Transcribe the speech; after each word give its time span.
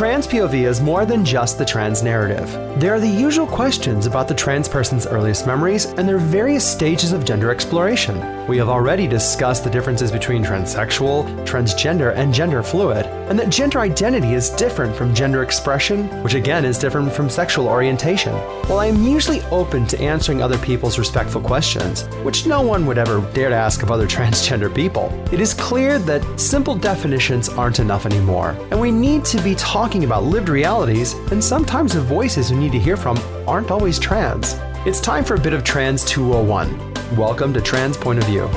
Trans 0.00 0.26
POV 0.26 0.66
is 0.66 0.80
more 0.80 1.04
than 1.04 1.26
just 1.26 1.58
the 1.58 1.64
trans 1.66 2.02
narrative. 2.02 2.50
There 2.80 2.94
are 2.94 3.00
the 3.00 3.06
usual 3.06 3.46
questions 3.46 4.06
about 4.06 4.28
the 4.28 4.34
trans 4.34 4.66
person's 4.66 5.06
earliest 5.06 5.46
memories 5.46 5.84
and 5.84 6.08
their 6.08 6.16
various 6.16 6.66
stages 6.66 7.12
of 7.12 7.26
gender 7.26 7.50
exploration. 7.50 8.16
We 8.46 8.56
have 8.56 8.70
already 8.70 9.06
discussed 9.06 9.62
the 9.62 9.68
differences 9.68 10.10
between 10.10 10.42
transsexual, 10.42 11.24
transgender, 11.46 12.14
and 12.16 12.32
gender 12.32 12.62
fluid, 12.62 13.04
and 13.28 13.38
that 13.38 13.50
gender 13.50 13.80
identity 13.80 14.32
is 14.32 14.48
different 14.48 14.96
from 14.96 15.14
gender 15.14 15.42
expression, 15.42 16.08
which 16.22 16.32
again 16.32 16.64
is 16.64 16.78
different 16.78 17.12
from 17.12 17.28
sexual 17.28 17.68
orientation. 17.68 18.32
While 18.68 18.78
I 18.78 18.86
am 18.86 19.02
usually 19.02 19.42
open 19.50 19.86
to 19.88 20.00
answering 20.00 20.42
other 20.42 20.56
people's 20.56 20.98
respectful 20.98 21.42
questions, 21.42 22.04
which 22.24 22.46
no 22.46 22.62
one 22.62 22.86
would 22.86 22.96
ever 22.96 23.20
dare 23.34 23.50
to 23.50 23.54
ask 23.54 23.82
of 23.82 23.90
other 23.90 24.08
transgender 24.16 24.74
people, 24.74 25.12
it 25.30 25.40
is 25.40 25.52
clear 25.52 25.98
that 25.98 26.40
simple 26.40 26.74
definitions 26.74 27.50
aren't 27.50 27.80
enough 27.80 28.06
anymore, 28.06 28.56
and 28.70 28.80
we 28.80 28.90
need 28.90 29.26
to 29.26 29.40
be 29.42 29.54
talking 29.56 29.89
about 29.90 30.22
lived 30.22 30.48
realities, 30.48 31.14
and 31.32 31.42
sometimes 31.42 31.94
the 31.94 32.00
voices 32.00 32.52
we 32.52 32.58
need 32.58 32.70
to 32.70 32.78
hear 32.78 32.96
from 32.96 33.18
aren't 33.46 33.72
always 33.72 33.98
trans. 33.98 34.54
It's 34.86 35.00
time 35.00 35.24
for 35.24 35.34
a 35.34 35.40
bit 35.40 35.52
of 35.52 35.64
Trans 35.64 36.04
201. 36.04 37.16
Welcome 37.16 37.52
to 37.54 37.60
Trans 37.60 37.96
Point 37.96 38.20
of 38.20 38.24
View. 38.26 38.48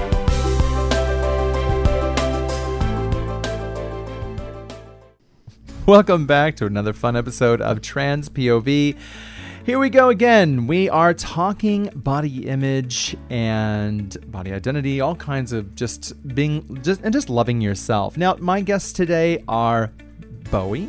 Welcome 5.88 6.28
back 6.28 6.56
to 6.58 6.68
another 6.68 6.94
fun 6.94 7.16
episode 7.16 7.62
of 7.62 7.82
Trans 7.82 8.30
POV. 8.30 8.96
Here 9.66 9.80
we 9.80 9.90
go 9.90 10.10
again. 10.10 10.68
We 10.68 10.88
are 10.90 11.14
talking 11.14 11.90
body 11.96 12.48
image 12.48 13.16
and 13.30 14.16
body 14.30 14.54
identity, 14.54 15.02
all 15.02 15.16
kinds 15.16 15.52
of 15.52 15.74
just 15.74 16.14
being 16.36 16.80
just 16.84 17.02
and 17.02 17.12
just 17.12 17.30
loving 17.30 17.60
yourself. 17.60 18.18
Now, 18.18 18.36
my 18.40 18.62
guests 18.62 18.94
today 18.94 19.44
are 19.48 19.92
Bowie 20.54 20.88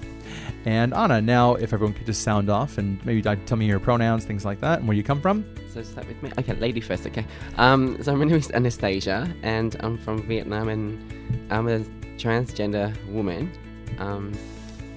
and 0.67 0.93
Anna. 0.93 1.23
Now, 1.23 1.55
if 1.55 1.73
everyone 1.73 1.95
could 1.95 2.05
just 2.05 2.21
sound 2.21 2.51
off 2.51 2.77
and 2.77 3.03
maybe 3.07 3.23
tell 3.23 3.57
me 3.57 3.65
your 3.65 3.81
pronouns, 3.81 4.27
things 4.27 4.45
like 4.45 4.61
that, 4.61 4.81
and 4.81 4.87
where 4.87 4.95
you 4.95 5.03
come 5.03 5.23
from. 5.23 5.43
So 5.73 5.83
start 5.83 6.07
with 6.07 6.23
me. 6.23 6.31
Okay, 6.39 6.53
lady 6.57 6.83
first. 6.83 7.07
Okay. 7.07 7.25
Um, 7.57 8.03
so 8.03 8.15
my 8.15 8.27
name 8.27 8.37
is 8.37 8.51
Anastasia, 8.51 9.27
and 9.43 9.75
I'm 9.81 9.97
from 9.97 10.23
Vietnam, 10.25 10.69
and 10.69 11.51
I'm 11.51 11.69
a 11.69 11.79
transgender 12.19 12.95
woman. 13.11 13.51
Um, 13.99 14.35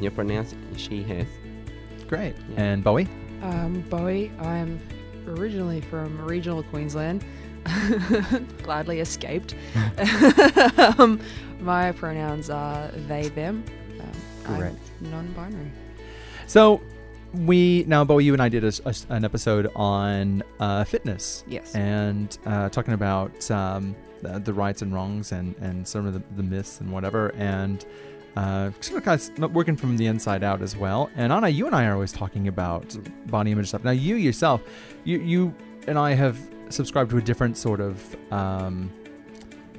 your 0.02 0.12
pronouns 0.12 0.54
she 0.76 1.02
has. 1.04 1.28
Great. 2.10 2.36
Yeah. 2.50 2.64
And 2.64 2.84
Bowie. 2.84 3.08
Um, 3.44 3.86
Bowie. 3.90 4.34
I'm 4.42 4.82
originally 5.28 5.80
from 5.80 6.20
regional 6.26 6.64
Queensland. 6.64 7.24
Gladly 8.64 9.00
escaped. 9.00 9.56
um, 11.00 11.22
my 11.62 11.94
pronouns 11.94 12.50
are 12.50 12.90
they, 13.08 13.30
them. 13.30 13.64
Great. 14.48 14.74
I'm 15.02 15.12
non-binary. 15.12 15.72
So 16.48 16.82
we 17.34 17.84
now, 17.88 18.04
Bo, 18.04 18.20
you 18.20 18.34
and 18.34 18.42
I 18.42 18.50
did 18.50 18.64
a, 18.64 18.72
a, 18.86 18.96
an 19.10 19.26
episode 19.26 19.72
on 19.76 20.44
uh, 20.60 20.84
fitness. 20.84 21.44
Yes. 21.48 21.76
And 21.76 22.38
uh, 22.46 22.70
talking 22.70 22.94
about 22.94 23.50
um, 23.52 23.96
the, 24.22 24.40
the, 24.40 24.54
rights 24.54 24.82
and 24.82 24.94
wrongs 24.94 25.32
and, 25.32 25.56
and 25.58 25.88
some 25.88 26.06
of 26.06 26.14
the, 26.14 26.24
the 26.36 26.44
myths 26.44 26.80
and 26.80 26.92
whatever. 26.92 27.34
And 27.36 27.86
uh, 28.36 28.72
sort 28.82 29.06
of 29.08 29.54
working 29.54 29.76
from 29.76 29.98
the 29.98 30.06
inside 30.06 30.44
out 30.44 30.62
as 30.62 30.76
well. 30.76 31.10
And 31.16 31.34
Anna, 31.34 31.50
you 31.50 31.66
and 31.66 31.76
I 31.76 31.86
are 31.86 31.94
always 31.94 32.12
talking 32.12 32.48
about 32.48 32.96
body 33.30 33.52
image 33.52 33.70
stuff. 33.70 33.84
Now, 33.84 33.92
you 33.92 34.16
yourself, 34.16 34.62
you, 35.04 35.20
you 35.20 35.56
and 35.88 35.98
I 35.98 36.14
have 36.14 36.40
subscribed 36.70 37.10
to 37.12 37.18
a 37.18 37.22
different 37.22 37.58
sort 37.58 37.82
of 37.82 38.16
um, 38.32 38.92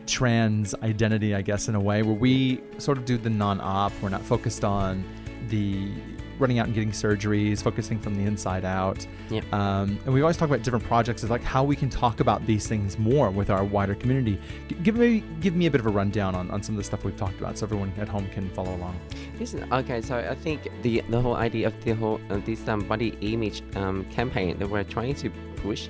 trans 0.09 0.75
identity, 0.83 1.35
I 1.35 1.43
guess, 1.43 1.69
in 1.69 1.75
a 1.75 1.81
way, 1.81 2.03
where 2.03 2.15
we 2.15 2.61
sort 2.79 2.99
of 2.99 3.05
do 3.05 3.17
the 3.17 3.31
non 3.31 3.61
op. 3.61 3.93
We're 4.03 4.09
not 4.09 4.23
focused 4.23 4.65
on 4.65 5.05
the 5.49 5.93
running 6.39 6.59
out 6.59 6.67
and 6.67 6.75
getting 6.75 6.93
surgeries, 6.93 7.63
focusing 7.63 7.99
from 7.99 8.15
the 8.15 8.23
inside 8.23 8.65
out. 8.65 9.07
Yep. 9.31 9.53
Um, 9.53 9.99
and 10.05 10.15
we 10.15 10.21
always 10.21 10.37
talk 10.37 10.49
about 10.49 10.63
different 10.63 10.85
projects 10.85 11.23
of 11.23 11.31
like 11.31 11.43
how 11.43 11.65
we 11.65 11.77
can 11.77 11.91
talk 11.91 12.21
about 12.21 12.47
these 12.47 12.67
things 12.67 12.99
more 12.99 13.31
with 13.31 13.51
our 13.51 13.65
wider 13.65 13.95
community. 13.95 14.41
G- 14.69 14.77
give 14.83 14.97
me 14.97 15.23
give 15.41 15.55
me 15.55 15.67
a 15.67 15.71
bit 15.71 15.81
of 15.81 15.87
a 15.87 15.91
rundown 15.91 16.35
on, 16.35 16.51
on 16.51 16.63
some 16.63 16.75
of 16.75 16.79
the 16.79 16.85
stuff 16.85 17.05
we've 17.05 17.17
talked 17.17 17.39
about, 17.39 17.59
so 17.59 17.67
everyone 17.67 17.93
at 17.99 18.09
home 18.09 18.29
can 18.31 18.49
follow 18.51 18.75
along. 18.75 18.99
Is, 19.41 19.55
okay, 19.55 20.01
so 20.01 20.19
I 20.19 20.35
think 20.35 20.69
the 20.83 21.03
the 21.09 21.21
whole 21.21 21.37
idea 21.37 21.67
of 21.67 21.85
the 21.85 21.93
whole 21.93 22.21
uh, 22.31 22.39
this 22.39 22.67
um, 22.69 22.81
body 22.81 23.17
image 23.21 23.63
um, 23.77 24.05
campaign 24.07 24.59
that 24.59 24.69
we're 24.69 24.85
trying 24.85 25.15
to 25.17 25.31
push 25.57 25.89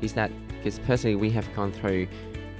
is 0.00 0.12
that 0.14 0.30
because 0.58 0.78
personally 0.80 1.16
we 1.16 1.30
have 1.30 1.52
gone 1.54 1.72
through 1.72 2.06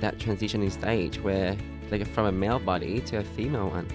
that 0.03 0.19
transitioning 0.19 0.71
stage 0.71 1.19
where 1.21 1.57
like 1.91 2.07
from 2.09 2.27
a 2.27 2.33
male 2.33 2.59
body 2.59 3.01
to 3.01 3.19
a 3.19 3.25
female 3.25 3.69
one, 3.71 3.89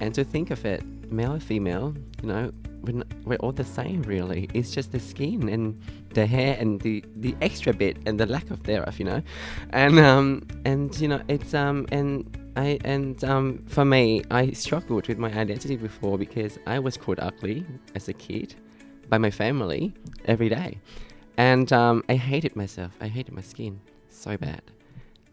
and 0.00 0.14
to 0.14 0.22
think 0.24 0.50
of 0.50 0.64
it 0.66 0.82
male 1.10 1.34
or 1.34 1.40
female, 1.40 1.94
you 2.22 2.28
know, 2.28 2.50
we're, 2.82 2.92
not, 2.92 3.06
we're 3.24 3.36
all 3.36 3.52
the 3.52 3.64
same 3.64 4.02
really. 4.02 4.48
It's 4.52 4.70
just 4.70 4.92
the 4.92 5.00
skin 5.00 5.48
and 5.48 5.80
the 6.10 6.26
hair 6.26 6.56
and 6.58 6.80
the, 6.80 7.04
the 7.16 7.34
extra 7.40 7.72
bit 7.72 7.96
and 8.06 8.20
the 8.20 8.26
lack 8.26 8.50
of 8.50 8.62
thereof, 8.64 8.98
you 8.98 9.06
know, 9.06 9.22
and 9.70 9.98
um 9.98 10.46
and 10.64 10.98
you 11.00 11.08
know 11.08 11.20
it's 11.28 11.54
um 11.54 11.86
and 11.90 12.36
I 12.56 12.78
and 12.84 13.22
um 13.24 13.64
for 13.66 13.84
me 13.84 14.22
I 14.30 14.50
struggled 14.52 15.08
with 15.08 15.18
my 15.18 15.32
identity 15.32 15.76
before 15.76 16.18
because 16.18 16.58
I 16.66 16.78
was 16.78 16.96
called 16.96 17.20
ugly 17.20 17.64
as 17.94 18.08
a 18.08 18.12
kid 18.12 18.54
by 19.08 19.18
my 19.18 19.30
family 19.30 19.94
every 20.26 20.48
day, 20.48 20.78
and 21.36 21.72
um 21.72 22.04
I 22.08 22.16
hated 22.16 22.54
myself. 22.56 22.92
I 23.00 23.08
hated 23.08 23.34
my 23.34 23.42
skin 23.42 23.80
so 24.10 24.36
bad, 24.36 24.62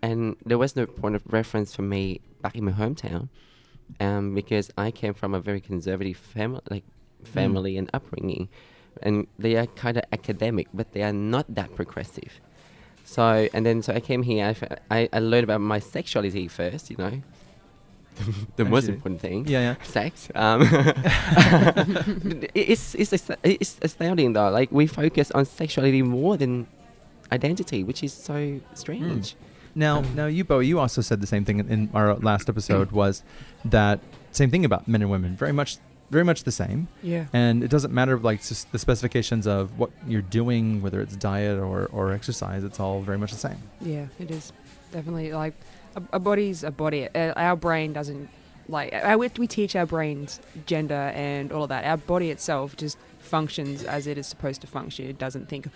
and 0.01 0.35
there 0.45 0.57
was 0.57 0.75
no 0.75 0.85
point 0.85 1.16
of 1.16 1.23
reference 1.31 1.75
for 1.75 1.81
me 1.81 2.22
back 2.41 2.56
in 2.56 2.66
my 2.66 2.72
hometown 2.72 3.29
um, 4.00 4.34
because 4.34 4.72
I 4.78 4.91
came 4.91 5.13
from 5.13 5.34
a 5.34 5.39
very 5.39 5.62
conservative 5.62 6.17
family, 6.17 6.62
like 6.69 6.84
family 7.23 7.73
mm. 7.75 7.79
and 7.79 7.89
upbringing, 7.94 8.50
and 9.01 9.28
they 9.38 9.56
are 9.56 9.67
kind 9.67 9.97
of 9.97 10.03
academic, 10.11 10.67
but 10.73 10.94
they 10.94 11.03
are 11.03 11.13
not 11.13 11.53
that 11.53 11.75
progressive. 11.75 12.40
So 13.03 13.47
and 13.53 13.66
then 13.66 13.81
so 13.81 13.94
I 13.94 14.00
came 14.00 14.23
here. 14.23 14.56
I, 14.90 15.09
I, 15.11 15.19
learned 15.19 15.44
about 15.44 15.61
my 15.61 15.79
sexuality 15.79 16.47
first, 16.47 16.90
you 16.90 16.97
know. 16.97 17.22
the 18.56 18.66
most 18.66 18.88
important 18.88 19.22
thing. 19.22 19.47
Yeah, 19.47 19.61
yeah. 19.61 19.75
Sex. 19.84 20.29
Um, 20.35 20.61
it's, 22.53 22.95
it's 22.95 23.29
it's 23.44 23.79
astounding 23.81 24.34
though. 24.34 24.50
Like 24.50 24.72
we 24.72 24.88
focus 24.88 25.31
on 25.31 25.45
sexuality 25.45 26.01
more 26.01 26.38
than 26.38 26.67
identity, 27.31 27.84
which 27.84 28.03
is 28.03 28.13
so 28.13 28.59
strange. 28.73 29.34
Mm. 29.34 29.35
Now, 29.76 30.00
um, 30.00 30.16
now 30.16 30.26
you, 30.26 30.44
Bo, 30.44 30.59
you 30.59 30.80
also 30.80 31.02
said 31.02 31.22
the 31.22 31.28
same 31.28 31.46
thing 31.46 31.59
in 31.59 31.90
our 31.94 32.16
last 32.16 32.50
episode. 32.50 32.92
Was 32.92 33.24
that 33.66 34.00
same 34.32 34.50
thing 34.50 34.66
about 34.66 34.88
men 34.88 35.02
and 35.02 35.12
women? 35.12 35.36
Very 35.36 35.54
much, 35.54 35.78
very 36.09 36.24
much 36.24 36.44
the 36.44 36.52
same. 36.52 36.88
Yeah. 37.02 37.26
And 37.34 37.64
it 37.64 37.70
doesn't 37.70 37.94
matter 37.94 38.18
like 38.20 38.42
the 38.42 38.56
specifications 38.80 39.48
of 39.48 39.78
what 39.80 39.92
you're 40.08 40.22
doing, 40.22 40.82
whether 40.82 41.02
it's 41.02 41.16
diet 41.16 41.59
or 41.59 41.86
or 41.88 42.12
exercise. 42.12 42.64
It's 42.64 42.80
all 42.80 43.02
very 43.02 43.18
much 43.18 43.32
the 43.32 43.38
same. 43.38 43.58
Yeah, 43.80 44.08
it 44.20 44.32
is 44.32 44.52
definitely 44.92 45.34
like 45.34 45.54
a, 45.96 46.02
a 46.14 46.20
body's 46.20 46.64
a 46.64 46.72
body. 46.72 47.08
Uh, 47.08 47.34
our 47.36 47.56
brain 47.56 47.94
doesn't 47.94 48.30
like 48.68 48.94
our, 48.94 49.18
we 49.18 49.48
teach 49.48 49.76
our 49.76 49.86
brains 49.86 50.40
gender 50.66 51.12
and 51.16 51.52
all 51.52 51.64
of 51.64 51.70
that. 51.70 51.86
Our 51.86 51.98
body 51.98 52.30
itself 52.30 52.76
just 52.76 52.98
functions 53.20 53.84
as 53.84 54.08
it 54.08 54.18
is 54.18 54.28
supposed 54.28 54.62
to 54.62 54.68
function. 54.68 55.08
It 55.08 55.18
doesn't 55.18 55.48
think, 55.50 55.68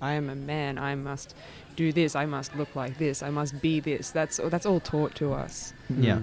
I 0.00 0.12
am 0.12 0.28
a 0.28 0.34
man. 0.34 0.78
I 0.78 0.94
must 0.94 1.34
do 1.74 1.92
this. 1.92 2.16
I 2.16 2.26
must 2.26 2.54
look 2.56 2.74
like 2.74 2.98
this. 2.98 3.22
I 3.22 3.30
must 3.30 3.60
be 3.60 3.80
this. 3.80 4.10
That's 4.10 4.38
that's 4.44 4.66
all 4.66 4.80
taught 4.80 5.14
to 5.16 5.32
us. 5.32 5.72
Yeah. 5.88 6.20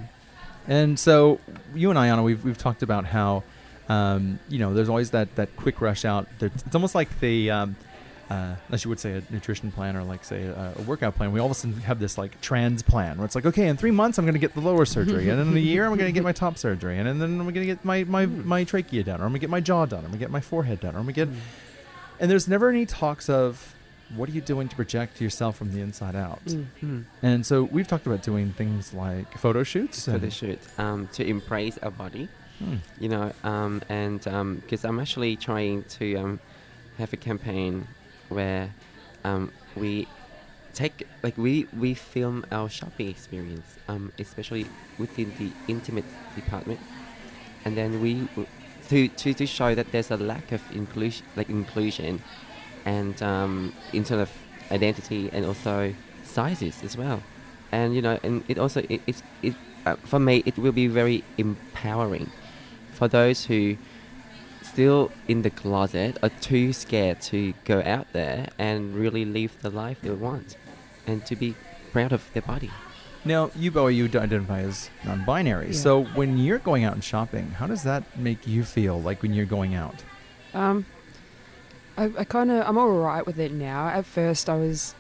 And 0.68 0.98
so 0.98 1.40
you 1.76 1.90
and 1.90 2.00
I, 2.00 2.08
Anna, 2.08 2.24
we've 2.24 2.44
we've 2.44 2.58
talked 2.58 2.84
about 2.84 3.06
how, 3.06 3.44
um, 3.90 4.40
you 4.50 4.60
know, 4.60 4.74
there's 4.74 4.90
always 4.90 5.12
that 5.12 5.36
that 5.36 5.56
quick 5.56 5.82
rush 5.82 6.06
out. 6.06 6.28
It's 6.40 6.74
almost 6.74 6.96
like 6.96 7.20
the, 7.20 7.52
um, 7.52 7.76
uh, 8.30 8.56
as 8.72 8.86
you 8.86 8.90
would 8.90 9.00
say, 9.00 9.18
a 9.18 9.24
nutrition 9.30 9.72
plan 9.72 9.98
or 9.98 10.04
like 10.04 10.24
say 10.24 10.44
a, 10.44 10.74
a, 10.78 10.82
workout 10.84 11.16
plan. 11.16 11.34
We 11.34 11.40
all 11.42 11.48
of 11.48 11.52
a 11.52 11.56
sudden 11.56 11.82
have 11.82 12.00
this 12.00 12.18
like 12.18 12.40
trans 12.40 12.82
plan 12.82 13.18
where 13.18 13.26
it's 13.26 13.36
like, 13.36 13.46
okay, 13.46 13.68
in 13.68 13.76
three 13.76 13.92
months 13.92 14.18
I'm 14.18 14.26
going 14.26 14.36
to 14.36 14.40
get 14.40 14.54
the 14.54 14.62
lower 14.62 14.86
surgery, 14.86 15.30
and 15.30 15.40
in 15.40 15.56
a 15.56 15.60
year 15.60 15.86
I'm 15.86 15.98
going 15.98 16.08
to 16.08 16.14
get 16.14 16.24
my 16.24 16.32
top 16.32 16.58
surgery, 16.58 16.98
and, 16.98 17.08
then 17.08 17.22
I'm 17.22 17.38
going 17.40 17.54
to 17.56 17.66
get 17.66 17.84
my 17.84 18.04
my 18.06 18.26
hmm. 18.26 18.48
my 18.48 18.64
trachea 18.64 19.04
done, 19.04 19.20
or 19.20 19.26
I'm 19.26 19.32
going 19.32 19.34
to 19.34 19.40
get 19.40 19.50
my 19.50 19.60
jaw 19.60 19.86
done, 19.86 20.00
or 20.00 20.06
I'm 20.06 20.12
going 20.12 20.20
to 20.20 20.26
get 20.26 20.32
my 20.32 20.42
forehead 20.42 20.80
done, 20.80 20.96
or 20.96 21.00
I'm 21.00 21.06
going 21.06 21.16
to 21.16 21.26
get. 21.26 21.30
And 22.24 22.32
there's 22.32 22.48
never 22.48 22.70
any 22.70 22.86
talks 22.86 23.30
of 23.30 23.76
what 24.16 24.30
are 24.30 24.32
you 24.32 24.40
doing 24.40 24.70
to 24.70 24.76
project 24.78 25.20
yourself 25.20 25.58
from 25.58 25.74
the 25.74 25.82
inside 25.82 26.16
out? 26.16 26.40
Mm-hmm. 26.46 27.02
And 27.22 27.46
so 27.46 27.64
we've 27.64 27.86
talked 27.86 28.08
about 28.08 28.24
doing 28.24 28.54
things 28.54 28.94
like 28.94 29.38
photo 29.38 29.64
shoots. 29.64 30.06
Photo 30.06 30.30
shoots 30.30 30.80
um, 30.80 31.10
to 31.12 31.28
embrace 31.28 31.78
our 31.80 31.92
body, 31.92 32.30
hmm. 32.60 32.76
you 32.98 33.10
know, 33.10 33.34
um, 33.44 33.82
and 33.90 34.20
because 34.20 34.86
um, 34.86 34.92
I'm 34.92 35.00
actually 35.02 35.36
trying 35.36 35.84
to 36.00 36.16
um, 36.16 36.40
have 36.98 37.12
a 37.12 37.18
campaign 37.18 37.90
where 38.30 38.74
um, 39.26 39.52
we 39.76 40.08
take 40.74 41.06
like 41.24 41.38
we 41.38 41.68
we 41.78 41.94
film 41.94 42.46
our 42.54 42.70
shopping 42.70 43.10
experience, 43.10 43.76
um, 43.90 44.14
especially 44.18 44.66
within 44.98 45.34
the 45.38 45.52
intimate 45.68 46.06
department, 46.38 46.80
and 47.66 47.76
then 47.76 48.00
we 48.00 48.30
to 48.90 49.08
to 49.08 49.34
to 49.34 49.46
show 49.46 49.76
that 49.76 49.92
there's 49.92 50.12
a 50.12 50.18
lack 50.18 50.52
of 50.52 50.62
inclusion, 50.72 51.26
like 51.36 51.50
inclusion, 51.50 52.22
and 52.86 53.22
um, 53.22 53.74
in 53.92 54.04
terms 54.04 54.22
of 54.22 54.32
identity 54.72 55.30
and 55.32 55.46
also 55.46 55.94
sizes 56.24 56.84
as 56.84 56.98
well, 56.98 57.22
and 57.72 57.96
you 57.96 58.02
know, 58.02 58.20
and 58.24 58.44
it 58.48 58.58
also 58.58 58.82
it, 58.90 59.02
it's 59.08 59.24
it 59.42 59.56
uh, 59.86 59.96
for 60.04 60.20
me 60.20 60.44
it 60.46 60.58
will 60.58 60.72
be 60.72 60.88
very 60.88 61.24
empowering 61.38 62.32
for 62.94 63.08
those 63.08 63.46
who 63.46 63.78
still 64.62 65.12
in 65.28 65.42
the 65.42 65.50
closet 65.50 66.18
are 66.24 66.30
too 66.42 66.74
scared 66.74 67.22
to 67.22 67.54
go 67.66 67.82
out 67.86 68.08
there 68.14 68.48
and 68.58 68.96
really 68.96 69.26
live 69.26 69.56
the 69.62 69.70
life 69.70 70.00
they 70.02 70.10
want 70.10 70.58
and 71.06 71.26
to 71.26 71.36
be 71.36 71.56
proud 71.92 72.12
of 72.12 72.32
their 72.34 72.42
body. 72.42 72.72
Now, 73.26 73.52
you, 73.56 73.72
Bowie, 73.72 73.96
you 73.96 74.06
identify 74.06 74.60
as 74.62 74.90
non-binary. 75.06 75.68
Yeah. 75.68 75.74
So 75.74 76.04
when 76.04 76.38
you're 76.38 76.60
going 76.60 76.84
out 76.84 76.94
and 76.94 77.04
shopping, 77.04 77.52
how 77.52 77.68
does 77.68 77.84
that 77.84 78.18
make 78.18 78.46
you 78.46 78.64
feel 78.64 79.00
like 79.02 79.22
when 79.22 79.34
you're 79.34 79.46
going 79.46 79.76
out? 79.76 79.96
Um, 80.54 80.86
I, 81.98 82.12
I 82.18 82.24
kind 82.26 82.52
of 82.52 82.68
I'm 82.68 82.78
all 82.78 82.90
right 82.90 83.26
with 83.26 83.40
it 83.40 83.52
now. 83.52 83.88
At 83.88 84.06
first, 84.06 84.50
I 84.50 84.56
was 84.56 84.94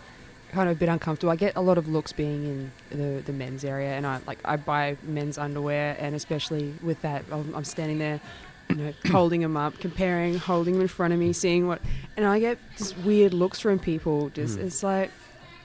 kind 0.51 0.69
of 0.69 0.77
a 0.77 0.79
bit 0.79 0.89
uncomfortable. 0.89 1.31
I 1.31 1.35
get 1.35 1.55
a 1.55 1.61
lot 1.61 1.77
of 1.77 1.87
looks 1.87 2.11
being 2.13 2.43
in 2.45 2.71
the 2.97 3.21
the 3.21 3.33
men's 3.33 3.63
area, 3.65 3.91
and 3.93 4.05
I 4.07 4.19
like 4.27 4.39
I 4.45 4.55
buy 4.55 4.97
men's 5.03 5.37
underwear, 5.37 5.95
and 5.99 6.15
especially 6.15 6.73
with 6.81 7.01
that, 7.01 7.25
I'm, 7.31 7.53
I'm 7.55 7.63
standing 7.65 7.99
there. 7.99 8.21
You 8.69 8.75
know, 8.77 8.93
holding 9.11 9.41
them 9.41 9.57
up, 9.57 9.77
comparing, 9.79 10.37
holding 10.37 10.73
them 10.75 10.81
in 10.83 10.87
front 10.87 11.13
of 11.13 11.19
me, 11.19 11.33
seeing 11.33 11.67
what, 11.67 11.81
and 12.15 12.25
I 12.25 12.39
get 12.39 12.57
just 12.77 12.97
weird 12.99 13.33
looks 13.33 13.59
from 13.59 13.77
people. 13.79 14.29
Just 14.29 14.57
Mm. 14.57 14.63
it's 14.65 14.81
like, 14.83 15.11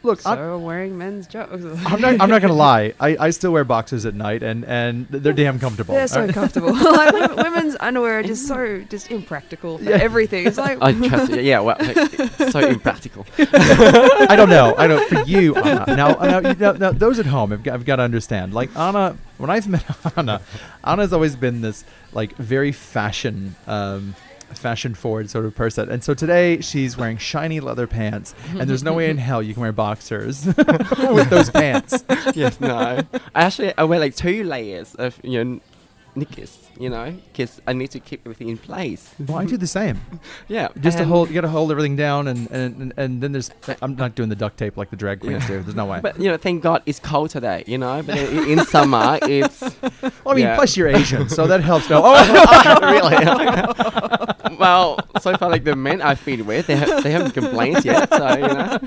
Look, 0.09 0.21
so 0.23 0.31
I'm, 0.31 0.39
I'm 0.39 0.63
wearing 0.63 0.97
men's 0.97 1.27
jokes. 1.27 1.53
I'm 1.53 2.01
not. 2.01 2.19
I'm 2.21 2.31
not 2.31 2.41
gonna 2.41 2.55
lie. 2.71 2.95
I, 2.99 3.17
I 3.21 3.31
still 3.31 3.53
wear 3.53 3.63
boxers 3.65 4.07
at 4.07 4.15
night, 4.15 4.43
and 4.43 4.65
and 4.65 5.07
they're 5.09 5.35
damn 5.35 5.59
comfortable. 5.59 5.95
They're 5.95 6.09
so 6.09 6.27
comfortable. 6.33 6.73
like 6.75 7.37
women's 7.37 7.77
underwear 7.79 8.21
are 8.21 8.23
just 8.23 8.47
so 8.49 8.81
just 8.89 9.11
impractical 9.11 9.77
for 9.77 9.85
Yeah. 9.85 9.97
everything. 9.97 10.47
It's 10.47 10.57
like 10.57 10.79
I 10.81 10.93
trust 10.95 11.33
you. 11.33 11.41
Yeah, 11.43 11.61
well, 11.61 11.77
like, 11.79 12.51
so 12.51 12.61
impractical. 12.61 13.27
I 13.39 14.35
don't 14.35 14.49
know. 14.49 14.75
I 14.79 14.87
don't. 14.87 15.07
For 15.09 15.23
you, 15.25 15.55
Anna. 15.57 15.85
Now, 15.95 16.13
now, 16.15 16.39
you 16.49 16.55
know, 16.55 16.73
now 16.73 16.93
those 16.93 17.19
at 17.19 17.27
home, 17.27 17.51
have 17.51 17.63
got, 17.63 17.73
have 17.73 17.85
got 17.85 17.97
to 17.97 18.03
understand. 18.03 18.55
Like 18.55 18.75
Anna, 18.77 19.17
when 19.37 19.51
I've 19.51 19.69
met 19.69 19.85
Anna, 20.17 20.41
Anna's 20.83 21.13
always 21.13 21.37
been 21.37 21.61
this 21.61 21.85
like 22.15 22.35
very 22.37 22.73
fashion, 22.73 23.57
um, 23.67 24.15
fashion 24.55 24.95
forward 24.95 25.31
sort 25.31 25.45
of 25.45 25.55
person. 25.55 25.91
And 25.91 26.03
so 26.03 26.15
today 26.15 26.61
she's 26.61 26.97
wearing 26.97 27.19
shiny 27.19 27.61
leather 27.61 27.87
pants, 27.87 28.35
and 28.51 28.69
there's 28.69 28.83
no 28.83 28.95
way 28.95 29.11
in 29.11 29.19
hell 29.19 29.43
you 29.43 29.55
can 29.55 29.63
wear 29.63 29.73
boxers 29.73 30.47
with 30.57 31.31
those 31.31 31.51
pants. 31.51 32.05
yes, 32.35 32.61
no. 32.61 32.77
I 32.77 33.07
actually 33.35 33.77
I 33.77 33.85
wear 33.85 33.99
like 34.01 34.17
two 34.17 34.45
layers 34.45 34.95
of 34.97 35.19
you 35.23 35.45
know 35.45 35.61
You 36.79 36.91
know, 36.91 37.13
because 37.33 37.61
I 37.67 37.73
need 37.73 37.91
to 37.91 38.01
keep 38.01 38.21
everything 38.25 38.49
in 38.49 38.57
place. 38.57 39.13
Well, 39.19 39.39
I 39.39 39.45
do 39.47 39.57
the 39.57 39.67
same. 39.67 40.01
Yeah, 40.49 40.69
Just 40.81 40.99
to 40.99 41.05
hold, 41.05 41.29
you 41.29 41.35
got 41.35 41.43
to 41.43 41.49
hold 41.49 41.71
everything 41.71 41.97
down, 41.97 42.29
and, 42.29 42.51
and 42.51 42.81
and 42.81 42.93
and 42.97 43.21
then 43.23 43.33
there's. 43.33 43.51
I'm 43.83 43.97
not 43.97 44.15
doing 44.15 44.29
the 44.29 44.37
duct 44.37 44.57
tape 44.57 44.77
like 44.77 44.91
the 44.91 44.97
drag 44.97 45.21
queens 45.21 45.43
Yeah. 45.43 45.49
do. 45.49 45.63
There's 45.63 45.75
no 45.75 45.85
way. 45.87 46.01
But 46.01 46.19
you 46.19 46.29
know, 46.31 46.37
thank 46.37 46.63
God 46.63 46.83
it's 46.87 47.01
cold 47.01 47.31
today. 47.31 47.65
You 47.67 47.79
know, 47.79 48.03
but 48.03 48.17
in, 48.17 48.59
in 48.59 48.65
summer 48.65 49.19
it's 49.23 49.61
well, 49.61 50.13
I 50.27 50.35
mean, 50.35 50.45
yeah. 50.45 50.57
plus 50.57 50.77
you're 50.77 50.89
Asian, 50.89 51.29
so 51.29 51.47
that 51.47 51.61
helps. 51.61 51.91
No, 51.91 52.01
oh, 52.05 52.79
really. 52.81 54.57
well, 54.57 54.99
so 55.21 55.37
far 55.37 55.51
like 55.51 55.65
the 55.65 55.77
men 55.77 56.01
I've 56.01 56.25
been 56.25 56.47
with, 56.47 56.67
they 56.67 56.77
ha- 56.77 57.01
they 57.01 57.11
haven't 57.11 57.33
complained 57.33 57.85
yet. 57.85 58.09
So 58.11 58.29
you 58.37 58.49
know. 58.49 58.79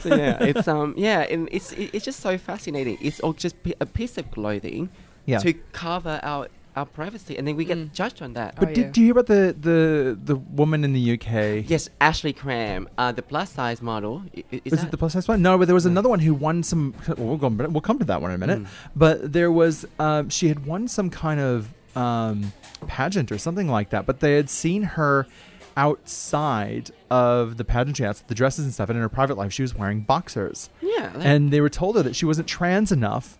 so 0.00 0.14
yeah, 0.16 0.42
it's 0.42 0.66
um 0.68 0.94
yeah, 0.96 1.20
and 1.30 1.48
it's 1.52 1.72
it's 1.72 2.04
just 2.04 2.20
so 2.20 2.38
fascinating. 2.38 2.98
It's 3.00 3.20
all 3.20 3.32
just 3.34 3.56
a 3.80 3.86
piece 3.86 4.18
of 4.18 4.30
clothing 4.30 4.88
yeah. 5.26 5.38
to 5.38 5.52
cover 5.72 6.20
our 6.22 6.48
our 6.76 6.84
privacy, 6.86 7.38
and 7.38 7.46
then 7.46 7.54
we 7.54 7.64
get 7.64 7.78
Mm. 7.78 7.92
judged 7.92 8.20
on 8.20 8.32
that. 8.32 8.56
But 8.56 8.70
Oh, 8.70 8.74
did, 8.74 8.78
yeah. 8.86 8.90
do 8.90 9.00
you 9.00 9.06
hear 9.06 9.12
about 9.12 9.26
the, 9.26 9.54
the 9.60 10.18
the 10.24 10.34
woman 10.34 10.82
in 10.82 10.92
the 10.92 11.12
UK? 11.12 11.64
Yes, 11.70 11.88
Ashley 12.00 12.32
Graham, 12.32 12.88
uh, 12.98 13.12
the 13.12 13.22
plus 13.22 13.50
size 13.50 13.80
model. 13.80 14.24
i- 14.36 14.42
i- 14.52 14.60
Is, 14.64 14.72
Was 14.72 14.80
that 14.80 14.86
it 14.86 14.90
the 14.90 14.96
plus 14.98 15.12
size 15.12 15.28
one? 15.28 15.40
No, 15.40 15.56
but 15.56 15.66
there 15.66 15.74
was 15.74 15.84
No. 15.84 15.92
another 15.92 16.08
one 16.08 16.18
who 16.18 16.34
won 16.34 16.64
some. 16.64 16.92
Well, 17.06 17.16
we'll 17.28 17.36
go. 17.36 17.46
We'll 17.46 17.80
come 17.80 18.00
to 18.00 18.04
that 18.06 18.20
one 18.20 18.32
in 18.32 18.34
a 18.34 18.38
minute. 18.38 18.62
Mm. 18.64 18.66
But 18.96 19.32
there 19.32 19.52
was. 19.52 19.86
Um, 20.00 20.28
she 20.30 20.48
had 20.48 20.66
won 20.66 20.88
some 20.88 21.10
kind 21.10 21.38
of 21.38 21.68
um, 21.96 22.52
pageant 22.88 23.30
or 23.30 23.38
something 23.38 23.68
like 23.68 23.90
that. 23.90 24.04
But 24.04 24.18
they 24.18 24.34
had 24.34 24.50
seen 24.50 24.82
her 24.82 25.28
outside 25.76 26.90
of 27.10 27.56
the 27.56 27.64
pageantry, 27.64 28.04
outside 28.06 28.26
the 28.28 28.34
dresses 28.34 28.64
and 28.64 28.74
stuff, 28.74 28.88
and 28.88 28.96
in 28.96 29.02
her 29.02 29.08
private 29.08 29.36
life, 29.36 29.52
she 29.52 29.62
was 29.62 29.74
wearing 29.76 30.00
boxers. 30.00 30.70
Yeah, 30.82 31.10
like- 31.14 31.24
And 31.24 31.52
they 31.52 31.60
were 31.60 31.68
told 31.68 31.94
her 31.96 32.02
that 32.02 32.16
she 32.16 32.26
wasn't 32.26 32.48
trans 32.48 32.90
enough 32.90 33.38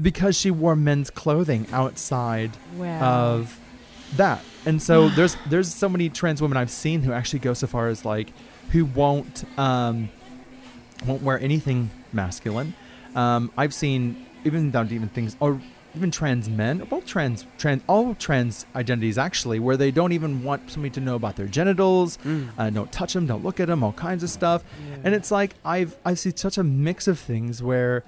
because 0.00 0.36
she 0.38 0.50
wore 0.50 0.76
men's 0.76 1.10
clothing 1.10 1.66
outside 1.72 2.50
wow. 2.76 3.00
of 3.00 3.58
that. 4.16 4.42
And 4.66 4.80
so 4.82 5.08
there's 5.16 5.36
there's 5.48 5.72
so 5.74 5.88
many 5.88 6.08
trans 6.08 6.40
women 6.42 6.56
I've 6.56 6.70
seen 6.70 7.02
who 7.02 7.12
actually 7.12 7.40
go 7.40 7.54
so 7.54 7.66
far 7.66 7.88
as 7.88 8.04
like 8.04 8.32
who 8.70 8.84
won't 8.84 9.44
um 9.58 10.08
won't 11.06 11.22
wear 11.22 11.38
anything 11.40 11.90
masculine. 12.12 12.74
Um, 13.14 13.50
I've 13.56 13.72
seen 13.74 14.26
even 14.44 14.70
down 14.70 14.88
to 14.88 14.94
even 14.94 15.08
things 15.08 15.36
or 15.40 15.60
even 15.96 16.10
trans 16.10 16.48
men, 16.48 16.78
both 16.90 17.06
trans 17.06 17.46
trans 17.56 17.82
all 17.86 18.14
trans 18.14 18.66
identities 18.76 19.16
actually, 19.18 19.58
where 19.58 19.76
they 19.76 19.90
don't 19.90 20.12
even 20.12 20.44
want 20.44 20.70
somebody 20.70 20.90
to 20.90 21.00
know 21.00 21.16
about 21.16 21.36
their 21.36 21.46
genitals, 21.46 22.18
Mm. 22.24 22.48
uh, 22.58 22.70
don't 22.70 22.92
touch 22.92 23.14
them, 23.14 23.26
don't 23.26 23.42
look 23.42 23.58
at 23.58 23.68
them, 23.68 23.82
all 23.82 23.94
kinds 23.94 24.22
of 24.22 24.30
stuff. 24.30 24.62
Yeah. 24.90 24.96
And 25.04 25.14
it's 25.14 25.30
like 25.30 25.54
I've 25.64 25.96
I 26.04 26.14
see 26.14 26.32
such 26.34 26.58
a 26.58 26.62
mix 26.62 27.08
of 27.08 27.18
things 27.18 27.62
where 27.62 28.04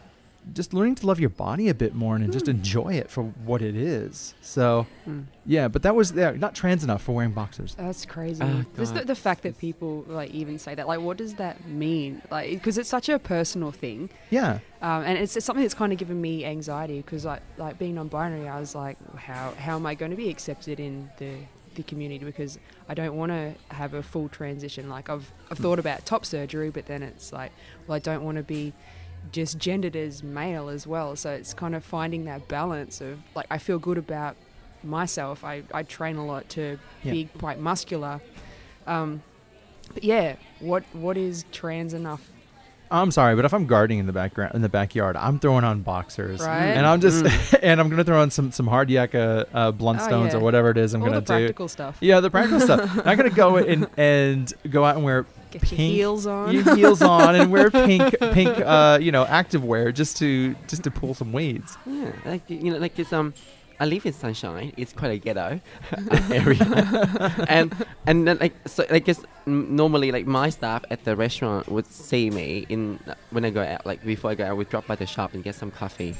just 0.54 0.72
learning 0.72 0.94
to 0.96 1.06
love 1.06 1.20
your 1.20 1.28
body 1.30 1.68
a 1.68 1.74
bit 1.74 1.94
more 1.94 2.16
and 2.16 2.32
just 2.32 2.48
enjoy 2.48 2.94
it 2.94 3.10
for 3.10 3.22
what 3.24 3.60
it 3.62 3.76
is. 3.76 4.34
So 4.40 4.86
Mm. 5.06 5.24
yeah, 5.44 5.68
but 5.68 5.82
that 5.82 5.94
was 5.94 6.12
yeah, 6.12 6.30
not 6.32 6.54
trans 6.54 6.82
enough 6.82 7.02
for 7.02 7.12
wearing 7.14 7.32
boxers. 7.32 7.74
That's 7.74 8.04
crazy. 8.06 8.42
Oh, 8.42 8.64
Just 8.76 8.94
the, 8.94 9.04
the 9.04 9.14
fact 9.14 9.42
that 9.42 9.58
people 9.58 10.04
like 10.08 10.30
even 10.30 10.58
say 10.58 10.74
that, 10.74 10.88
like, 10.88 11.00
what 11.00 11.16
does 11.18 11.34
that 11.34 11.66
mean? 11.66 12.22
Like, 12.30 12.50
because 12.50 12.78
it's 12.78 12.88
such 12.88 13.08
a 13.08 13.18
personal 13.18 13.70
thing, 13.70 14.08
Yeah. 14.30 14.60
um, 14.82 15.02
and 15.04 15.18
it's, 15.18 15.36
it's 15.36 15.44
something 15.46 15.62
that's 15.62 15.74
kind 15.74 15.92
of 15.92 15.98
given 15.98 16.20
me 16.20 16.44
anxiety. 16.44 16.96
Because 17.00 17.24
like, 17.24 17.42
like 17.58 17.78
being 17.78 17.94
non-binary, 17.94 18.48
I 18.48 18.58
was 18.60 18.74
like, 18.74 18.96
how 19.16 19.52
how 19.58 19.76
am 19.76 19.84
I 19.86 19.94
going 19.94 20.10
to 20.10 20.16
be 20.16 20.30
accepted 20.30 20.80
in 20.80 21.10
the 21.18 21.34
the 21.74 21.82
community? 21.84 22.24
Because 22.24 22.58
I 22.88 22.94
don't 22.94 23.14
want 23.14 23.30
to 23.30 23.54
have 23.74 23.94
a 23.94 24.02
full 24.02 24.28
transition. 24.28 24.88
Like, 24.88 25.08
I've 25.10 25.30
I've 25.50 25.58
thought 25.58 25.78
about 25.78 26.04
top 26.06 26.24
surgery, 26.24 26.70
but 26.70 26.86
then 26.86 27.02
it's 27.02 27.32
like, 27.32 27.52
well, 27.86 27.96
I 27.96 27.98
don't 28.00 28.24
want 28.24 28.38
to 28.38 28.42
be 28.42 28.72
just 29.32 29.58
gendered 29.58 29.96
as 29.96 30.22
male 30.22 30.68
as 30.68 30.86
well. 30.86 31.14
So 31.16 31.30
it's 31.30 31.54
kind 31.54 31.74
of 31.74 31.84
finding 31.84 32.24
that 32.24 32.48
balance 32.48 33.00
of 33.00 33.18
like, 33.34 33.46
I 33.50 33.58
feel 33.58 33.78
good 33.78 33.98
about 33.98 34.36
myself. 34.82 35.44
I, 35.44 35.62
I 35.72 35.82
train 35.82 36.16
a 36.16 36.24
lot 36.26 36.48
to 36.50 36.78
Yeah. 37.02 37.12
be 37.12 37.24
quite 37.38 37.58
muscular. 37.60 38.20
Um, 38.86 39.22
but 39.92 40.04
yeah, 40.04 40.36
what 40.60 40.84
what 40.92 41.16
is 41.16 41.44
trans 41.52 41.94
enough? 41.94 42.28
I'm 42.92 43.12
sorry, 43.12 43.36
but 43.36 43.44
if 43.44 43.54
I'm 43.54 43.66
gardening 43.66 44.00
in 44.00 44.06
the 44.06 44.12
background 44.12 44.54
in 44.56 44.62
the 44.62 44.68
backyard, 44.68 45.16
I'm 45.16 45.38
throwing 45.38 45.62
on 45.62 45.82
boxers. 45.82 46.40
Right. 46.40 46.64
And 46.66 46.84
I'm 46.86 47.00
just 47.00 47.24
and 47.62 47.80
I'm 47.80 47.88
gonna 47.88 48.02
throw 48.04 48.20
on 48.20 48.30
some 48.30 48.50
some 48.52 48.66
hard 48.66 48.90
yak 48.90 49.14
uh, 49.14 49.44
uh, 49.52 49.70
blunt 49.70 50.00
Oh, 50.00 50.04
stones 50.06 50.32
yeah. 50.32 50.40
or 50.40 50.42
whatever 50.42 50.70
it 50.70 50.76
is 50.78 50.92
I'm 50.94 51.02
All 51.02 51.08
gonna 51.08 51.20
the 51.20 51.26
do. 51.26 51.32
practical 51.44 51.68
stuff. 51.68 51.98
Yeah, 52.00 52.18
the 52.20 52.30
practical 52.30 52.60
stuff. 52.60 52.80
I'm 52.98 53.04
not 53.04 53.16
gonna 53.16 53.30
go 53.30 53.58
in 53.58 53.86
and 53.96 54.52
go 54.68 54.84
out 54.84 54.96
and 54.96 55.04
wear 55.04 55.24
Get 55.50 55.62
your 55.62 55.78
pink- 55.78 55.80
heels 55.94 56.26
on. 56.26 56.52
your 56.54 56.76
heels 56.76 57.02
on 57.02 57.34
and 57.34 57.50
wear 57.50 57.70
pink 57.88 58.14
pink 58.32 58.56
uh, 58.58 58.98
you 59.00 59.10
know 59.12 59.24
active 59.26 59.64
wear 59.64 59.90
just 59.92 60.16
to 60.18 60.54
just 60.68 60.82
to 60.84 60.90
pull 60.90 61.14
some 61.14 61.32
weeds. 61.32 61.76
Yeah, 61.86 62.12
like 62.24 62.48
you 62.48 62.70
know, 62.72 62.78
like 62.78 62.98
it's 62.98 63.12
um, 63.12 63.34
I 63.80 63.86
live 63.86 64.04
in 64.06 64.12
Sunshine. 64.12 64.72
It's 64.76 64.92
quite 64.92 65.10
a 65.10 65.18
ghetto 65.18 65.60
area, 66.30 67.46
and 67.48 67.74
and 68.06 68.28
then 68.28 68.38
like 68.38 68.54
so 68.66 68.84
like 68.90 69.04
just 69.06 69.24
n- 69.46 69.74
normally 69.74 70.12
like 70.12 70.26
my 70.26 70.50
staff 70.50 70.84
at 70.90 71.04
the 71.04 71.16
restaurant 71.16 71.68
would 71.68 71.86
see 71.86 72.30
me 72.30 72.66
in 72.68 72.98
when 73.30 73.44
I 73.44 73.50
go 73.50 73.62
out 73.62 73.84
like 73.86 74.04
before 74.04 74.30
I 74.30 74.34
go 74.34 74.44
out, 74.44 74.50
I 74.50 74.52
would 74.52 74.68
drop 74.68 74.86
by 74.86 74.96
the 74.96 75.06
shop 75.06 75.34
and 75.34 75.42
get 75.42 75.54
some 75.54 75.70
coffee, 75.70 76.14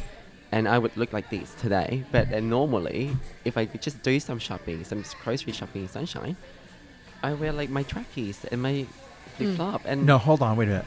and 0.52 0.66
I 0.66 0.78
would 0.78 0.96
look 0.96 1.12
like 1.12 1.30
this 1.30 1.54
today. 1.54 2.02
But 2.10 2.30
then 2.30 2.49
normally 2.49 3.14
if 3.44 3.56
I 3.56 3.66
could 3.66 3.82
just 3.82 4.02
do 4.02 4.18
some 4.20 4.38
shopping, 4.38 4.82
some 4.84 5.04
grocery 5.22 5.52
shopping 5.52 5.82
in 5.82 5.88
Sunshine, 5.88 6.37
I 7.22 7.34
wear 7.34 7.52
like 7.52 7.68
my 7.70 7.82
trackies 7.84 8.44
and 8.50 8.62
my 8.62 8.87
flip 9.36 9.56
flop 9.56 9.82
and 9.84 10.06
No, 10.06 10.18
hold 10.18 10.42
on, 10.42 10.56
wait 10.56 10.64
a 10.68 10.72
minute. 10.72 10.84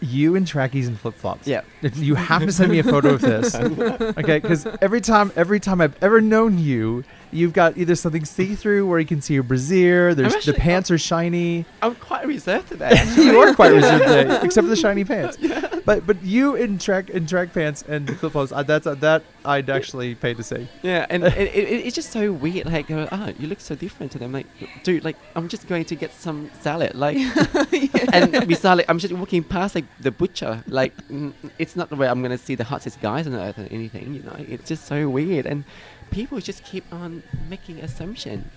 You 0.00 0.34
in 0.34 0.44
trackies 0.44 0.88
and 0.88 1.00
flip 1.00 1.14
flops. 1.14 1.48
Yeah. 1.48 1.62
You 1.94 2.16
have 2.16 2.42
to 2.42 2.52
send 2.52 2.70
me 2.70 2.78
a 2.78 2.82
photo 2.84 3.14
of 3.14 3.22
this. 3.22 3.54
okay, 3.54 4.38
because 4.40 4.66
every 4.82 5.00
time, 5.00 5.32
every 5.36 5.58
time 5.58 5.80
I've 5.80 5.96
ever 6.02 6.20
known 6.20 6.58
you, 6.58 7.02
you've 7.32 7.54
got 7.54 7.78
either 7.78 7.94
something 7.94 8.26
see-through 8.26 8.86
where 8.86 9.00
you 9.00 9.06
can 9.06 9.22
see 9.22 9.32
your 9.34 9.42
brassiere. 9.42 10.14
There's 10.14 10.34
actually- 10.34 10.52
the 10.52 10.58
pants 10.58 10.90
are 10.90 10.98
shiny. 10.98 11.64
I'm 11.80 11.94
quite 11.94 12.26
reserved 12.26 12.68
today. 12.68 13.02
you 13.16 13.38
are 13.40 13.54
quite 13.54 13.72
reserved 13.72 14.04
today, 14.04 14.38
except 14.42 14.66
for 14.66 14.70
the 14.70 14.76
shiny 14.76 15.04
pants. 15.04 15.38
But 15.86 16.04
but 16.04 16.20
you 16.22 16.56
in 16.56 16.78
track 16.78 17.10
in 17.10 17.26
track 17.26 17.54
pants 17.54 17.84
and 17.88 18.18
flip 18.18 18.32
flops, 18.32 18.50
uh, 18.50 18.64
that's 18.64 18.88
uh, 18.88 18.96
that 18.96 19.22
I'd 19.44 19.70
actually 19.70 20.16
pay 20.16 20.34
to 20.34 20.42
see. 20.42 20.68
Yeah, 20.82 21.06
and 21.08 21.24
it, 21.24 21.36
it, 21.36 21.86
it's 21.86 21.94
just 21.94 22.10
so 22.10 22.32
weird. 22.32 22.66
Like, 22.66 22.90
uh, 22.90 23.06
oh, 23.12 23.32
you 23.38 23.46
look 23.46 23.60
so 23.60 23.76
different. 23.76 24.16
And 24.16 24.24
I'm 24.24 24.32
like, 24.32 24.48
dude, 24.82 25.04
like, 25.04 25.16
I'm 25.36 25.48
just 25.48 25.68
going 25.68 25.84
to 25.84 25.94
get 25.94 26.12
some 26.12 26.50
salad. 26.60 26.96
Like, 26.96 27.16
and 28.12 28.48
beside, 28.48 28.74
like, 28.74 28.90
I'm 28.90 28.98
just 28.98 29.14
walking 29.14 29.44
past 29.44 29.76
like 29.76 29.86
the 30.00 30.10
butcher. 30.10 30.64
Like, 30.66 30.94
mm, 31.08 31.32
it's 31.56 31.76
not 31.76 31.88
the 31.88 31.96
way 31.96 32.08
I'm 32.08 32.20
gonna 32.20 32.36
see 32.36 32.56
the 32.56 32.64
hottest 32.64 33.00
guys 33.00 33.28
on 33.28 33.34
earth 33.34 33.58
or 33.58 33.68
anything. 33.70 34.12
You 34.12 34.22
know, 34.24 34.36
it's 34.38 34.68
just 34.68 34.86
so 34.86 35.08
weird, 35.08 35.46
and 35.46 35.64
people 36.10 36.40
just 36.40 36.64
keep 36.64 36.84
on 36.92 37.22
making 37.48 37.78
assumption. 37.78 38.50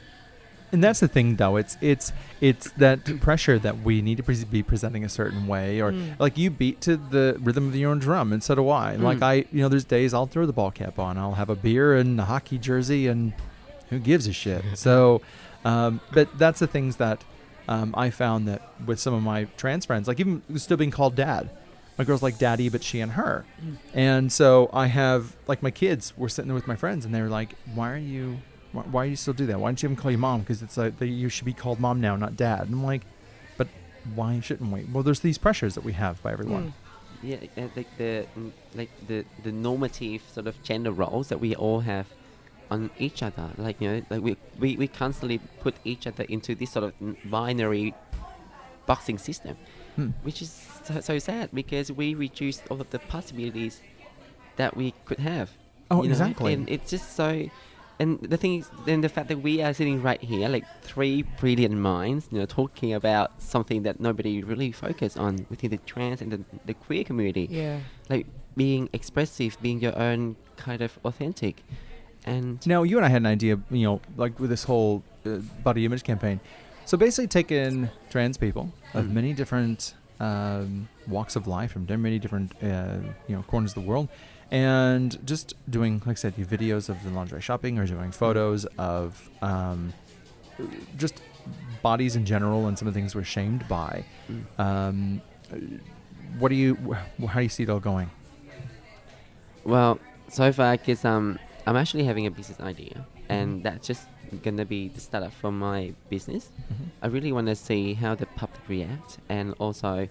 And 0.72 0.84
that's 0.84 1.00
the 1.00 1.08
thing, 1.08 1.38
though. 1.38 1.56
It's 1.58 1.78
it's 1.82 2.14
it's 2.42 2.70
that 2.74 3.04
pressure 3.22 3.58
that 3.60 3.80
we 3.80 4.02
need 4.02 4.18
to 4.18 4.24
pre- 4.24 4.44
be 4.46 4.62
presenting 4.64 5.04
a 5.04 5.10
certain 5.10 5.48
way, 5.48 5.82
or 5.82 5.92
Mm. 5.92 6.20
like 6.20 6.38
you 6.38 6.50
beat 6.52 6.80
to 6.82 6.96
the 6.98 7.38
rhythm 7.42 7.68
of 7.68 7.76
your 7.76 7.90
own 7.92 8.00
drum, 8.00 8.32
and 8.32 8.44
so 8.44 8.54
do 8.56 8.70
I. 8.70 8.96
Like 8.96 9.18
Mm. 9.20 9.24
I, 9.24 9.34
you 9.52 9.62
know, 9.62 9.70
there's 9.70 9.84
days 9.84 10.14
I'll 10.14 10.28
throw 10.28 10.46
the 10.46 10.54
ball 10.54 10.70
cap 10.72 11.00
on, 11.00 11.18
I'll 11.18 11.34
have 11.34 11.50
a 11.50 11.56
beer 11.56 11.96
and 11.96 12.20
a 12.20 12.26
hockey 12.26 12.58
jersey, 12.60 13.08
and 13.08 13.34
who 13.90 13.98
gives 14.00 14.28
a 14.28 14.34
shit? 14.34 14.64
so, 14.76 15.22
um, 15.66 16.02
but 16.14 16.38
that's 16.38 16.60
the 16.60 16.68
things 16.68 16.98
that 16.98 17.24
um, 17.68 17.94
I 17.98 18.10
found 18.12 18.48
that 18.48 18.62
with 18.86 19.00
some 19.00 19.14
of 19.14 19.24
my 19.24 19.46
trans 19.58 19.86
friends, 19.86 20.08
like 20.08 20.20
even 20.20 20.42
still 20.58 20.78
being 20.78 20.92
called 20.92 21.16
dad. 21.16 21.50
My 21.98 22.06
girl's 22.06 22.24
like 22.24 22.38
daddy, 22.38 22.70
but 22.70 22.82
she 22.84 23.02
and 23.02 23.12
her. 23.12 23.44
And 23.94 24.32
so 24.32 24.70
I 24.72 24.88
have 24.88 25.36
like 25.48 25.62
my 25.62 25.70
kids 25.72 26.14
were 26.18 26.30
sitting 26.30 26.48
there 26.48 26.56
with 26.56 26.68
my 26.68 26.78
friends, 26.78 27.04
and 27.06 27.14
they 27.14 27.22
were 27.22 27.28
like, 27.28 27.56
"Why 27.76 27.92
are 27.92 27.98
you? 27.98 28.38
Why, 28.72 28.84
why 28.84 29.04
do 29.06 29.10
you 29.10 29.16
still 29.16 29.34
do 29.34 29.46
that? 29.48 29.60
Why 29.60 29.70
don't 29.70 29.82
you 29.82 29.88
even 29.88 29.96
call 29.96 30.12
you 30.12 30.18
mom? 30.18 30.42
Because 30.42 30.62
it's 30.62 30.78
like 30.78 30.98
that 31.00 31.08
you 31.08 31.30
should 31.30 31.46
be 31.46 31.54
called 31.54 31.80
mom 31.80 32.00
now, 32.02 32.16
not 32.16 32.36
dad." 32.36 32.62
And 32.68 32.74
I'm 32.76 32.84
like, 32.84 33.02
"But 33.58 33.68
why 34.16 34.40
shouldn't 34.40 34.72
we?" 34.72 34.86
Well, 34.86 35.04
there's 35.04 35.22
these 35.22 35.38
pressures 35.38 35.76
that 35.76 35.84
we 35.84 35.94
have 35.94 36.22
by 36.22 36.32
everyone. 36.32 36.74
Yeah, 37.22 37.38
uh, 37.58 37.68
like 37.76 37.98
the 37.98 38.28
mm, 38.38 38.52
like 38.76 38.92
the 39.08 39.26
the 39.44 39.52
normative 39.52 40.22
sort 40.32 40.48
of 40.48 40.62
gender 40.64 40.92
roles 40.92 41.30
that 41.30 41.40
we 41.40 41.56
all 41.56 41.82
have 41.82 42.08
on 42.72 42.92
each 42.98 43.24
other. 43.24 43.50
Like 43.58 43.82
you 43.82 43.90
know, 43.90 44.02
like 44.10 44.22
we 44.22 44.38
we, 44.60 44.78
we 44.78 44.88
constantly 44.88 45.40
put 45.60 45.76
each 45.84 46.08
other 46.08 46.24
into 46.24 46.56
this 46.56 46.72
sort 46.72 46.86
of 46.86 46.94
binary 47.30 47.94
boxing 48.86 49.18
system, 49.18 49.58
Hmm. 49.96 50.10
which 50.24 50.42
is 50.42 50.52
so, 50.84 51.02
so 51.02 51.20
sad 51.20 51.50
because 51.54 51.92
we 51.92 52.14
reduced 52.14 52.64
all 52.70 52.80
of 52.80 52.90
the 52.92 53.00
possibilities 53.00 53.82
that 54.56 54.78
we 54.78 54.94
could 55.06 55.20
have. 55.20 55.52
Oh, 55.92 56.04
you 56.04 56.10
know? 56.10 56.14
exactly. 56.14 56.54
And 56.54 56.70
it's 56.70 56.92
just 56.92 57.16
so. 57.16 57.50
And 58.00 58.20
the 58.22 58.38
thing 58.38 58.60
is, 58.60 58.70
then 58.86 59.02
the 59.02 59.10
fact 59.10 59.28
that 59.28 59.40
we 59.40 59.62
are 59.62 59.74
sitting 59.74 60.02
right 60.02 60.22
here, 60.22 60.48
like 60.48 60.64
three 60.84 61.24
brilliant 61.40 61.76
minds, 61.76 62.28
you 62.32 62.40
know, 62.40 62.46
talking 62.46 62.94
about 62.94 63.42
something 63.42 63.84
that 63.84 64.00
nobody 64.00 64.42
really 64.42 64.72
focus 64.72 65.18
on 65.18 65.46
within 65.50 65.70
the 65.72 65.78
trans 65.80 66.22
and 66.22 66.32
the, 66.32 66.40
the 66.66 66.74
queer 66.74 67.04
community, 67.04 67.48
Yeah. 67.52 67.80
like 68.10 68.26
being 68.56 68.88
expressive, 68.94 69.58
being 69.62 69.82
your 69.82 69.98
own 70.00 70.38
kind 70.56 70.82
of 70.82 70.98
authentic, 71.04 71.64
and 72.26 72.66
Now, 72.66 72.84
you 72.84 72.98
and 72.98 73.06
I 73.06 73.10
had 73.10 73.22
an 73.22 73.26
idea, 73.26 73.60
you 73.70 73.84
know, 73.84 74.02
like 74.18 74.40
with 74.40 74.50
this 74.50 74.64
whole 74.64 75.04
uh, 75.26 75.38
body 75.64 75.84
image 75.86 76.04
campaign. 76.04 76.40
So 76.86 76.98
basically, 76.98 77.28
taking 77.28 77.90
trans 78.10 78.38
people 78.38 78.72
of 78.94 79.06
Mm. 79.06 79.12
many 79.12 79.34
different 79.34 79.94
um, 80.20 80.90
walks 81.08 81.36
of 81.36 81.48
life 81.48 81.72
from 81.72 81.86
many 82.02 82.20
different, 82.20 82.52
uh, 82.64 82.98
you 83.28 83.36
know, 83.36 83.42
corners 83.44 83.72
of 83.72 83.84
the 83.84 83.90
world, 83.90 84.10
and 84.52 85.26
just 85.26 85.54
doing, 85.70 86.02
like 86.06 86.14
I 86.18 86.20
said, 86.20 86.36
videos 86.36 86.90
of 86.90 87.04
the 87.04 87.10
lingerie 87.10 87.42
shopping 87.42 87.78
or 87.78 87.86
doing 87.86 88.12
photos 88.12 88.66
of 88.78 89.30
um, 89.42 89.94
just 90.98 91.22
bodies 91.82 92.16
in 92.16 92.26
general 92.26 92.68
and 92.68 92.78
some 92.78 92.88
of 92.88 92.94
the 92.94 93.00
things 93.00 93.16
we're 93.16 93.24
shamed 93.24 93.68
by. 93.68 94.04
Mm. 94.30 94.60
Um, 94.60 95.22
what 96.38 96.50
do 96.50 96.56
you? 96.56 96.76
Wh- 96.76 97.26
how 97.28 97.40
do 97.40 97.44
you 97.44 97.50
see 97.50 97.64
it 97.64 97.70
all 97.70 97.80
going? 97.80 98.10
Well, 99.64 100.00
so 100.30 100.52
far, 100.52 100.78
cause 100.78 101.06
um, 101.06 101.40
I'm 101.66 101.76
actually 101.76 102.04
having 102.04 102.26
a 102.26 102.32
business 102.32 102.60
idea, 102.60 103.06
and 103.30 103.64
that's 103.64 103.88
just 103.88 104.08
gonna 104.44 104.66
be 104.66 104.90
the 104.90 105.00
startup 105.00 105.34
for 105.34 105.52
my 105.52 105.94
business. 106.10 106.50
I 107.02 107.08
really 107.08 107.32
want 107.32 107.48
to 107.48 107.56
see 107.56 107.94
how 107.94 108.16
the 108.16 108.26
public 108.26 108.62
react, 108.68 109.18
and 109.28 109.54
also, 109.60 110.08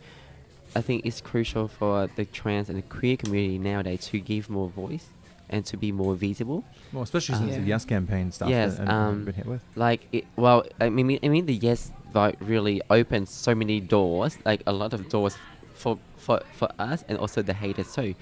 I 0.74 0.80
think 0.80 1.06
it's 1.06 1.20
crucial 1.20 1.68
for 1.68 2.08
the 2.16 2.24
trans 2.24 2.68
and 2.68 2.78
the 2.78 2.82
queer 2.82 3.16
community 3.16 3.58
nowadays 3.58 4.06
to 4.08 4.20
give 4.20 4.48
more 4.50 4.68
voice 4.68 5.06
and 5.50 5.64
to 5.66 5.76
be 5.76 5.92
more 5.92 6.14
visible. 6.14 6.64
Well, 6.92 7.02
especially 7.02 7.36
since 7.36 7.54
Um, 7.54 7.62
the 7.62 7.68
Yes 7.68 7.84
campaign 7.84 8.30
stuff 8.32 8.50
Yes, 8.50 8.76
that, 8.76 8.88
um, 8.88 9.24
been 9.24 9.34
hit 9.34 9.46
with. 9.46 9.62
Like, 9.76 10.06
it, 10.12 10.26
well, 10.36 10.64
I 10.80 10.90
mean, 10.90 11.18
I 11.22 11.28
mean, 11.28 11.46
the 11.46 11.54
yes 11.54 11.90
vote 12.12 12.36
really 12.40 12.82
opens 12.90 13.30
so 13.30 13.54
many 13.54 13.80
doors, 13.80 14.38
like 14.44 14.62
a 14.66 14.72
lot 14.72 14.92
of 14.92 15.08
doors 15.08 15.36
for 15.74 15.98
for 16.16 16.42
for 16.52 16.68
us 16.78 17.04
and 17.08 17.16
also 17.18 17.40
the 17.42 17.54
haters 17.54 17.94
too. 17.94 18.14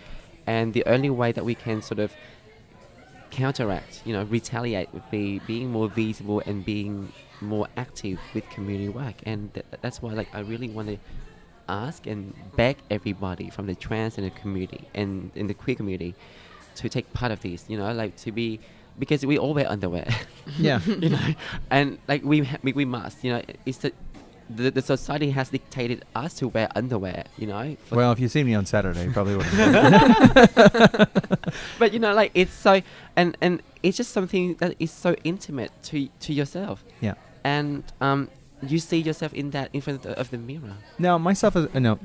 And 0.47 0.73
the 0.73 0.85
only 0.87 1.11
way 1.11 1.33
that 1.33 1.45
we 1.45 1.57
can 1.57 1.83
sort 1.83 1.99
of 1.99 2.13
counteract, 3.31 4.03
you 4.05 4.13
know, 4.13 4.23
retaliate 4.25 4.93
would 4.95 5.09
be 5.11 5.41
being 5.41 5.71
more 5.71 5.89
visible 5.89 6.43
and 6.47 6.65
being 6.65 7.13
more 7.41 7.67
active 7.77 8.19
with 8.35 8.49
community 8.51 8.89
work. 8.89 9.17
And 9.25 9.53
th- 9.53 9.67
that's 9.83 10.01
why, 10.01 10.13
like, 10.13 10.29
I 10.33 10.41
really 10.41 10.69
want 10.69 10.89
to 10.89 10.99
ask 11.69 12.07
and 12.07 12.35
beg 12.57 12.77
everybody 12.91 13.51
from 13.51 13.67
the 13.67 13.75
trans 13.75 14.19
and 14.19 14.27
the 14.27 14.31
community 14.31 14.89
and 14.95 15.31
in 15.35 15.47
the 15.47 15.55
queer 15.55 15.77
community 15.77 16.15
to 16.77 16.89
take 16.89 17.13
part 17.13 17.33
of 17.33 17.41
this. 17.41 17.65
You 17.69 17.79
know, 17.79 17.93
like 17.93 18.17
to 18.19 18.33
be 18.33 18.61
because 18.99 19.25
we 19.27 19.39
all 19.39 19.55
wear 19.55 19.69
underwear. 19.71 20.09
Yeah. 20.59 20.81
you 20.87 21.09
know, 21.09 21.35
and 21.73 21.99
like 22.07 22.23
we 22.23 22.45
ha- 22.45 22.59
we, 22.63 22.73
we 22.73 22.85
must. 22.85 23.25
You 23.25 23.33
know, 23.33 23.43
it's 23.67 23.79
the, 23.79 23.93
the 24.49 24.71
the 24.71 24.81
society 24.81 25.31
has 25.31 25.49
dictated 25.49 26.05
us 26.15 26.35
to 26.35 26.47
wear 26.47 26.69
underwear. 26.77 27.25
You 27.37 27.49
know, 27.49 27.77
Well, 27.91 28.13
if 28.13 28.21
you 28.21 28.29
see 28.29 28.45
me 28.45 28.55
on 28.55 28.65
Saturday, 28.65 29.07
you 29.07 29.11
probably 29.11 29.35
would. 29.37 29.47
but 31.81 31.93
you 31.93 31.99
know, 31.99 32.15
like 32.15 32.31
it's 32.35 32.53
so, 32.53 32.81
and 33.17 33.37
and 33.41 33.61
it's 33.83 33.97
just 33.97 34.13
something 34.13 34.55
that 34.61 34.77
is 34.79 34.93
so 34.93 35.17
intimate 35.25 35.73
to 35.85 36.09
to 36.21 36.33
yourself, 36.33 36.85
yeah. 37.01 37.15
and 37.43 37.83
um, 38.01 38.31
you 38.63 38.79
see 38.79 38.99
yourself 38.99 39.35
in 39.35 39.51
that 39.51 39.71
in 39.73 39.81
front 39.81 40.07
of 40.07 40.31
the, 40.31 40.39
mirror. 40.39 40.75
Now, 40.99 41.19
myself 41.19 41.57
as 41.57 41.67
uh, 41.75 41.79
no, 41.79 41.99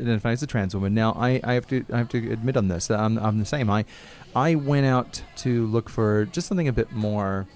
identify 0.00 0.32
as 0.32 0.42
a 0.42 0.46
trans 0.46 0.74
woman. 0.74 0.94
Now, 0.94 1.12
I, 1.12 1.40
I 1.42 1.54
have 1.54 1.66
to 1.68 1.84
I 1.92 1.98
have 1.98 2.08
to 2.10 2.18
admit 2.32 2.56
on 2.56 2.68
this 2.68 2.86
that 2.88 3.00
I'm, 3.00 3.18
I'm 3.18 3.38
the 3.38 3.46
same. 3.46 3.70
I 3.70 3.84
I 4.36 4.54
went 4.54 4.86
out 4.86 5.22
to 5.38 5.66
look 5.66 5.88
for 5.88 6.26
just 6.26 6.46
something 6.46 6.68
a 6.68 6.72
bit 6.72 6.92
more, 6.92 7.46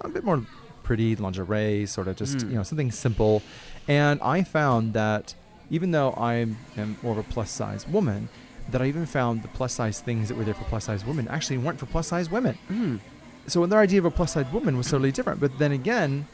a 0.00 0.08
bit 0.08 0.24
more 0.24 0.44
pretty 0.82 1.14
lingerie, 1.16 1.86
sort 1.86 2.08
of 2.08 2.16
just 2.16 2.38
Mm. 2.38 2.50
you 2.50 2.54
know 2.56 2.62
something 2.62 2.90
simple, 2.90 3.42
and 3.86 4.20
I 4.22 4.42
found 4.42 4.94
that 4.94 5.34
even 5.70 5.90
though 5.90 6.10
I 6.12 6.34
am 6.76 6.96
more 7.02 7.12
of 7.12 7.18
a 7.18 7.22
plus 7.22 7.50
size 7.50 7.86
woman, 7.88 8.28
that 8.70 8.82
I 8.82 8.86
even 8.86 9.06
found 9.06 9.42
the 9.42 9.48
plus 9.48 9.72
size 9.74 10.00
things 10.00 10.28
that 10.28 10.36
were 10.36 10.44
there 10.44 10.54
for 10.54 10.64
plus 10.64 10.84
size 10.84 11.04
women 11.04 11.28
actually 11.28 11.58
weren't 11.58 11.78
for 11.78 11.86
plus 11.86 12.08
size 12.08 12.30
women. 12.30 12.58
Mm. 12.70 13.00
So 13.46 13.64
their 13.66 13.80
idea 13.80 13.98
of 13.98 14.04
a 14.04 14.10
plus 14.10 14.32
size 14.32 14.46
woman 14.52 14.76
was 14.76 14.90
totally 14.90 15.12
different. 15.12 15.40
But 15.40 15.58
then 15.58 15.72
again, 15.72 16.26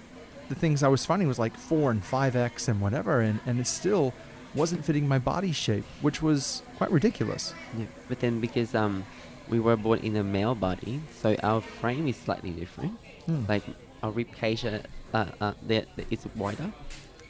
the 0.49 0.55
things 0.55 0.83
I 0.83 0.89
was 0.89 1.05
finding 1.07 1.29
was 1.29 1.39
like 1.39 1.57
four 1.57 1.91
and 1.91 2.03
five 2.05 2.35
X 2.37 2.69
and 2.69 2.81
whatever, 2.81 3.21
and, 3.21 3.41
and 3.47 3.61
it 3.61 3.67
still 3.67 4.13
wasn't 4.55 4.85
fitting 4.85 5.07
my 5.07 5.19
body 5.19 5.53
shape, 5.53 5.85
which 6.01 6.23
was 6.23 6.63
quite 6.79 6.91
ridiculous. 6.91 7.55
Yeah, 7.77 7.85
but 8.09 8.21
then 8.21 8.41
because 8.41 8.75
um, 8.75 9.05
we 9.49 9.61
were 9.61 9.77
born 9.77 9.99
in 10.01 10.17
a 10.17 10.25
male 10.25 10.55
body, 10.55 11.01
so 11.21 11.37
our 11.43 11.61
frame 11.61 12.09
is 12.09 12.17
slightly 12.17 12.51
different. 12.51 12.93
Hmm. 13.27 13.45
Like 13.49 13.63
our 14.03 14.11
rib 14.11 14.33
cage, 14.33 14.65
uh, 14.65 14.79
uh, 15.13 15.27
uh, 15.41 15.53
the, 15.67 15.85
the, 15.97 16.05
it's 16.11 16.27
wider, 16.35 16.73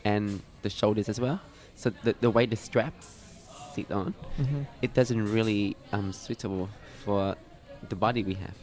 and 0.05 0.41
the 0.63 0.71
shoulders 0.71 1.09
as 1.09 1.21
well. 1.21 1.41
So 1.75 1.91
the 2.05 2.15
the 2.21 2.31
way 2.31 2.47
the 2.47 2.57
straps 2.57 3.07
sit 3.75 3.91
on, 3.93 4.15
Mhm. 4.41 4.67
it 4.83 4.95
doesn't 4.95 5.33
really 5.33 5.77
um 5.93 6.13
suitable 6.13 6.69
for 7.05 7.37
the 7.89 7.95
body 7.97 8.23
we 8.25 8.35
have. 8.35 8.55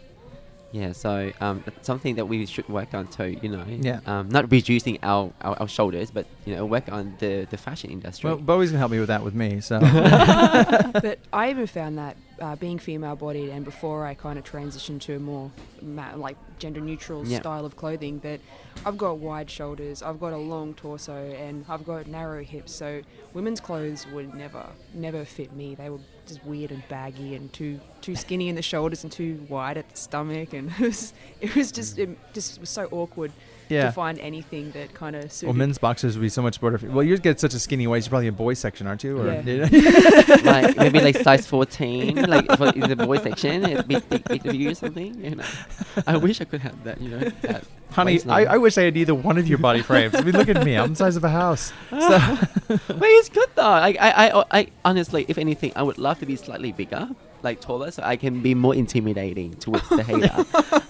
Yeah, 0.76 0.92
so 0.92 1.32
um, 1.40 1.64
that's 1.64 1.88
something 1.88 2.16
that 2.16 2.26
we 2.28 2.46
should 2.46 2.68
work 2.68 2.94
on 2.94 3.08
too. 3.08 3.38
You 3.42 3.48
know, 3.50 3.64
Yeah. 3.66 4.02
um, 4.06 4.28
not 4.28 4.52
reducing 4.52 5.00
our, 5.04 5.32
our, 5.40 5.56
our 5.62 5.68
shoulders, 5.70 6.12
but 6.12 6.26
you 6.46 6.54
know, 6.54 6.66
work 6.66 6.92
on 6.92 7.16
the, 7.20 7.48
the 7.50 7.56
fashion 7.56 7.92
industry. 7.92 8.30
Well, 8.30 8.38
Bowie's 8.38 8.72
gonna 8.72 8.80
help 8.80 8.92
me 8.92 9.00
with 9.00 9.08
that 9.08 9.24
with 9.24 9.34
me. 9.34 9.62
So 9.62 9.80
but 11.06 11.20
I 11.32 11.50
even 11.50 11.66
found 11.68 11.98
that 11.98 12.18
uh, 12.40 12.56
being 12.56 12.78
female 12.80 13.16
bodied 13.16 13.50
and 13.50 13.64
before 13.64 14.06
I 14.06 14.14
kind 14.14 14.38
of 14.38 14.44
transitioned 14.46 15.02
to 15.02 15.16
a 15.16 15.20
more 15.20 15.52
ma- 15.82 16.16
like 16.16 16.38
gender 16.60 16.82
neutral 16.82 17.26
Yeah. 17.26 17.40
style 17.40 17.66
of 17.66 17.76
clothing 17.78 18.20
that 18.20 18.40
I've 18.86 18.98
got 18.98 19.18
wide 19.20 19.50
shoulders, 19.50 20.02
I've 20.04 20.20
got 20.20 20.34
a 20.34 20.38
long 20.38 20.74
torso 20.74 21.16
and 21.16 21.64
I've 21.70 21.86
got 21.86 22.08
narrow 22.08 22.44
hips 22.44 22.74
so 22.74 23.02
women's 23.34 23.60
clothes 23.60 24.06
would 24.14 24.34
never 24.34 24.66
never 24.94 25.24
fit 25.26 25.54
me 25.54 25.76
they 25.76 25.90
were 25.90 26.00
just 26.28 26.44
weird 26.46 26.72
and 26.72 26.84
baggy 26.90 27.36
and 27.36 27.52
too 27.54 27.80
too 28.02 28.16
skinny 28.16 28.50
in 28.50 28.56
the 28.56 28.62
shoulders 28.62 29.04
and 29.04 29.12
too 29.12 29.46
wide 29.50 29.78
at 29.78 29.90
the 29.90 29.98
stomach 29.98 30.54
and 30.54 30.70
it 30.80 30.80
was 30.80 31.14
it 31.42 31.56
was 31.56 31.72
just 31.72 31.98
it 32.00 32.18
just 32.34 32.60
was 32.60 32.70
so 32.70 32.86
awkward 32.92 33.32
Yeah. 33.70 33.86
to 33.86 33.92
find 33.92 34.20
anything 34.20 34.72
that 34.72 34.94
kind 34.94 35.16
of 35.16 35.32
suited. 35.32 35.48
Well, 35.48 35.58
men's 35.58 35.78
boxers 35.78 36.16
would 36.16 36.22
be 36.22 36.30
so 36.30 36.42
much 36.42 36.62
better. 36.62 36.80
Well, 36.84 37.04
you 37.04 37.18
get 37.18 37.40
such 37.40 37.54
a 37.54 37.60
skinny 37.60 37.88
waist. 37.88 38.08
You're 38.08 38.12
probably 38.12 38.28
in 38.28 38.36
boys 38.36 38.60
section, 38.60 38.88
aren't 38.88 39.04
you? 39.04 39.20
Or, 39.20 39.42
Yeah. 39.42 39.68
like 40.44 40.78
maybe 40.78 41.00
like 41.00 41.18
size 41.18 41.48
14, 41.48 42.24
like 42.24 42.46
for 42.58 42.70
in 42.70 42.82
the 42.90 42.96
boy 42.96 43.18
section, 43.20 43.66
it'd 43.66 43.88
be 43.88 44.00
big, 44.00 44.24
big 44.26 44.46
of 44.46 44.56
you 44.56 44.72
or 44.72 44.76
something. 44.76 45.24
You 45.24 45.36
know, 45.36 45.46
I 46.08 46.18
wish 46.18 46.42
I 46.42 46.46
could 46.46 46.62
have 46.62 46.84
that. 46.84 47.02
You 47.02 47.10
know, 47.10 47.20
that 47.42 47.64
Honey, 47.92 48.20
I. 48.28 48.46
I 48.46 48.58
wish 48.58 48.78
I 48.78 48.84
had 48.84 48.98
either 48.98 49.16
one 49.16 49.38
of 49.38 49.48
your 49.48 49.58
body 49.58 49.82
frames. 49.82 50.16
I 50.16 50.22
mean, 50.22 50.34
look 50.34 50.50
at 50.50 50.64
me. 50.66 50.76
I'm 50.78 50.90
the 50.90 50.96
size 50.96 51.16
of 51.16 51.24
a 51.24 51.30
house. 51.30 51.72
So, 51.90 52.38
but 52.68 53.02
it's 53.02 53.30
good 53.30 53.50
though. 53.56 53.64
Like 53.64 53.98
I, 54.00 54.30
I, 54.30 54.44
I, 54.52 54.68
honestly, 54.84 55.26
if 55.28 55.38
anything, 55.38 55.72
I 55.76 55.84
would 55.84 55.98
love 55.98 56.20
to 56.20 56.26
be 56.26 56.36
slightly 56.36 56.72
bigger, 56.72 57.10
like 57.46 57.62
taller, 57.62 57.92
so 57.92 58.02
I 58.04 58.18
can 58.18 58.42
be 58.42 58.54
more 58.54 58.76
intimidating 58.76 59.54
towards 59.64 59.88
the 59.88 60.04
hater. 60.04 60.36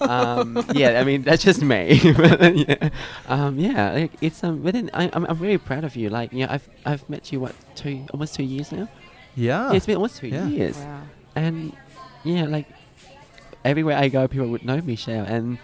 um, 0.10 0.64
yeah, 0.74 0.98
I 1.00 1.04
mean 1.04 1.22
that's 1.22 1.44
just 1.44 1.62
me. 1.62 2.00
But, 2.16 2.56
yeah, 2.66 2.88
um, 3.28 3.58
yeah, 3.60 3.92
like, 3.92 4.12
it's 4.20 4.42
um. 4.42 4.62
But 4.64 4.72
then 4.74 4.90
I, 4.92 5.10
I'm, 5.12 5.24
I'm 5.28 5.36
very 5.36 5.58
proud 5.58 5.84
of 5.84 5.94
you. 5.94 6.08
Like, 6.10 6.32
yeah, 6.32 6.48
I've, 6.50 6.66
I've 6.84 7.04
met 7.08 7.30
you 7.30 7.38
what 7.40 7.54
two, 7.76 8.04
almost 8.12 8.34
two 8.34 8.42
years 8.42 8.72
now. 8.72 8.88
yeah. 9.36 9.70
Yeah, 9.70 9.76
it's 9.76 9.86
been 9.86 9.96
almost 9.96 10.16
two 10.18 10.28
Yeah. 10.28 10.48
years, 10.48 10.76
Wow. 10.78 11.02
and 11.36 11.72
yeah, 12.24 12.46
like 12.46 12.66
everywhere 13.64 13.96
I 13.98 14.08
go, 14.08 14.26
people 14.26 14.48
would 14.48 14.64
know 14.64 14.80
Michelle, 14.80 15.24
and 15.28 15.58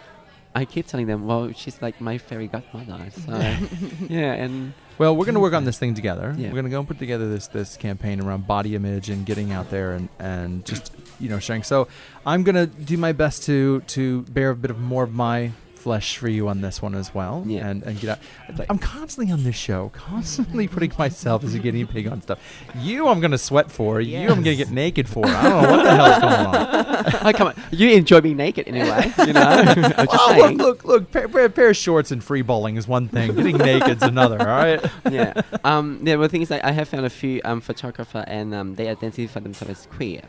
I 0.54 0.64
keep 0.66 0.86
telling 0.86 1.06
them, 1.06 1.26
well, 1.26 1.50
she's 1.56 1.80
like 1.80 2.00
my 2.00 2.18
fairy 2.18 2.46
godmother. 2.48 3.10
So 3.10 3.32
yeah, 4.12 4.34
and 4.44 4.74
Well, 4.98 5.16
we're 5.16 5.24
going 5.24 5.34
to 5.34 5.40
work 5.40 5.54
on 5.54 5.64
this 5.64 5.78
thing 5.78 5.94
together. 5.94 6.34
Yeah. 6.36 6.48
We're 6.48 6.54
going 6.54 6.64
to 6.64 6.70
go 6.70 6.78
and 6.78 6.88
put 6.88 6.98
together 6.98 7.28
this 7.30 7.46
this 7.48 7.76
campaign 7.76 8.20
around 8.20 8.46
body 8.46 8.74
image 8.74 9.08
and 9.08 9.24
getting 9.26 9.52
out 9.52 9.70
there 9.70 9.92
and, 9.92 10.08
and 10.18 10.64
just 10.64 10.92
you 11.18 11.28
know 11.28 11.38
sharing. 11.38 11.62
So 11.62 11.88
I'm 12.26 12.42
going 12.42 12.56
to 12.56 12.66
do 12.66 12.96
my 12.96 13.12
best 13.12 13.44
to 13.44 13.80
to 13.80 14.22
bear 14.22 14.50
a 14.50 14.56
bit 14.56 14.70
of 14.70 14.78
more 14.78 15.04
of 15.04 15.12
my 15.12 15.52
flesh 15.82 16.16
for 16.16 16.28
you 16.28 16.48
on 16.48 16.60
this 16.60 16.80
one 16.80 16.94
as 16.94 17.14
well. 17.14 17.44
Yeah. 17.46 17.68
And 17.68 17.82
and 17.82 17.98
get 18.00 18.10
out. 18.10 18.66
I'm 18.68 18.78
constantly 18.78 19.32
on 19.32 19.44
this 19.44 19.56
show, 19.56 19.90
constantly 19.92 20.68
putting 20.68 20.92
myself 20.98 21.44
as 21.44 21.54
a 21.54 21.58
guinea 21.58 21.84
pig 21.84 22.06
on 22.06 22.22
stuff. 22.22 22.38
You, 22.76 23.08
I'm 23.08 23.20
going 23.20 23.30
to 23.32 23.38
sweat 23.38 23.70
for. 23.70 24.00
You, 24.00 24.18
I'm 24.20 24.42
going 24.42 24.44
to 24.44 24.56
get 24.56 24.70
naked 24.70 25.08
for. 25.08 25.26
I 25.26 25.42
don't 25.42 25.62
know 25.62 25.70
what 25.70 25.82
the 25.82 25.94
hell's 25.94 26.20
going 26.20 26.46
on. 26.46 27.26
oh 27.26 27.32
come 27.32 27.48
on, 27.48 27.54
you 27.70 27.90
enjoy 27.90 28.20
being 28.20 28.36
naked 28.36 28.68
anyway, 28.68 29.12
you 29.26 29.32
know. 29.32 29.52
Oh, 30.14 30.32
saying. 30.32 30.58
look, 30.58 30.84
look, 30.84 30.84
look! 30.84 31.10
Pair, 31.10 31.28
pair, 31.28 31.48
pair 31.48 31.70
of 31.70 31.76
shorts 31.76 32.10
and 32.10 32.22
free 32.22 32.42
bowling 32.42 32.76
is 32.76 32.86
one 32.88 33.08
thing. 33.08 33.34
Getting 33.34 33.58
naked's 33.58 34.02
another. 34.02 34.38
All 34.40 34.46
right. 34.46 34.84
yeah. 35.10 35.40
Um, 35.64 36.00
yeah, 36.02 36.14
well, 36.16 36.22
the 36.22 36.28
thing 36.28 36.42
is, 36.42 36.50
like, 36.50 36.64
I 36.64 36.72
have 36.72 36.88
found 36.88 37.06
a 37.06 37.10
few 37.10 37.40
um, 37.44 37.60
photographer, 37.60 38.24
and 38.26 38.54
um, 38.54 38.74
they 38.74 38.88
identify 38.88 39.40
themselves 39.40 39.70
as 39.70 39.86
queer. 39.86 40.22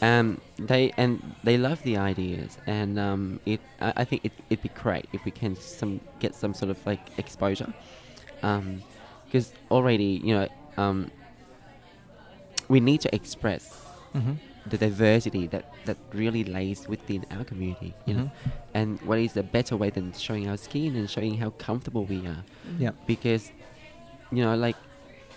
Um, 0.00 0.40
they 0.58 0.92
and 0.96 1.34
they 1.42 1.56
love 1.58 1.82
the 1.82 1.96
ideas, 1.96 2.56
and 2.66 2.98
um, 2.98 3.40
it. 3.44 3.60
I, 3.80 3.92
I 3.96 4.04
think 4.04 4.24
it, 4.24 4.32
it'd 4.48 4.62
be 4.62 4.68
great 4.70 5.06
if 5.12 5.24
we 5.24 5.32
can 5.32 5.56
some 5.56 6.00
get 6.20 6.34
some 6.34 6.54
sort 6.54 6.70
of 6.70 6.78
like 6.86 7.00
exposure, 7.18 7.72
because 8.40 9.52
already 9.70 10.20
you 10.24 10.34
know 10.36 10.48
um, 10.76 11.10
we 12.68 12.80
need 12.80 13.00
to 13.02 13.14
express 13.14 13.84
Mm-hmm. 14.14 14.32
the 14.70 14.78
diversity 14.78 15.46
that, 15.48 15.70
that 15.84 15.98
really 16.14 16.42
lays 16.42 16.88
within 16.88 17.26
our 17.30 17.44
community, 17.44 17.92
you 18.06 18.14
know. 18.14 18.22
Mhm. 18.24 18.30
And 18.72 19.00
what 19.02 19.18
is 19.18 19.36
a 19.36 19.42
better 19.42 19.76
way 19.76 19.90
than 19.90 20.14
showing 20.14 20.48
our 20.48 20.56
skin 20.56 20.96
and 20.96 21.10
showing 21.10 21.36
how 21.36 21.50
comfortable 21.50 22.04
we 22.06 22.26
are? 22.26 22.42
Yeah. 22.78 22.92
Because, 23.06 23.52
you 24.32 24.42
know, 24.42 24.54
like 24.56 24.76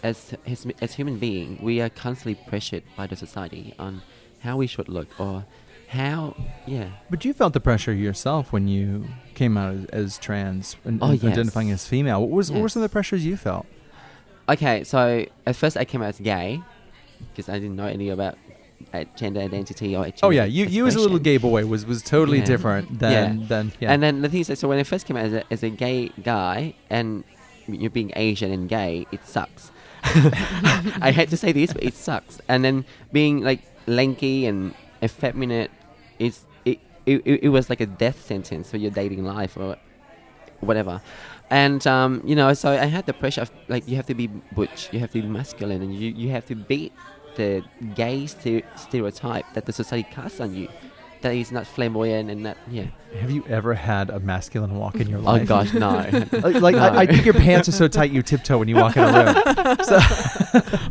as 0.04 0.34
as, 0.48 0.66
as 0.82 0.94
human 0.94 1.18
being, 1.20 1.60
we 1.62 1.82
are 1.82 1.90
constantly 1.90 2.36
pressured 2.48 2.84
by 2.96 3.08
the 3.08 3.18
society 3.18 3.74
on 3.78 4.02
how 4.42 4.58
we 4.58 4.68
should 4.68 4.90
look 4.90 5.08
or 5.20 5.46
how, 5.90 6.36
yeah. 6.66 6.90
But 7.10 7.26
you 7.26 7.34
felt 7.34 7.54
the 7.54 7.60
pressure 7.60 7.94
yourself 7.94 8.52
when 8.54 8.68
you 8.68 9.06
came 9.36 9.58
out 9.58 9.76
as, 9.76 9.86
as 9.88 10.18
trans 10.18 10.76
and, 10.86 11.00
Oh, 11.02 11.12
yes. 11.12 11.24
identifying 11.24 11.70
as 11.72 11.86
female. 11.88 12.22
What 12.22 12.30
was 12.30 12.52
what 12.52 12.62
were 12.62 12.70
some 12.70 12.82
of 12.84 12.90
the 12.90 12.94
pressures 12.94 13.26
you 13.26 13.36
felt? 13.38 13.66
Okay, 14.50 14.84
so 14.84 15.26
at 15.46 15.56
first 15.56 15.78
I 15.78 15.86
came 15.86 16.02
out 16.02 16.10
as 16.10 16.20
gay 16.20 16.62
because 17.30 17.50
I 17.50 17.54
didn't 17.60 17.76
know 17.76 17.86
any 17.88 18.10
about 18.10 18.38
uh, 18.94 19.04
gender 19.16 19.42
identity 19.42 19.96
or. 19.96 20.08
Oh 20.24 20.30
yeah, 20.32 20.46
you 20.46 20.66
you 20.66 20.88
as 20.88 20.96
a 20.96 21.00
little 21.00 21.20
gay 21.20 21.38
boy 21.38 21.66
was 21.66 21.86
was 21.86 22.02
totally 22.02 22.40
Yeah. 22.40 22.46
different 22.46 23.00
than 23.00 23.40
Yeah. 23.42 23.48
than 23.48 23.72
yeah. 23.80 23.92
And 23.94 24.02
then 24.02 24.22
the 24.22 24.30
thing 24.30 24.42
is, 24.42 24.48
that- 24.48 24.58
so 24.58 24.68
when 24.68 24.80
I 24.80 24.84
first 24.84 25.06
came 25.06 25.18
out 25.18 25.26
as 25.26 25.34
a, 25.34 25.44
as 25.54 25.62
a 25.64 25.70
gay 25.70 26.10
guy, 26.24 26.74
and 26.90 27.24
you're 27.68 27.92
being 27.92 28.12
Asian 28.16 28.52
and 28.52 28.68
gay, 28.68 29.06
it 29.12 29.26
sucks. 29.28 29.72
I 30.04 31.12
hate 31.14 31.30
to 31.30 31.38
say 31.38 31.52
this, 31.52 31.74
but 31.74 31.84
it 31.84 31.94
sucks. 31.94 32.42
And 32.48 32.66
then 32.66 32.86
being 33.12 33.42
like 33.44 33.62
lanky 33.92 34.46
and 34.46 34.74
effeminate, 35.04 35.72
it's 36.20 36.46
it, 36.66 36.80
it, 37.06 37.22
it, 37.26 37.50
was 37.50 37.70
like 37.70 37.82
a 37.82 37.86
death 37.86 38.24
sentence 38.24 38.70
for 38.70 38.78
your 38.78 38.92
dating 38.92 39.24
life 39.24 39.58
or 39.58 39.76
whatever. 40.60 41.02
And 41.50 41.86
um, 41.88 42.22
you 42.26 42.36
know, 42.36 42.54
so 42.54 42.72
I 42.72 42.86
had 42.86 43.06
the 43.06 43.14
pressure 43.14 43.42
of 43.42 43.52
like 43.68 43.88
you 43.88 43.96
have 43.96 44.06
to 44.08 44.16
be 44.16 44.28
butch, 44.28 44.90
you 44.92 45.00
have 45.00 45.12
to 45.12 45.22
be 45.22 45.28
masculine, 45.28 45.82
and 45.82 45.94
you, 45.94 46.12
you 46.12 46.30
have 46.30 46.46
to 46.46 46.56
beat 46.56 46.94
the 47.36 47.64
gay 47.96 48.28
ste- 48.28 48.66
stereotype 48.76 49.46
that 49.54 49.66
the 49.66 49.74
society 49.74 50.08
casts 50.12 50.40
on 50.40 50.54
you. 50.54 50.70
That 51.22 51.36
is 51.36 51.52
not 51.52 51.68
flamboyant 51.68 52.32
and 52.32 52.46
that 52.46 52.58
yeah. 52.70 52.86
Have 53.20 53.30
you 53.30 53.44
ever 53.48 53.74
had 53.74 54.10
a 54.10 54.20
masculine 54.20 54.76
walk 54.76 54.96
in 54.96 55.08
your 55.08 55.20
life? 55.20 55.50
Oh 55.50 55.54
life? 55.54 55.72
gosh, 55.72 55.74
no. 55.74 55.90
like, 56.50 56.62
like 56.62 56.76
I, 56.76 57.02
I 57.02 57.06
think 57.06 57.26
your 57.26 57.34
pants 57.36 57.70
are 57.70 57.74
so 57.74 57.88
tight 57.88 58.12
you 58.12 58.22
tiptoe 58.24 58.58
when 58.58 58.68
you 58.68 58.76
walk 58.76 58.98
in 58.98 59.04
a 59.04 59.12
room. 59.12 59.78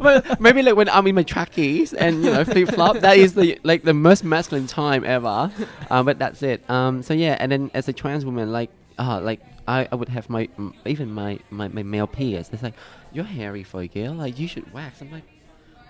So 0.00 0.36
maybe 0.40 0.62
like 0.62 0.76
when 0.76 0.88
I'm 0.88 1.06
in 1.06 1.14
my 1.14 1.22
trackies 1.22 1.92
and 1.92 2.24
you 2.24 2.30
know 2.30 2.44
flip 2.44 2.68
flop, 2.70 2.98
that 3.00 3.18
is 3.18 3.34
the 3.34 3.58
like 3.62 3.82
the 3.82 3.92
most 3.94 4.24
masculine 4.24 4.66
time 4.66 5.04
ever. 5.04 5.50
Um, 5.90 6.06
but 6.06 6.18
that's 6.18 6.42
it. 6.42 6.68
Um, 6.70 7.02
so 7.02 7.12
yeah, 7.12 7.36
and 7.38 7.50
then 7.52 7.70
as 7.74 7.88
a 7.88 7.92
trans 7.92 8.24
woman, 8.24 8.52
like 8.52 8.70
uh, 8.98 9.20
like 9.20 9.40
I, 9.66 9.88
I 9.90 9.94
would 9.94 10.08
have 10.08 10.28
my 10.28 10.48
m- 10.58 10.74
even 10.84 11.12
my, 11.12 11.38
my, 11.50 11.68
my 11.68 11.82
male 11.82 12.06
peers. 12.06 12.50
It's 12.52 12.62
like 12.62 12.74
you're 13.12 13.24
hairy 13.24 13.62
for 13.62 13.80
a 13.82 13.88
girl. 13.88 14.14
Like 14.14 14.38
you 14.38 14.48
should 14.48 14.72
wax. 14.72 15.00
I'm 15.00 15.10
like, 15.10 15.24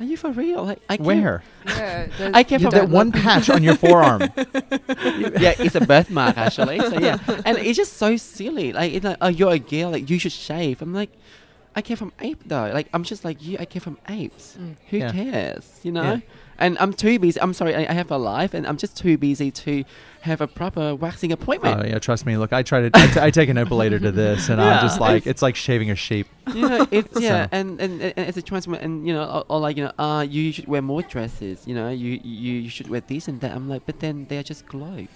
are 0.01 0.05
you 0.07 0.17
for 0.17 0.31
real? 0.33 0.65
Like 0.65 0.81
I 0.89 0.97
came, 0.97 1.07
where? 1.07 1.43
Yeah, 1.67 2.31
I 2.35 2.43
came 2.43 2.61
You 2.61 2.71
from 2.71 2.79
that 2.79 2.89
one 2.89 3.13
patch 3.13 3.49
on 3.51 3.63
your 3.63 3.77
forearm. 3.85 4.23
yeah, 4.23 5.55
it's 5.59 5.75
a 5.75 5.81
birthmark 5.85 6.37
actually. 6.39 6.81
So 6.81 6.99
yeah, 6.99 7.19
and 7.45 7.59
it's 7.59 7.77
just 7.77 7.95
so 7.99 8.17
silly. 8.17 8.73
Like, 8.73 8.93
it's 8.95 9.05
like, 9.05 9.19
oh, 9.21 9.29
you're 9.29 9.53
a 9.53 9.59
girl. 9.59 9.91
Like, 9.91 10.09
you 10.11 10.19
should 10.19 10.33
shave. 10.33 10.81
I'm 10.83 10.95
like, 10.95 11.11
I 11.77 11.83
came 11.83 11.97
from 11.97 12.13
ape 12.21 12.43
though. 12.47 12.71
Like, 12.73 12.89
I'm 12.95 13.05
just 13.05 13.25
like 13.25 13.43
you. 13.43 13.57
I 13.61 13.65
came 13.67 13.81
from 13.83 13.99
apes. 14.09 14.57
Mm. 14.59 14.77
Who 14.89 14.97
Yeah. 14.99 15.13
cares? 15.13 15.81
You 15.83 15.93
know. 15.93 16.03
Yeah. 16.15 16.21
And 16.61 16.77
I'm 16.79 16.93
too 16.93 17.19
busy. 17.19 17.41
I'm 17.41 17.55
sorry. 17.55 17.75
I, 17.75 17.91
I 17.91 17.95
have 17.95 18.11
a 18.11 18.19
life, 18.19 18.53
and 18.55 18.67
I'm 18.67 18.77
just 18.77 18.97
too 18.97 19.17
busy 19.17 19.51
to 19.51 19.83
have 20.21 20.41
a 20.43 20.47
proper 20.47 20.95
waxing 20.95 21.33
appointment. 21.33 21.81
Oh 21.81 21.87
yeah, 21.89 21.99
trust 21.99 22.27
me. 22.27 22.37
Look, 22.37 22.53
I 22.53 22.63
try 22.63 22.83
to 22.89 22.91
I, 22.93 23.07
t- 23.07 23.21
I 23.21 23.31
take 23.31 23.49
an 23.49 23.57
epilator 23.57 23.99
to 24.01 24.13
this, 24.13 24.51
and 24.51 24.61
I'm 24.61 24.83
just 24.83 25.01
like 25.01 25.23
it's- 25.23 25.27
it's 25.31 25.43
like 25.43 25.57
shaving 25.57 25.91
a 25.91 25.97
sheep. 25.97 26.27
you 26.55 26.69
know, 26.69 26.87
it's 26.91 27.19
yeah, 27.29 27.45
So- 27.45 27.49
and, 27.53 27.81
and, 27.81 28.03
and 28.03 28.19
as 28.29 28.37
a 28.37 28.43
trans 28.43 28.67
woman, 28.69 28.83
and 28.85 29.07
you 29.07 29.15
know, 29.15 29.25
or, 29.25 29.45
or 29.49 29.61
like 29.61 29.77
you 29.79 29.85
know, 29.85 29.93
uh, 29.99 30.21
you 30.29 30.53
should 30.53 30.69
wear 30.69 30.83
more 30.83 31.01
dresses. 31.03 31.67
You 31.67 31.75
know, 31.75 31.89
you, 31.89 32.21
you 32.23 32.53
you 32.65 32.69
should 32.69 32.89
wear 32.89 33.01
this 33.01 33.27
and 33.27 33.41
that. 33.41 33.53
I'm 33.57 33.69
like, 33.69 33.87
but 33.87 34.01
then 34.01 34.27
they 34.29 34.37
are 34.39 34.43
just 34.53 34.67
clothes. 34.67 35.09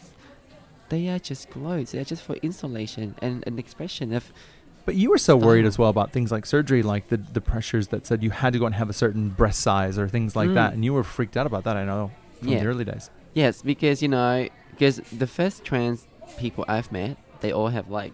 They 0.88 1.09
are 1.09 1.18
just 1.18 1.50
clothes. 1.50 1.92
They 1.92 1.98
are 1.98 2.04
just 2.04 2.22
for 2.22 2.37
insulation 2.37 3.16
and 3.20 3.44
an 3.46 3.59
expression 3.59 4.12
of. 4.14 4.33
But 4.85 4.97
you 4.97 5.11
were 5.11 5.18
so 5.18 5.35
worried 5.37 5.64
as 5.64 5.79
well 5.79 5.88
about 5.88 6.12
things 6.12 6.31
like 6.31 6.44
surgery, 6.44 6.83
like 6.83 7.09
the 7.09 7.16
the 7.16 7.40
pressures 7.40 7.88
that 7.88 8.07
said 8.07 8.23
you 8.23 8.31
had 8.31 8.53
to 8.53 8.59
go 8.59 8.66
and 8.66 8.75
have 8.75 8.90
a 8.90 8.92
certain 8.92 9.31
breast 9.31 9.61
size 9.61 9.99
or 9.99 10.09
things 10.09 10.37
like 10.37 10.51
Mm. 10.51 10.55
that, 10.55 10.73
and 10.75 10.85
you 10.85 10.92
were 10.92 11.03
freaked 11.05 11.37
out 11.37 11.47
about 11.47 11.64
that. 11.64 11.77
I 11.77 11.85
know 11.85 12.11
from 12.38 12.49
Yeah. 12.49 12.61
the 12.61 12.66
early 12.66 12.85
days. 12.85 13.11
Yes, 13.33 13.62
because 13.62 14.03
you 14.03 14.09
know, 14.09 14.47
because 14.70 14.97
the 15.11 15.27
first 15.27 15.64
trans 15.64 16.07
people 16.38 16.64
I've 16.68 16.92
met, 16.92 17.16
they 17.40 17.51
all 17.53 17.68
have 17.68 17.88
like 17.90 18.12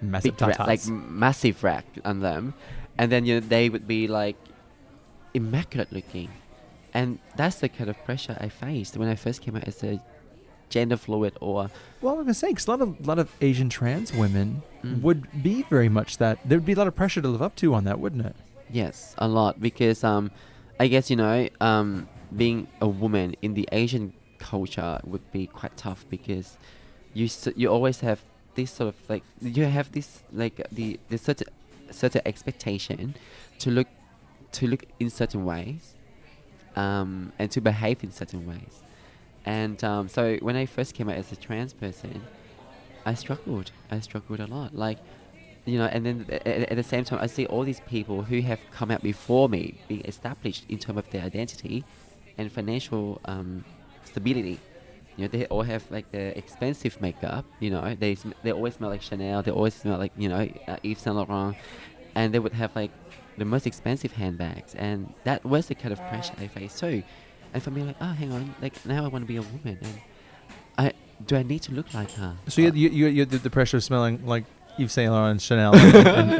Massive 0.00 0.36
big 0.38 0.48
ra- 0.58 0.64
like 0.66 0.86
massive 0.86 1.62
rack 1.62 1.84
on 2.06 2.20
them, 2.20 2.54
and 2.96 3.12
then 3.12 3.26
you 3.26 3.34
know 3.34 3.40
they 3.40 3.68
would 3.68 3.86
be 3.86 4.08
like 4.08 4.36
immaculate 5.34 5.92
looking, 5.92 6.30
and 6.94 7.18
that's 7.36 7.56
the 7.60 7.68
kind 7.68 7.90
of 7.90 8.02
pressure 8.06 8.36
I 8.40 8.48
faced 8.48 8.96
when 8.96 9.08
I 9.08 9.14
first 9.14 9.42
came 9.42 9.56
out 9.56 9.68
as 9.68 9.84
a 9.84 10.00
gender 10.70 10.96
fluid 10.96 11.36
or 11.40 11.68
Well, 12.00 12.14
I 12.14 12.16
was 12.18 12.24
gonna 12.24 12.34
say, 12.34 12.52
'cause 12.52 12.66
a 12.66 12.70
lot 12.70 12.80
of 12.80 13.06
lot 13.06 13.18
of 13.18 13.28
Asian 13.40 13.68
trans 13.68 14.12
women 14.12 14.62
Mm. 14.84 15.02
would 15.02 15.42
be 15.42 15.62
very 15.64 15.90
much 15.90 16.16
that. 16.16 16.38
There'd 16.44 16.64
be 16.64 16.72
a 16.72 16.76
lot 16.76 16.86
of 16.86 16.94
pressure 16.96 17.20
to 17.20 17.28
live 17.28 17.42
up 17.42 17.54
to 17.56 17.74
on 17.74 17.84
that, 17.84 18.00
wouldn't 18.00 18.24
it? 18.24 18.36
yes, 18.72 19.14
a 19.18 19.26
lot 19.28 19.60
because 19.60 20.02
um, 20.04 20.30
I 20.78 20.86
guess 20.86 21.10
you 21.10 21.16
know 21.16 21.48
um, 21.60 22.08
being 22.34 22.68
a 22.80 22.86
woman 22.88 23.34
in 23.42 23.54
the 23.54 23.68
Asian 23.72 24.12
culture 24.38 25.00
would 25.04 25.30
be 25.32 25.46
quite 25.48 25.76
tough 25.76 26.06
because 26.08 26.56
you 27.12 27.26
s- 27.26 27.48
you 27.56 27.68
always 27.68 28.00
have 28.00 28.20
this 28.54 28.70
sort 28.70 28.88
of 28.94 28.96
like 29.10 29.22
you 29.42 29.64
have 29.64 29.90
this 29.92 30.22
like 30.32 30.56
the 30.72 30.98
the 31.10 31.18
certain 31.18 31.48
certain 31.90 32.22
expectation 32.24 33.14
to 33.58 33.70
look 33.70 33.88
to 34.52 34.66
look 34.68 34.84
in 35.00 35.10
certain 35.10 35.44
ways 35.44 35.94
um, 36.76 37.32
and 37.38 37.50
to 37.50 37.60
behave 37.60 38.02
in 38.04 38.12
certain 38.12 38.46
ways 38.46 38.82
and 39.44 39.82
um, 39.84 40.08
so 40.08 40.36
when 40.40 40.56
I 40.56 40.66
first 40.66 40.94
came 40.94 41.08
out 41.08 41.16
as 41.16 41.32
a 41.32 41.36
trans 41.36 41.72
person 41.72 42.22
I 43.04 43.14
struggled 43.14 43.72
I 43.90 44.00
struggled 44.00 44.40
a 44.40 44.46
lot 44.46 44.74
like 44.74 44.98
you 45.64 45.78
know 45.78 45.86
and 45.86 46.04
then 46.04 46.26
at, 46.46 46.74
the 46.76 46.82
same 46.82 47.04
time 47.04 47.18
I 47.20 47.26
see 47.26 47.46
all 47.46 47.62
these 47.62 47.80
people 47.80 48.22
who 48.22 48.40
have 48.42 48.60
come 48.70 48.90
out 48.90 49.02
before 49.02 49.48
me 49.48 49.74
being 49.88 50.04
established 50.04 50.64
in 50.68 50.78
terms 50.78 50.98
of 50.98 51.10
their 51.10 51.22
identity 51.22 51.84
and 52.38 52.50
financial 52.50 53.20
um, 53.24 53.64
stability 54.04 54.58
you 55.20 55.24
know, 55.24 55.28
they 55.28 55.44
all 55.46 55.62
have 55.62 55.84
like 55.90 56.10
the 56.12 56.36
expensive 56.38 56.98
makeup. 56.98 57.44
You 57.58 57.70
know, 57.70 57.94
they 57.94 58.14
sm- 58.14 58.32
they 58.42 58.52
always 58.52 58.74
smell 58.74 58.88
like 58.88 59.02
Chanel. 59.02 59.42
They 59.42 59.50
always 59.50 59.74
smell 59.74 59.98
like 59.98 60.12
you 60.16 60.30
know 60.30 60.48
uh, 60.66 60.76
Yves 60.82 61.02
Saint 61.02 61.14
Laurent, 61.14 61.56
and 62.14 62.32
they 62.32 62.38
would 62.38 62.54
have 62.54 62.74
like 62.74 62.90
the 63.36 63.44
most 63.44 63.66
expensive 63.66 64.12
handbags, 64.12 64.74
and 64.74 65.12
that 65.24 65.44
was 65.44 65.66
the 65.66 65.74
kind 65.74 65.92
of 65.92 66.00
pressure 66.08 66.32
I 66.38 66.46
faced 66.46 66.78
too. 66.78 67.02
And 67.52 67.62
for 67.62 67.70
me, 67.70 67.82
like, 67.82 67.96
oh, 68.00 68.06
hang 68.12 68.32
on, 68.32 68.54
like 68.62 68.84
now 68.86 69.04
I 69.04 69.08
want 69.08 69.22
to 69.24 69.26
be 69.28 69.36
a 69.36 69.42
woman, 69.42 69.78
and 69.82 70.00
I 70.78 70.92
do 71.26 71.36
I 71.36 71.42
need 71.42 71.62
to 71.62 71.72
look 71.72 71.92
like 71.92 72.10
her? 72.12 72.36
So 72.48 72.60
you, 72.62 72.66
had- 72.68 72.76
you, 72.76 72.88
you, 72.90 73.06
you 73.08 73.20
had 73.20 73.30
the, 73.30 73.38
the 73.38 73.50
pressure 73.50 73.76
of 73.76 73.84
smelling 73.84 74.24
like 74.24 74.44
Yves 74.78 74.92
Saint 74.92 75.10
Laurent 75.12 75.32
and 75.32 75.42
Chanel 75.42 75.74
and, 75.74 76.06
and, 76.06 76.32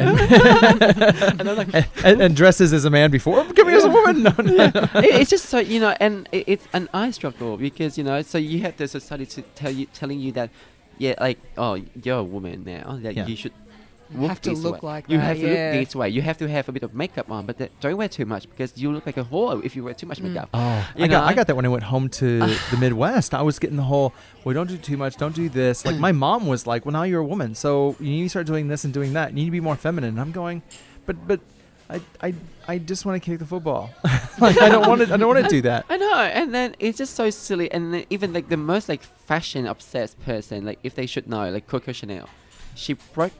and, 1.40 1.48
and 1.58 1.86
and, 2.04 2.22
and 2.22 2.36
dresses 2.36 2.72
as 2.72 2.84
a 2.84 2.90
man 2.90 3.10
before 3.10 3.44
becoming 3.44 3.74
as 3.74 3.84
a 3.84 3.88
woman. 3.90 4.22
No, 4.22 4.32
no, 4.38 4.42
no. 4.44 4.66
it, 5.00 5.04
it's 5.20 5.30
just 5.30 5.46
so 5.46 5.58
you 5.58 5.80
know, 5.80 5.94
and 6.00 6.28
it, 6.32 6.44
it's 6.46 6.66
an 6.72 6.88
eye 6.94 7.10
struggle 7.10 7.56
because 7.56 7.98
you 7.98 8.04
know, 8.04 8.22
so 8.22 8.38
you 8.38 8.60
have 8.60 8.76
the 8.76 8.88
society 8.88 9.26
to 9.26 9.42
tell 9.54 9.70
you, 9.70 9.86
telling 9.86 10.20
you 10.20 10.32
that, 10.32 10.50
yeah, 10.98 11.14
like, 11.20 11.38
oh, 11.58 11.82
you're 12.02 12.18
a 12.18 12.22
woman 12.24 12.62
now, 12.64 12.98
that 13.02 13.14
Yeah. 13.16 13.26
you 13.26 13.36
should 13.36 13.52
You 13.52 13.58
look 13.58 13.69
have 14.18 14.40
to 14.42 14.52
look 14.52 14.82
way. 14.82 14.88
like 14.92 15.08
you 15.08 15.16
that, 15.18 15.24
have 15.24 15.36
to 15.38 15.42
yeah. 15.42 15.70
look 15.76 15.86
this 15.86 15.96
way. 15.96 16.08
You 16.08 16.22
have 16.22 16.38
to 16.38 16.48
have 16.48 16.68
a 16.68 16.72
bit 16.72 16.82
of 16.82 16.94
makeup 16.94 17.30
on, 17.30 17.46
but 17.46 17.58
that, 17.58 17.70
don't 17.80 17.96
wear 17.96 18.08
too 18.08 18.26
much 18.26 18.48
because 18.50 18.76
you 18.76 18.90
look 18.92 19.06
like 19.06 19.16
a 19.16 19.24
whore 19.24 19.64
if 19.64 19.76
you 19.76 19.84
wear 19.84 19.94
too 19.94 20.06
much 20.06 20.18
Mm. 20.20 20.24
makeup. 20.28 20.48
Oh, 20.54 20.88
You 20.96 21.04
I 21.04 21.08
got 21.08 21.24
I 21.24 21.34
got 21.34 21.46
that 21.46 21.56
when 21.56 21.64
I 21.64 21.68
went 21.68 21.84
home 21.84 22.08
to 22.08 22.38
the 22.70 22.76
Midwest. 22.78 23.34
I 23.34 23.42
was 23.42 23.58
getting 23.58 23.76
the 23.76 23.84
whole, 23.84 24.12
well, 24.44 24.54
don't 24.54 24.66
do 24.68 24.76
too 24.76 24.96
much, 24.96 25.16
don't 25.16 25.34
do 25.34 25.48
this. 25.48 25.84
Like 25.84 25.96
my 25.96 26.12
mom 26.24 26.46
was 26.46 26.66
like, 26.66 26.84
well, 26.84 26.92
now 26.92 27.04
you're 27.04 27.20
a 27.20 27.24
woman, 27.24 27.54
so 27.54 27.96
you 28.00 28.10
need 28.10 28.22
to 28.24 28.28
start 28.30 28.46
doing 28.46 28.68
this 28.68 28.84
and 28.84 28.92
doing 28.92 29.12
that. 29.14 29.30
You 29.30 29.36
need 29.36 29.44
to 29.46 29.50
be 29.50 29.60
more 29.60 29.76
feminine. 29.76 30.10
And 30.10 30.20
I'm 30.20 30.32
going, 30.32 30.62
but 31.06 31.16
but 31.28 31.40
I 31.88 32.00
I 32.22 32.34
I 32.68 32.78
just 32.78 33.04
want 33.06 33.20
to 33.20 33.24
kick 33.30 33.38
the 33.38 33.46
football. 33.46 33.90
like 34.38 34.60
I 34.62 34.68
don't 34.68 34.86
want 34.88 35.00
to 35.06 35.12
I 35.12 35.16
don't 35.16 35.28
want 35.34 35.42
to 35.44 35.48
do 35.50 35.62
that. 35.62 35.86
I 35.90 35.96
know, 35.96 36.14
and 36.14 36.54
then 36.54 36.74
it's 36.78 36.98
just 36.98 37.14
so 37.14 37.30
silly. 37.30 37.70
And 37.70 37.92
then 37.94 38.04
even 38.10 38.32
like 38.32 38.48
the 38.48 38.56
most 38.56 38.88
like 38.88 39.02
fashion 39.02 39.66
obsessed 39.66 40.20
person, 40.24 40.64
like 40.64 40.78
if 40.82 40.94
they 40.94 41.06
should 41.06 41.28
know, 41.28 41.48
like 41.50 41.66
Coco 41.66 41.92
Chanel, 41.92 42.28
she 42.74 42.92
broke 43.14 43.32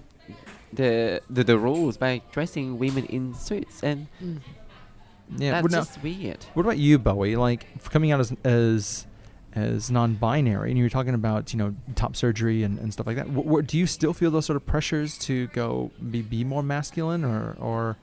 the 0.73 1.21
the, 1.31 1.45
the 1.45 1.59
rules 1.59 1.97
by 1.97 2.23
dressing 2.33 2.79
women 2.79 3.05
in 3.07 3.35
suits, 3.35 3.83
and 3.83 4.07
Mm. 4.23 4.39
Yeah. 5.37 5.61
that's 5.63 5.73
now- 5.73 5.81
just 5.81 6.03
weird. 6.03 6.45
What 6.55 6.63
about 6.65 6.79
you, 6.79 6.99
Bowie? 6.99 7.37
Like 7.37 7.67
coming 7.91 8.11
out 8.13 8.21
as 8.21 8.33
as 8.45 9.07
as 9.53 9.91
non-binary, 9.91 10.71
and 10.71 10.79
you 10.79 10.85
were 10.85 10.91
talking 10.91 11.15
about 11.15 11.53
you 11.53 11.59
know 11.59 11.75
top 11.97 12.15
surgery 12.17 12.63
and, 12.63 12.79
and 12.79 12.93
stuff 12.93 13.07
like 13.07 13.17
that. 13.17 13.27
Wh- 13.29 13.47
wh- 13.63 13.67
do 13.67 13.77
you 13.79 13.87
still 13.87 14.13
feel 14.13 14.31
those 14.31 14.47
sort 14.47 14.57
of 14.57 14.65
pressures 14.67 15.19
to 15.19 15.49
go 15.49 15.91
be, 16.11 16.23
be 16.23 16.45
more 16.45 16.63
masculine, 16.63 17.25
or 17.25 17.57
or 17.61 17.97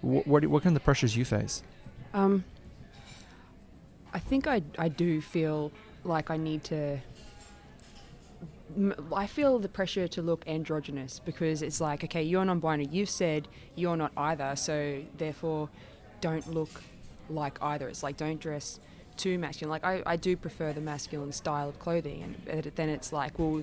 wh- 0.00 0.26
what 0.26 0.46
what 0.46 0.62
kind 0.62 0.74
of 0.76 0.82
pressures 0.84 1.16
you 1.16 1.24
face? 1.24 1.62
Um, 2.14 2.44
I 4.12 4.18
think 4.18 4.46
I 4.46 4.62
I 4.78 4.88
do 4.88 5.20
feel 5.20 5.70
like 6.04 6.30
I 6.30 6.36
need 6.36 6.64
to. 6.64 6.98
I 9.14 9.26
feel 9.26 9.58
the 9.58 9.68
pressure 9.68 10.08
to 10.08 10.22
look 10.22 10.44
androgynous 10.46 11.18
because 11.18 11.62
it's 11.62 11.80
like, 11.80 12.04
okay, 12.04 12.22
you're 12.22 12.44
non-binary. 12.44 12.88
You've 12.90 13.10
said 13.10 13.48
you're 13.74 13.96
not 13.96 14.12
either, 14.16 14.54
so 14.56 15.02
therefore, 15.16 15.68
don't 16.20 16.46
look 16.52 16.82
like 17.28 17.58
either. 17.62 17.88
It's 17.88 18.02
like 18.02 18.16
don't 18.16 18.40
dress 18.40 18.80
too 19.20 19.38
masculine. 19.38 19.70
Like 19.70 19.84
I, 19.84 20.02
I 20.06 20.16
do 20.16 20.36
prefer 20.36 20.72
the 20.72 20.80
masculine 20.80 21.32
style 21.32 21.68
of 21.68 21.78
clothing, 21.78 22.34
and 22.48 22.64
then 22.74 22.88
it's 22.88 23.12
like, 23.12 23.38
well, 23.38 23.62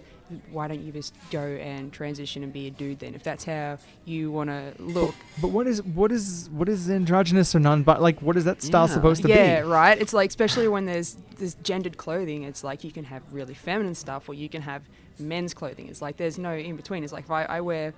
why 0.51 0.67
don't 0.67 0.81
you 0.81 0.91
just 0.91 1.13
go 1.31 1.39
and 1.41 1.91
transition 1.91 2.43
and 2.43 2.51
be 2.53 2.67
a 2.67 2.71
dude 2.71 2.99
then? 2.99 3.15
If 3.15 3.23
that's 3.23 3.43
how 3.45 3.77
you 4.05 4.31
want 4.31 4.49
to 4.49 4.73
look, 4.79 5.15
But 5.41 5.49
what 5.49 5.67
is 5.67 5.81
what 5.81 6.11
is 6.11 6.49
what 6.51 6.69
is 6.69 6.89
androgynous 6.89 7.55
or 7.55 7.59
non 7.59 7.83
But 7.83 8.01
like 8.01 8.21
what 8.21 8.37
is 8.37 8.45
that 8.45 8.61
style 8.61 8.87
Yeah. 8.87 8.93
supposed 8.93 9.21
to 9.23 9.29
yeah, 9.29 9.35
be? 9.35 9.67
Yeah, 9.67 9.73
right. 9.73 9.99
It's 9.99 10.13
like 10.13 10.29
especially 10.29 10.67
when 10.67 10.85
there's 10.85 11.17
this 11.37 11.55
gendered 11.63 11.97
clothing. 11.97 12.43
It's 12.43 12.63
like 12.63 12.83
you 12.83 12.91
can 12.91 13.05
have 13.05 13.23
really 13.31 13.53
feminine 13.53 13.95
stuff, 13.95 14.29
or 14.29 14.33
you 14.33 14.49
can 14.49 14.61
have 14.61 14.83
men's 15.19 15.53
clothing. 15.53 15.87
It's 15.87 16.01
like 16.01 16.17
there's 16.17 16.37
no 16.37 16.53
in 16.53 16.75
between. 16.75 17.03
It's 17.03 17.13
like 17.13 17.25
if 17.25 17.31
I, 17.31 17.43
I 17.45 17.61
wear 17.61 17.93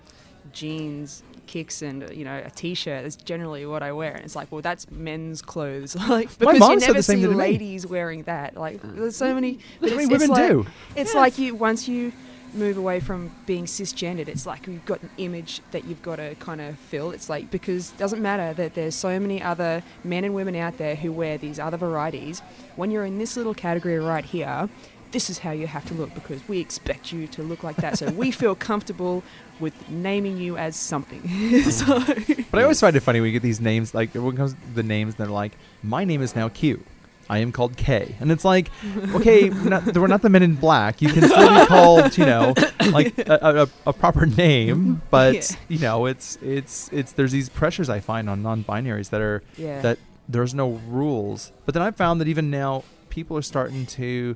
jeans, 0.52 1.24
kicks, 1.48 1.82
and 1.82 2.04
uh, 2.04 2.08
you 2.12 2.24
know 2.26 2.42
a 2.46 2.50
t-shirt. 2.50 3.04
That's 3.04 3.16
generally 3.16 3.66
what 3.66 3.84
I 3.84 3.92
wear, 3.92 4.14
and 4.14 4.24
it's 4.26 4.36
like, 4.36 4.52
well, 4.52 4.62
that's 4.62 4.90
men's 4.92 5.42
clothes. 5.42 5.96
like 6.10 6.30
My 6.40 6.54
because 6.54 6.60
mom 6.60 6.72
you 6.74 6.80
said 6.80 6.88
never 6.88 7.00
the 7.00 7.04
same 7.04 7.18
see 7.18 7.24
to 7.24 7.30
me. 7.30 7.36
ladies 7.36 7.86
wearing 7.88 8.24
that. 8.24 8.56
Like 8.56 8.82
there's 8.82 9.16
so 9.16 9.34
many. 9.34 9.60
but 9.80 9.90
How 9.90 9.96
many 9.96 10.06
it's- 10.14 10.20
women 10.22 10.30
like, 10.36 10.50
do? 10.50 10.66
It's 10.96 11.14
like 11.16 11.38
you 11.38 11.56
once 11.56 11.88
you 11.88 12.12
move 12.52 12.78
away 12.78 13.00
from 13.00 13.32
being 13.46 13.66
cisgendered, 13.66 14.28
it's 14.28 14.48
like 14.48 14.66
you've 14.66 14.84
got 14.86 15.00
an 15.04 15.10
image 15.20 15.62
that 15.70 15.86
you've 15.86 16.02
got 16.02 16.16
to 16.16 16.34
kind 16.40 16.60
of 16.60 16.80
fill. 16.80 17.12
It's 17.12 17.30
like 17.30 17.52
because 17.52 17.92
it 17.92 17.98
doesn't 18.00 18.22
matter 18.24 18.54
that 18.56 18.74
there's 18.74 18.96
so 18.96 19.20
many 19.20 19.40
other 19.40 19.84
men 20.04 20.24
and 20.24 20.34
women 20.34 20.56
out 20.56 20.80
there 20.80 20.96
who 20.96 21.12
wear 21.12 21.38
these 21.38 21.60
other 21.60 21.78
varieties. 21.78 22.40
When 22.76 22.90
you're 22.90 23.06
in 23.06 23.20
this 23.20 23.38
little 23.38 23.54
category 23.54 24.00
right 24.00 24.26
here, 24.26 24.68
this 25.12 25.30
is 25.30 25.40
how 25.40 25.52
you 25.52 25.68
have 25.68 25.86
to 25.86 25.94
look 25.94 26.14
because 26.14 26.48
we 26.48 26.60
expect 26.60 27.12
you 27.12 27.28
to 27.28 27.44
look 27.44 27.64
like 27.64 27.78
that. 27.78 27.98
So 27.98 28.12
we 28.12 28.32
feel 28.42 28.56
comfortable 28.56 29.24
with 29.60 29.90
naming 29.90 30.38
you 30.38 30.58
as 30.58 30.76
something. 30.76 31.22
Mm. 31.22 31.72
so 31.72 32.44
But 32.52 32.60
I 32.60 32.64
always 32.64 32.80
find 32.80 32.96
it 32.96 33.02
funny 33.02 33.20
when 33.20 33.28
you 33.28 33.34
get 33.34 33.42
these 33.42 33.60
names 33.62 33.94
like 33.94 34.10
everyone 34.10 34.38
comes 34.38 34.54
to 34.54 34.60
the 34.76 34.84
names 34.84 35.16
they're 35.16 35.28
like, 35.28 35.54
my 35.84 36.06
name 36.06 36.22
is 36.22 36.36
now 36.36 36.50
Q. 36.50 36.84
I 37.32 37.38
am 37.40 37.52
called 37.52 37.78
K, 37.78 38.16
and 38.20 38.32
it's 38.32 38.44
like, 38.44 38.72
okay, 39.14 39.50
not, 39.50 39.96
we're 39.96 40.08
not 40.08 40.24
the 40.24 40.30
Men 40.30 40.42
in 40.42 40.56
Black. 40.56 41.00
You 41.00 41.10
can 41.10 41.30
still 41.30 41.60
be 41.60 41.66
called, 41.68 42.18
you 42.18 42.26
know, 42.26 42.56
like 42.92 43.16
a, 43.20 43.68
a, 43.86 43.90
a 43.90 43.94
proper 43.94 44.26
name, 44.26 45.04
but 45.12 45.36
Yeah. 45.36 45.58
you 45.68 45.78
know, 45.78 46.08
it's 46.08 46.40
it's 46.42 46.90
it's 46.92 47.12
there's 47.12 47.32
these 47.32 47.48
pressures 47.48 47.88
I 47.88 48.00
find 48.00 48.32
on 48.32 48.42
non-binaries 48.42 49.12
that 49.12 49.22
are 49.22 49.44
yeah. 49.58 49.80
that 49.82 50.00
there's 50.28 50.56
no 50.56 50.82
rules. 50.88 51.52
But 51.68 51.76
then 51.76 51.84
I 51.84 51.92
found 51.92 52.20
that 52.20 52.28
even 52.28 52.50
now 52.50 52.84
people 53.12 53.38
are 53.38 53.44
starting 53.44 53.86
to 53.86 54.36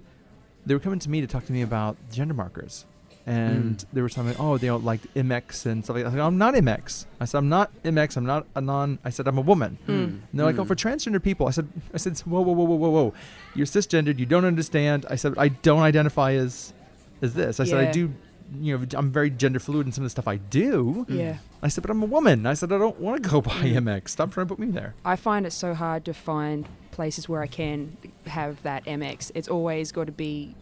they 0.66 0.74
were 0.74 0.80
coming 0.80 1.00
to 1.00 1.10
me 1.10 1.22
to 1.22 1.28
talk 1.28 1.46
to 1.46 1.52
me 1.52 1.62
about 1.62 1.98
gender 2.12 2.34
markers. 2.34 2.86
And 3.26 3.78
Mm. 3.78 3.86
they 3.94 4.02
were 4.02 4.10
telling 4.10 4.32
me, 4.32 4.36
oh, 4.38 4.58
they 4.58 4.68
don't 4.68 4.84
like 4.84 5.00
MX 5.14 5.66
and 5.66 5.82
stuff 5.84 5.96
like 5.96 6.04
that. 6.04 6.08
I 6.10 6.12
was 6.12 6.18
like, 6.20 6.28
I'm 6.28 6.38
not 6.38 6.56
MX. 6.56 7.06
I 7.22 7.26
said, 7.26 7.38
I'm 7.38 7.48
not 7.48 7.72
MX. 7.84 8.18
I'm 8.18 8.26
not 8.26 8.46
a 8.54 8.60
non. 8.60 9.00
I 9.06 9.12
said, 9.12 9.28
I'm 9.30 9.38
a 9.38 9.42
woman. 9.42 9.78
Mm. 9.88 10.04
And 10.04 10.22
they're 10.34 10.46
like, 10.46 10.60
oh, 10.60 10.66
for 10.66 10.76
transgender 10.76 11.24
people. 11.24 11.48
I 11.48 11.52
said, 11.52 11.70
I 11.94 11.98
said, 11.98 12.18
whoa, 12.20 12.42
whoa, 12.42 12.52
whoa, 12.52 12.66
whoa, 12.66 12.76
whoa, 12.76 12.90
whoa. 12.90 13.14
You're 13.56 13.66
cisgendered. 13.66 14.20
You 14.20 14.26
don't 14.26 14.44
understand. 14.44 15.06
I 15.10 15.16
said, 15.16 15.36
I 15.38 15.48
don't 15.48 15.80
identify 15.84 16.34
as, 16.34 16.74
as 17.22 17.34
this. 17.34 17.62
I 17.62 17.64
said, 17.64 17.80
I 17.88 17.92
do, 17.92 18.12
you 18.60 18.78
know, 18.78 18.86
I'm 18.96 19.12
very 19.12 19.30
gender 19.30 19.60
fluid 19.60 19.86
in 19.86 19.92
some 19.92 20.04
of 20.04 20.06
the 20.08 20.10
stuff 20.12 20.28
I 20.28 20.38
do. 20.38 21.06
yeah. 21.10 21.38
I 21.62 21.68
said, 21.70 21.82
but 21.82 21.92
I'm 21.92 22.04
a 22.04 22.06
woman. 22.08 22.46
I 22.46 22.54
said, 22.56 22.72
I 22.72 22.78
don't 22.78 23.00
want 23.00 23.24
to 23.24 23.30
go 23.30 23.42
by 23.42 23.52
Mm. 23.54 23.84
MX. 23.84 24.10
Stop 24.10 24.32
trying 24.32 24.48
to 24.48 24.54
put 24.56 24.60
me 24.60 24.68
there. 24.72 24.94
I 25.06 25.16
find 25.16 25.46
it 25.46 25.52
so 25.54 25.74
hard 25.74 26.04
to 26.06 26.14
find 26.14 26.68
places 26.92 27.30
where 27.30 27.42
I 27.42 27.48
can 27.48 27.98
have 28.28 28.62
that 28.64 28.86
MX. 28.86 29.32
It's 29.36 29.48
always 29.48 29.92
got 29.92 30.06
to 30.08 30.12
be 30.12 30.56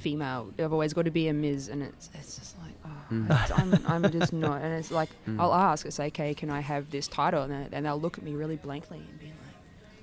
female. 0.00 0.50
I've 0.58 0.72
always 0.72 0.94
got 0.94 1.04
to 1.04 1.10
be 1.10 1.28
a 1.28 1.32
Ms. 1.34 1.68
And 1.68 1.82
it's 1.82 2.10
it's 2.14 2.38
just 2.38 2.58
like, 2.58 2.72
oh, 2.84 2.88
Mm. 3.10 3.58
I'm, 3.86 4.04
I'm 4.04 4.12
just 4.12 4.32
not. 4.32 4.60
And 4.62 4.72
it's 4.74 4.90
like, 4.90 5.08
Mm. 5.26 5.40
I'll 5.40 5.54
ask, 5.54 5.86
I 5.86 5.88
say, 5.90 6.06
okay, 6.08 6.34
can 6.34 6.50
I 6.50 6.60
have 6.60 6.90
this 6.90 7.08
title? 7.08 7.42
And, 7.42 7.52
then- 7.52 7.68
and 7.72 7.86
they'll 7.86 8.00
look 8.00 8.18
at 8.18 8.24
me 8.24 8.32
really 8.34 8.56
blankly 8.56 8.98
and 8.98 9.18
be 9.18 9.26
like, 9.26 9.34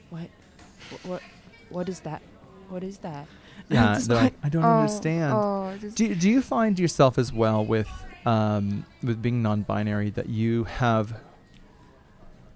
what, 0.09 0.29
what, 0.89 1.05
what, 1.05 1.21
what 1.69 1.89
is 1.89 1.99
that? 2.01 2.21
What 2.69 2.83
is 2.83 2.97
that? 2.99 3.27
And 3.69 3.79
I'm 3.79 3.85
Yeah, 3.85 3.93
just 3.95 4.07
they're 4.09 4.21
like, 4.23 4.33
I 4.43 4.49
don't 4.49 4.63
oh, 4.63 4.79
understand. 4.81 5.33
Oh, 5.33 5.73
just- 5.79 5.97
Do, 5.97 6.13
do 6.15 6.29
you 6.29 6.41
find 6.41 6.77
yourself 6.79 7.17
as 7.17 7.31
well 7.33 7.65
with 7.65 7.89
um, 8.25 8.85
with 9.03 9.21
being 9.21 9.41
non-binary 9.43 10.09
that 10.11 10.29
you 10.29 10.63
have 10.63 11.13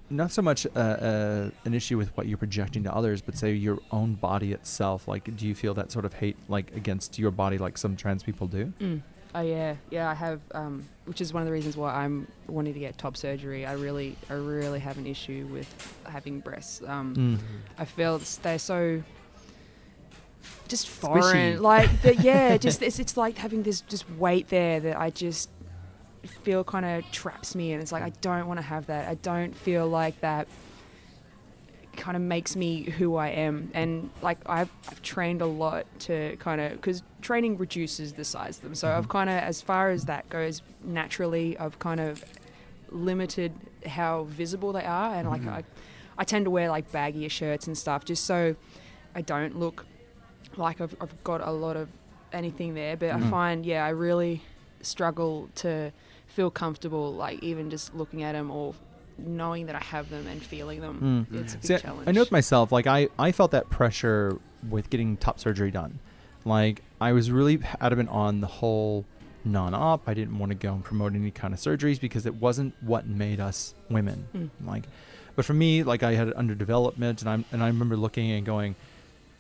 not 0.10 0.32
so 0.32 0.42
much 0.42 0.66
uh, 0.76 0.80
uh, 0.80 1.50
an 1.66 1.74
issue 1.76 1.96
with 1.98 2.16
what 2.18 2.28
you're 2.28 2.38
projecting 2.40 2.84
to 2.84 2.94
others, 2.96 3.22
but 3.22 3.38
say 3.38 3.54
your 3.54 3.78
own 3.92 4.16
body 4.16 4.52
itself? 4.54 5.08
Like, 5.08 5.36
do 5.36 5.46
you 5.48 5.54
feel 5.54 5.76
that 5.76 5.92
sort 5.92 6.06
of 6.06 6.14
hate 6.14 6.38
like 6.48 6.76
against 6.76 7.20
your 7.20 7.30
body, 7.32 7.58
like 7.60 7.78
some 7.78 7.96
trans 7.96 8.24
people 8.24 8.48
do? 8.48 8.74
Mm. 8.80 9.02
Oh 9.36 9.42
yeah, 9.42 9.76
yeah. 9.92 10.10
I 10.10 10.16
have, 10.16 10.42
um, 10.56 10.84
which 11.06 11.22
is 11.22 11.32
one 11.32 11.44
of 11.44 11.46
the 11.46 11.54
reasons 11.54 11.78
why 11.78 11.94
I'm 11.94 12.28
wanting 12.48 12.74
to 12.74 12.80
get 12.80 12.98
top 12.98 13.16
surgery. 13.16 13.64
I 13.68 13.74
really, 13.74 14.16
I 14.28 14.34
really 14.34 14.80
have 14.80 14.98
an 14.98 15.06
issue 15.06 15.48
with 15.52 15.70
having 16.08 16.40
breasts. 16.40 16.82
Um, 16.88 17.16
Mm. 17.16 17.38
I 17.78 17.86
feel 17.86 18.20
they're 18.42 18.58
so 18.58 19.04
just 20.68 20.88
Squishy. 20.88 21.22
foreign. 21.22 21.62
Like, 21.62 22.02
the, 22.02 22.16
yeah, 22.16 22.58
just 22.58 22.82
it's, 22.82 23.00
it's 23.00 23.18
like 23.18 23.38
having 23.38 23.64
this 23.64 23.82
just 23.82 24.10
weight 24.12 24.50
there 24.50 24.80
that 24.80 24.98
I 25.00 25.10
just 25.10 25.50
feel 26.44 26.64
kind 26.64 26.86
of 26.86 27.10
traps 27.12 27.56
me, 27.56 27.72
and 27.74 27.82
it's 27.82 27.92
like 27.92 28.04
I 28.04 28.10
don't 28.22 28.48
want 28.48 28.58
to 28.60 28.66
have 28.66 28.88
that. 28.88 29.08
I 29.08 29.16
don't 29.16 29.56
feel 29.56 29.88
like 29.88 30.20
that 30.22 30.48
kind 31.96 32.16
of 32.16 32.24
makes 32.24 32.56
me 32.56 32.84
who 32.84 33.16
I 33.16 33.30
am. 33.30 33.72
And 33.74 34.10
like 34.22 34.38
I've, 34.46 34.70
I've 34.88 35.02
trained 35.02 35.42
a 35.42 35.46
lot 35.46 35.86
to 36.02 36.38
kind 36.38 36.62
of 36.62 36.74
because 36.74 37.04
training 37.22 37.58
reduces 37.58 38.14
the 38.14 38.24
size 38.24 38.58
of 38.58 38.64
them. 38.64 38.76
So 38.76 38.90
I've 38.90 39.10
kind 39.10 39.30
of 39.30 39.36
as 39.36 39.62
far 39.62 39.90
as 39.90 40.06
that 40.06 40.30
goes 40.30 40.62
naturally, 40.84 41.58
I've 41.58 41.78
kind 41.80 42.00
of 42.00 42.24
limited 42.90 43.54
how 43.86 44.24
visible 44.26 44.72
they 44.72 44.86
are, 44.86 45.16
and 45.16 45.30
like 45.30 45.42
Mhm. 45.42 45.50
I, 45.50 45.64
I 46.18 46.24
tend 46.24 46.46
to 46.46 46.52
wear 46.52 46.70
like 46.70 46.92
baggier 46.92 47.30
shirts 47.30 47.68
and 47.68 47.78
stuff 47.78 48.06
just 48.06 48.26
so 48.26 48.56
I 49.16 49.22
don't 49.22 49.58
look 49.60 49.86
like 50.58 50.82
I've, 50.82 50.96
I've 51.02 51.24
got 51.24 51.42
a 51.46 51.52
lot 51.52 51.76
of 51.78 51.88
anything 52.34 52.74
there. 52.74 52.96
But 52.98 53.12
I 53.12 53.18
Mhm. 53.20 53.30
find 53.30 53.66
yeah, 53.66 53.86
I 53.86 53.90
really 53.90 54.42
struggle 54.82 55.50
to 55.56 55.92
feel 56.28 56.50
comfortable 56.52 57.14
like 57.14 57.42
even 57.44 57.70
just 57.70 57.94
looking 57.96 58.24
at 58.24 58.34
them 58.34 58.50
or 58.52 58.74
knowing 59.18 59.66
that 59.66 59.76
I 59.76 59.80
have 59.80 60.10
them 60.10 60.26
and 60.28 60.42
feeling 60.42 60.80
them. 60.82 61.28
Mm. 61.32 61.42
It's 61.42 61.54
a 61.56 61.58
big 61.58 61.66
See, 61.66 61.74
I- 61.76 61.78
challenge. 61.80 62.08
I 62.08 62.12
know 62.12 62.22
with 62.22 62.32
myself, 62.32 62.72
like 62.72 62.88
I, 62.88 63.10
I 63.18 63.32
felt 63.32 63.52
that 63.52 63.70
pressure 63.70 64.38
with 64.70 64.90
getting 64.90 65.18
top 65.18 65.40
surgery 65.40 65.72
done. 65.72 66.00
Like 66.46 66.82
I 67.02 67.12
was 67.12 67.30
really 67.32 67.60
adamant 67.82 68.10
on 68.10 68.40
the 68.42 68.48
whole 68.48 69.06
non-op. 69.44 70.08
I 70.08 70.14
didn't 70.14 70.38
want 70.38 70.52
to 70.52 70.56
go 70.56 70.74
and 70.74 70.84
promote 70.84 71.16
any 71.16 71.32
kind 71.32 71.54
of 71.54 71.60
surgeries 71.60 72.00
because 72.00 72.26
it 72.26 72.36
wasn't 72.36 72.74
what 72.82 73.08
made 73.08 73.40
us 73.40 73.74
women. 73.90 74.28
Mm. 74.36 74.50
Like, 74.66 74.84
but 75.36 75.46
for 75.46 75.54
me, 75.54 75.84
like 75.84 76.04
I 76.04 76.14
had 76.14 76.30
underdevelopment, 76.30 77.22
and 77.22 77.30
I'm 77.30 77.46
and 77.52 77.64
I 77.64 77.68
remember 77.68 77.96
looking 77.98 78.32
and 78.32 78.46
going, 78.46 78.76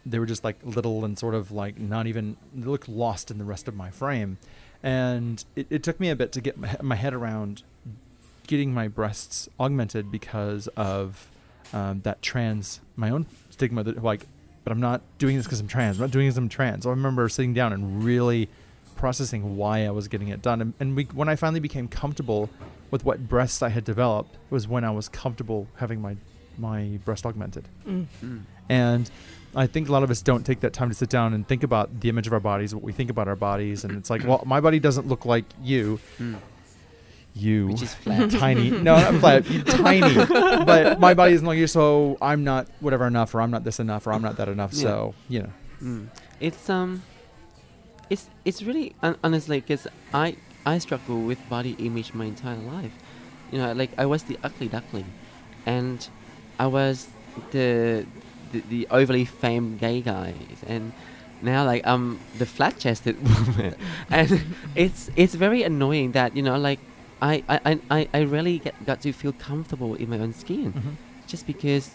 they 0.06 0.20
were 0.20 0.26
just 0.26 0.44
like 0.44 0.58
little 0.64 1.06
and 1.06 1.18
sort 1.18 1.36
of 1.36 1.52
like 1.52 1.80
not 1.80 2.08
even 2.08 2.38
they 2.54 2.68
looked 2.68 2.90
lost 2.90 3.32
in 3.32 3.38
the 3.38 3.46
rest 3.46 3.68
of 3.68 3.76
my 3.76 3.90
frame, 3.92 4.38
and 4.84 5.44
it, 5.56 5.68
it 5.70 5.84
took 5.84 6.00
me 6.00 6.10
a 6.10 6.16
bit 6.16 6.32
to 6.34 6.42
get 6.42 6.58
my, 6.58 6.76
my 6.82 6.96
head 6.96 7.14
around 7.14 7.64
getting 8.48 8.74
my 8.74 8.88
breasts 8.88 9.48
augmented 9.60 10.12
because 10.12 10.68
of 10.70 11.30
um, 11.72 12.02
that 12.02 12.20
trans 12.22 12.80
my 12.96 13.12
own 13.12 13.28
stigma 13.52 13.84
that 13.84 14.02
like 14.04 14.26
but 14.64 14.72
i'm 14.72 14.80
not 14.80 15.02
doing 15.20 15.38
this 15.38 15.46
because 15.46 15.60
i'm 15.60 15.68
trans. 15.68 15.98
I'm 15.98 16.02
not 16.02 16.12
doing 16.12 16.26
this 16.26 16.34
because 16.34 16.46
i'm 16.46 16.50
trans. 16.50 16.84
So 16.84 16.90
i 16.90 16.94
remember 16.94 17.30
sitting 17.30 17.54
down 17.54 17.74
and 17.74 18.04
really 18.04 18.50
processing 18.96 19.56
why 19.56 19.86
i 19.86 19.92
was 19.92 20.08
getting 20.08 20.30
it 20.30 20.42
done. 20.42 20.62
And, 20.62 20.74
and 20.80 20.96
we, 20.96 21.04
when 21.06 21.30
i 21.30 21.36
finally 21.36 21.60
became 21.60 21.88
comfortable 21.88 22.50
with 22.90 23.06
what 23.06 23.28
breasts 23.30 23.62
i 23.62 23.70
had 23.70 23.84
developed 23.84 24.36
was 24.50 24.68
when 24.68 24.84
i 24.84 24.90
was 24.90 25.10
comfortable 25.10 25.68
having 25.76 26.02
my 26.02 26.18
my 26.58 27.00
breast 27.06 27.26
augmented. 27.26 27.68
Mm. 27.88 28.08
Mm. 28.24 28.42
and 28.68 29.12
I 29.56 29.68
think 29.68 29.90
a 29.90 29.92
lot 29.92 30.04
of 30.04 30.12
us 30.12 30.22
don't 30.22 30.46
take 30.46 30.60
that 30.62 30.74
time 30.74 30.90
to 30.90 30.96
sit 30.96 31.10
down 31.10 31.34
and 31.34 31.48
think 31.48 31.64
about 31.64 32.02
the 32.02 32.10
image 32.10 32.28
of 32.28 32.34
our 32.34 32.40
bodies, 32.40 32.74
what 32.76 32.84
we 32.84 32.92
think 32.92 33.10
about 33.10 33.28
our 33.28 33.36
bodies, 33.36 33.84
and 33.84 33.98
it's 33.98 34.10
like, 34.10 34.24
well, 34.26 34.44
my 34.46 34.60
body 34.62 34.80
doesn't 34.80 35.08
look 35.08 35.26
like 35.26 35.46
you. 35.64 36.00
Mm. 36.20 36.38
You, 37.36 37.68
Which 37.68 37.82
is 37.84 37.94
flat. 37.94 38.32
tiny. 38.32 38.70
No, 38.90 38.96
not 38.98 39.14
flat. 39.22 39.46
tiny. 39.68 40.16
But 40.66 41.00
my 41.00 41.14
body 41.14 41.34
isn't 41.34 41.46
like 41.46 41.58
you, 41.58 41.68
so 41.68 42.18
I'm 42.22 42.44
not 42.44 42.68
whatever 42.80 43.06
enough, 43.08 43.34
or 43.36 43.42
I'm 43.42 43.52
not 43.52 43.64
this 43.64 43.80
enough, 43.80 44.08
or 44.08 44.14
I'm 44.14 44.22
not 44.22 44.38
that 44.38 44.50
enough. 44.50 44.74
Yeah. 44.74 44.82
So 44.82 45.16
you 45.30 45.44
know, 45.44 45.50
Mm. 45.82 46.08
It's 46.42 46.70
um, 46.70 47.04
it's 48.10 48.28
it's 48.44 48.62
really 48.64 48.94
hon- 49.02 49.16
honestly 49.24 49.62
because 49.62 49.88
I 50.14 50.36
I 50.66 50.78
struggle 50.80 51.22
with 51.22 51.40
body 51.48 51.76
image 51.80 52.14
my 52.14 52.26
entire 52.26 52.58
life. 52.58 52.92
You 53.52 53.60
know, 53.60 53.72
like 53.74 53.92
I 53.98 54.06
was 54.06 54.24
the 54.24 54.38
ugly 54.44 54.68
duckling, 54.68 55.06
and 55.66 56.06
I 56.60 56.68
was 56.68 57.08
the 57.52 58.06
the, 58.52 58.62
the 58.70 58.88
overly 58.92 59.26
famed 59.26 59.80
gay 59.80 60.02
guys 60.02 60.36
and 60.68 60.92
now 61.42 61.64
like 61.66 61.86
I'm 61.88 62.20
the 62.38 62.46
flat-chested 62.46 63.16
woman, 63.24 63.76
and 64.10 64.42
it's 64.76 65.10
it's 65.16 65.36
very 65.36 65.64
annoying 65.64 66.12
that 66.12 66.36
you 66.36 66.44
know 66.44 66.58
like 66.58 66.80
I 67.22 67.44
I 67.48 67.60
I, 67.66 67.80
I- 67.92 68.10
I 68.14 68.20
really 68.22 68.60
get, 68.60 68.76
got 68.86 69.00
to 69.02 69.14
feel 69.14 69.32
comfortable 69.34 69.96
in 69.96 70.10
my 70.10 70.20
own 70.20 70.34
skin 70.34 70.98
just 71.28 71.48
because 71.48 71.92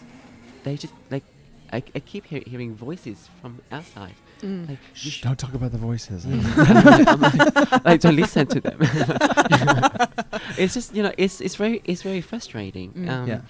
they 0.63 0.75
just 0.77 0.93
like 1.11 1.23
I, 1.71 1.83
I 1.93 1.99
keep 1.99 2.25
hear, 2.25 2.41
hearing 2.45 2.73
voices 2.75 3.29
from 3.41 3.61
outside 3.71 4.15
Mm. 4.43 4.67
like 4.67 4.79
you 4.81 5.11
Shh, 5.11 5.13
should 5.13 5.23
don't 5.23 5.39
talk 5.39 5.53
about 5.53 5.71
the 5.71 5.77
voices. 5.77 6.25
I'm 6.27 7.21
like, 7.21 7.85
like, 7.85 8.01
don't 8.01 8.17
listen 8.17 8.45
to 8.47 8.59
them. 8.59 8.77
it's 10.57 10.73
just 10.73 10.93
you 10.95 11.03
know 11.03 11.13
it's 11.17 11.39
it's 11.41 11.55
very 11.55 11.81
it's 11.85 12.01
very 12.01 12.21
frustrating. 12.21 12.91
Mm. 12.93 13.09
Um, 13.09 13.27
yeah, 13.27 13.41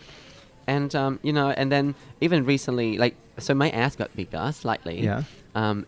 And 0.67 0.93
um, 0.95 1.19
you 1.21 1.31
know, 1.33 1.49
and 1.51 1.71
then 1.71 1.95
even 2.21 2.45
recently, 2.45 2.97
like 2.97 3.15
so, 3.37 3.53
my 3.53 3.69
ass 3.69 3.95
got 3.95 4.15
bigger 4.15 4.51
slightly. 4.51 5.01
yeah. 5.03 5.23
Um, 5.53 5.85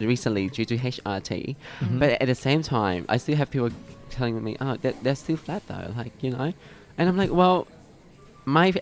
recently 0.00 0.48
due 0.48 0.64
to 0.64 0.76
HRT, 0.76 1.54
Mhm. 1.80 1.98
but 2.00 2.10
at 2.20 2.26
the 2.26 2.34
same 2.34 2.62
time, 2.62 3.04
I 3.08 3.16
still 3.18 3.36
have 3.36 3.50
people 3.50 3.70
telling 4.10 4.42
me, 4.42 4.56
"Oh, 4.60 4.76
they're, 4.80 4.94
they're 5.02 5.14
still 5.14 5.36
flat 5.36 5.62
though," 5.68 5.92
like 5.96 6.12
you 6.22 6.30
know, 6.30 6.52
and 6.98 7.08
I'm 7.08 7.16
like, 7.16 7.30
well, 7.30 7.68
my 8.44 8.72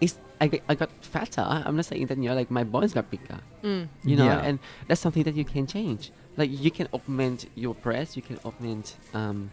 is 0.00 0.16
I, 0.40 0.50
I 0.68 0.74
got 0.74 0.90
fatter. 1.00 1.42
I'm 1.66 1.76
not 1.76 1.86
saying 1.86 2.06
that 2.06 2.18
you 2.18 2.28
know, 2.28 2.34
like 2.34 2.50
my 2.50 2.64
bones 2.64 2.92
got 2.94 3.10
bigger 3.10 3.38
Mm. 3.64 3.88
you 4.04 4.16
know 4.16 4.24
Yeah. 4.26 4.40
and 4.42 4.58
that's 4.88 5.00
something 5.00 5.22
that 5.22 5.36
you 5.36 5.44
can 5.44 5.66
change 5.68 6.10
like 6.36 6.50
you 6.50 6.70
can 6.72 6.88
augment 6.92 7.46
your 7.54 7.74
breast 7.74 8.16
you 8.16 8.22
can 8.22 8.36
augment 8.44 8.96
um 9.14 9.50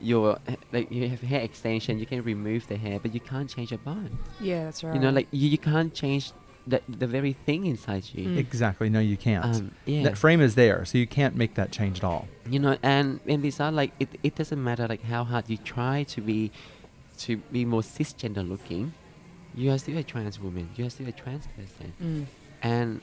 your 0.00 0.38
like 0.72 0.90
you 0.90 1.08
have 1.08 1.20
hair 1.20 1.40
extension 1.40 1.98
you 1.98 2.06
can 2.06 2.22
remove 2.22 2.66
the 2.68 2.76
hair 2.76 2.98
but 3.00 3.12
you 3.14 3.20
can't 3.20 3.48
change 3.50 3.70
your 3.70 3.78
bone 3.78 4.18
Yeah, 4.40 4.64
that's 4.64 4.82
right. 4.84 4.94
you 4.94 5.00
know 5.00 5.10
like 5.10 5.28
you, 5.30 5.48
you 5.48 5.58
can't 5.58 5.92
change 5.94 6.32
the, 6.66 6.82
the 6.88 7.06
very 7.06 7.32
thing 7.32 7.64
inside 7.66 8.04
you 8.12 8.28
Mm. 8.28 8.36
Exactly. 8.36 8.90
No, 8.90 9.00
you 9.00 9.16
can't. 9.16 9.44
um, 9.44 9.70
yeah 9.86 10.02
That 10.02 10.18
frame 10.18 10.40
is 10.42 10.54
there, 10.54 10.84
so 10.84 10.98
you 10.98 11.06
can't 11.06 11.34
make 11.34 11.54
that 11.54 11.70
change 11.72 11.98
at 11.98 12.04
all. 12.04 12.28
you 12.48 12.58
know 12.58 12.76
and 12.82 13.20
and 13.26 13.40
besides 13.42 13.74
like 13.74 13.92
it, 13.98 14.08
it 14.22 14.34
doesn't 14.34 14.62
matter 14.62 14.86
like 14.86 15.02
how 15.02 15.24
hard 15.24 15.44
you 15.48 15.56
try 15.56 16.02
to 16.14 16.20
be 16.20 16.50
to 17.18 17.36
be 17.52 17.64
more 17.64 17.80
cisgender 17.82 18.46
looking 18.48 18.92
you 19.54 19.70
are 19.72 19.78
still 19.78 19.96
a 19.98 20.02
trans 20.02 20.38
woman 20.38 20.68
you 20.76 20.84
are 20.86 20.90
still 20.90 21.08
a 21.08 21.12
trans 21.12 21.46
person 21.56 21.92
Mm. 22.02 22.26
and 22.62 23.00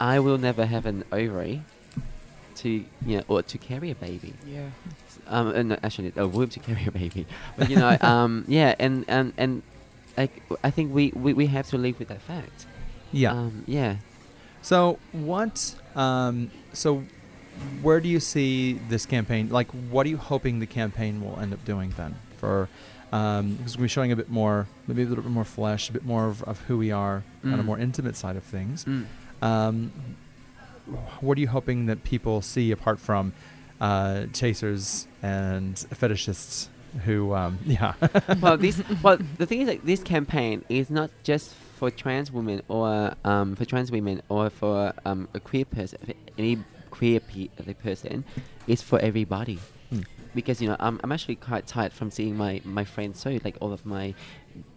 I 0.00 0.18
will 0.18 0.38
never 0.38 0.64
have 0.66 0.86
an 0.86 1.04
ovary 1.12 1.62
to 2.56 2.68
you 2.68 3.16
know 3.18 3.24
or 3.28 3.42
to 3.42 3.58
carry 3.58 3.90
a 3.90 3.94
baby. 3.94 4.34
Yeah. 4.46 4.68
Um, 5.26 5.48
uh, 5.48 5.62
no, 5.62 5.78
actually, 5.82 6.12
a 6.16 6.26
womb 6.28 6.48
to 6.50 6.60
carry 6.60 6.84
a 6.86 6.90
baby. 6.90 7.26
But 7.56 7.70
you 7.70 7.76
know, 7.76 7.96
um, 8.02 8.44
yeah, 8.48 8.74
and 8.78 9.04
and 9.08 9.32
and 9.36 9.62
like 10.16 10.42
I 10.62 10.70
think 10.70 10.94
we, 10.94 11.12
we, 11.14 11.32
we 11.32 11.46
have 11.46 11.68
to 11.70 11.78
live 11.78 11.98
with 11.98 12.08
that 12.08 12.20
fact. 12.22 12.66
Yeah. 13.12 13.32
Um, 13.32 13.64
yeah. 13.66 13.96
So 14.62 14.98
what? 15.12 15.74
Um, 15.96 16.50
so 16.72 17.04
where 17.82 18.00
do 18.00 18.08
you 18.08 18.20
see 18.20 18.74
this 18.88 19.06
campaign? 19.06 19.48
Like, 19.48 19.70
what 19.90 20.06
are 20.06 20.08
you 20.10 20.16
hoping 20.16 20.58
the 20.58 20.66
campaign 20.66 21.22
will 21.22 21.38
end 21.40 21.52
up 21.52 21.64
doing 21.64 21.92
then? 21.96 22.16
For 22.38 22.68
um, 23.12 23.54
because 23.54 23.78
we're 23.78 23.88
showing 23.88 24.10
a 24.12 24.16
bit 24.16 24.28
more, 24.28 24.66
maybe 24.88 25.02
a 25.02 25.06
little 25.06 25.22
bit 25.22 25.30
more 25.32 25.44
flesh, 25.44 25.88
a 25.88 25.92
bit 25.92 26.04
more 26.04 26.26
of, 26.26 26.42
of 26.44 26.60
who 26.62 26.76
we 26.78 26.90
are 26.90 27.22
on 27.44 27.54
a 27.54 27.62
Mm. 27.62 27.64
more 27.64 27.78
intimate 27.78 28.16
side 28.16 28.36
of 28.36 28.42
things. 28.42 28.84
Mm. 28.84 29.06
Um, 29.40 29.92
what 31.20 31.38
are 31.38 31.40
you 31.40 31.48
hoping 31.48 31.86
that 31.86 32.04
people 32.04 32.42
see 32.42 32.70
apart 32.70 32.98
from 32.98 33.32
uh, 33.80 34.26
chasers 34.32 35.06
and 35.22 35.74
fetishists? 35.76 36.68
Who, 37.04 37.34
um, 37.34 37.58
yeah, 37.66 37.94
well, 38.40 38.56
this 38.56 38.80
well 39.02 39.18
the 39.38 39.46
thing 39.46 39.62
is 39.62 39.68
like 39.68 39.84
this 39.84 40.00
campaign 40.02 40.64
is 40.68 40.90
not 40.90 41.10
just 41.24 41.52
for 41.52 41.90
trans 41.90 42.30
women 42.30 42.62
or 42.68 43.14
um, 43.24 43.56
for 43.56 43.64
trans 43.64 43.90
women 43.90 44.22
or 44.28 44.48
for 44.48 44.92
um, 45.04 45.28
a 45.34 45.40
queer 45.40 45.64
person, 45.64 45.98
any 46.38 46.58
queer 46.90 47.18
pe- 47.18 47.48
person. 47.82 48.24
It's 48.68 48.80
for 48.80 49.00
everybody. 49.00 49.58
Hmm. 49.90 50.00
because 50.34 50.62
you 50.62 50.68
know 50.68 50.76
I'm, 50.80 50.98
I'm 51.04 51.12
actually 51.12 51.36
quite 51.36 51.66
tired 51.66 51.92
from 51.92 52.10
seeing 52.10 52.36
my 52.36 52.60
my 52.64 52.84
friends 52.84 53.20
so 53.20 53.38
like 53.44 53.56
all 53.60 53.72
of 53.72 53.84
my 53.84 54.14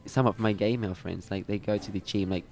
some 0.06 0.28
of 0.28 0.38
my 0.38 0.52
gay 0.52 0.76
male 0.76 0.94
friends 0.94 1.32
like 1.32 1.48
they 1.48 1.58
go 1.58 1.78
to 1.78 1.92
the 1.92 2.02
gym 2.02 2.30
like 2.30 2.44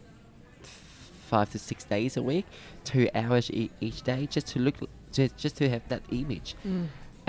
five 1.35 1.47
to 1.53 1.59
six 1.69 1.79
days 1.95 2.11
a 2.21 2.23
week 2.31 2.45
two 2.91 3.05
hours 3.21 3.45
e- 3.61 3.71
each 3.87 3.99
day 4.11 4.21
just 4.35 4.47
to 4.53 4.57
look 4.65 4.75
just, 5.17 5.33
just 5.43 5.55
to 5.61 5.65
have 5.73 5.83
that 5.93 6.01
image 6.21 6.49
Mm. 6.67 6.87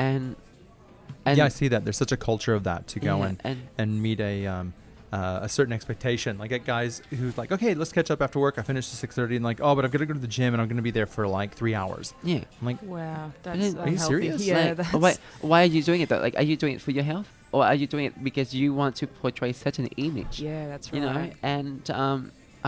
and 0.08 0.24
and 1.24 1.38
yeah, 1.38 1.44
I 1.50 1.52
see 1.60 1.68
that. 1.72 1.80
There's 1.84 1.96
such 2.04 2.12
a 2.18 2.20
culture 2.28 2.54
of 2.58 2.62
that 2.70 2.80
to 2.92 2.96
go 3.08 3.14
yeah, 3.18 3.26
and 3.28 3.36
and 3.48 3.58
and 3.80 3.88
meet 4.06 4.20
a 4.32 4.34
um, 4.54 4.66
uh, 5.12 5.40
a 5.42 5.48
certain 5.48 5.72
expectation. 5.78 6.32
Like 6.40 6.50
get 6.54 6.64
guys 6.64 6.92
who's 7.18 7.36
like, 7.40 7.50
okay, 7.56 7.72
let's 7.80 7.92
catch 7.98 8.10
up 8.12 8.20
after 8.26 8.38
work. 8.46 8.54
I 8.58 8.62
finished 8.62 8.88
at 8.92 8.98
six 9.04 9.14
thirty, 9.14 9.34
and 9.38 9.44
like, 9.50 9.60
oh, 9.66 9.72
but 9.76 9.84
I'm 9.84 9.90
gonna 9.92 10.06
go 10.10 10.14
to 10.20 10.24
the 10.28 10.34
gym 10.38 10.50
and 10.54 10.60
I'm 10.62 10.68
gonna 10.68 10.82
be 10.90 10.94
there 10.98 11.06
for 11.16 11.24
like 11.40 11.50
three 11.60 11.74
hours. 11.82 12.06
yeah 12.32 12.42
I'm 12.60 12.66
like, 12.70 12.80
Wow. 12.82 13.32
then- 13.44 13.58
That's 13.60 13.74
Are 13.82 13.88
you 13.94 13.98
serious? 13.98 14.42
Yeah. 14.44 14.54
like, 14.56 14.76
that's. 14.76 14.92
why, 15.04 15.12
why 15.50 15.58
are 15.64 15.72
you 15.76 15.82
doing 15.88 16.00
it 16.02 16.08
though 16.10 16.22
like 16.26 16.36
are 16.40 16.46
you 16.50 16.56
doing 16.62 16.74
it 16.76 16.80
for 16.86 16.92
your 16.98 17.04
health 17.12 17.30
or 17.54 17.60
are 17.70 17.74
you 17.82 17.86
doing 17.94 18.04
it 18.08 18.14
because 18.28 18.48
you 18.60 18.66
want 18.80 18.92
to 19.00 19.06
portray 19.22 19.52
certain 19.52 19.86
image 20.08 20.34
Yeah, 20.40 20.66
that's 20.72 20.86
right. 20.92 20.94
you 20.98 21.00
know 21.06 21.20
and 21.56 21.82
um, 22.02 22.18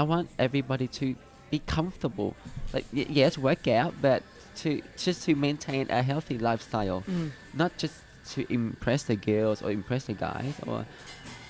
i 0.01 0.03
want 0.13 0.27
everybody 0.47 0.87
to 1.01 1.05
be 1.51 1.59
comfortable 1.61 2.35
like 2.73 2.85
y- 2.93 3.07
yes 3.09 3.39
work 3.39 3.67
out 3.69 3.95
but 4.03 4.23
to 4.57 4.83
just 4.97 5.23
to 5.25 5.35
maintain 5.35 5.89
a 5.91 6.03
healthy 6.03 6.37
lifestyle 6.39 7.03
Mm. 7.09 7.31
not 7.55 7.77
just 7.79 7.95
to 8.33 8.45
impress 8.53 9.05
the 9.05 9.17
girls 9.17 9.63
or 9.63 9.71
impress 9.71 10.05
the 10.05 10.13
guys 10.13 10.55
or 10.67 10.85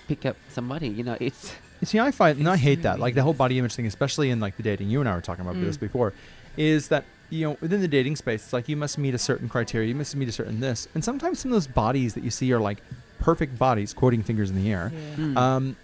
pick 0.06 0.24
up 0.26 0.36
somebody 0.48 0.88
you 0.88 1.02
know 1.04 1.16
it's 1.20 1.52
You 1.80 1.86
See, 1.86 2.00
I 2.00 2.10
find, 2.10 2.38
and 2.40 2.48
I 2.48 2.56
hate 2.56 2.82
that. 2.82 2.98
Like 2.98 3.14
the 3.14 3.22
whole 3.22 3.32
body 3.44 3.56
image 3.56 3.74
thing, 3.76 3.86
especially 3.86 4.30
in 4.30 4.40
like 4.40 4.56
the 4.56 4.64
dating. 4.64 4.90
You 4.90 4.98
and 4.98 5.08
I 5.08 5.14
were 5.14 5.20
talking 5.20 5.44
about 5.46 5.60
this 5.60 5.76
Mm. 5.76 5.80
before. 5.86 6.12
Is 6.56 6.88
that 6.88 7.04
you 7.30 7.42
know 7.46 7.56
within 7.60 7.80
the 7.80 7.86
dating 7.86 8.16
space, 8.16 8.42
it's 8.42 8.52
like 8.52 8.68
you 8.68 8.76
must 8.76 8.98
meet 8.98 9.14
a 9.14 9.18
certain 9.30 9.48
criteria, 9.48 9.86
you 9.86 9.94
must 9.94 10.16
meet 10.16 10.28
a 10.28 10.32
certain 10.32 10.58
this, 10.58 10.88
and 10.94 11.04
sometimes 11.04 11.38
some 11.38 11.52
of 11.52 11.54
those 11.54 11.68
bodies 11.68 12.14
that 12.14 12.24
you 12.24 12.30
see 12.30 12.52
are 12.52 12.58
like 12.58 12.78
perfect 13.20 13.56
bodies, 13.60 13.94
quoting 13.94 14.24
fingers 14.24 14.50
in 14.50 14.56
the 14.60 14.68
air. 14.72 14.90
Yeah. 14.92 15.24
Mm. 15.24 15.36
Um, 15.36 15.76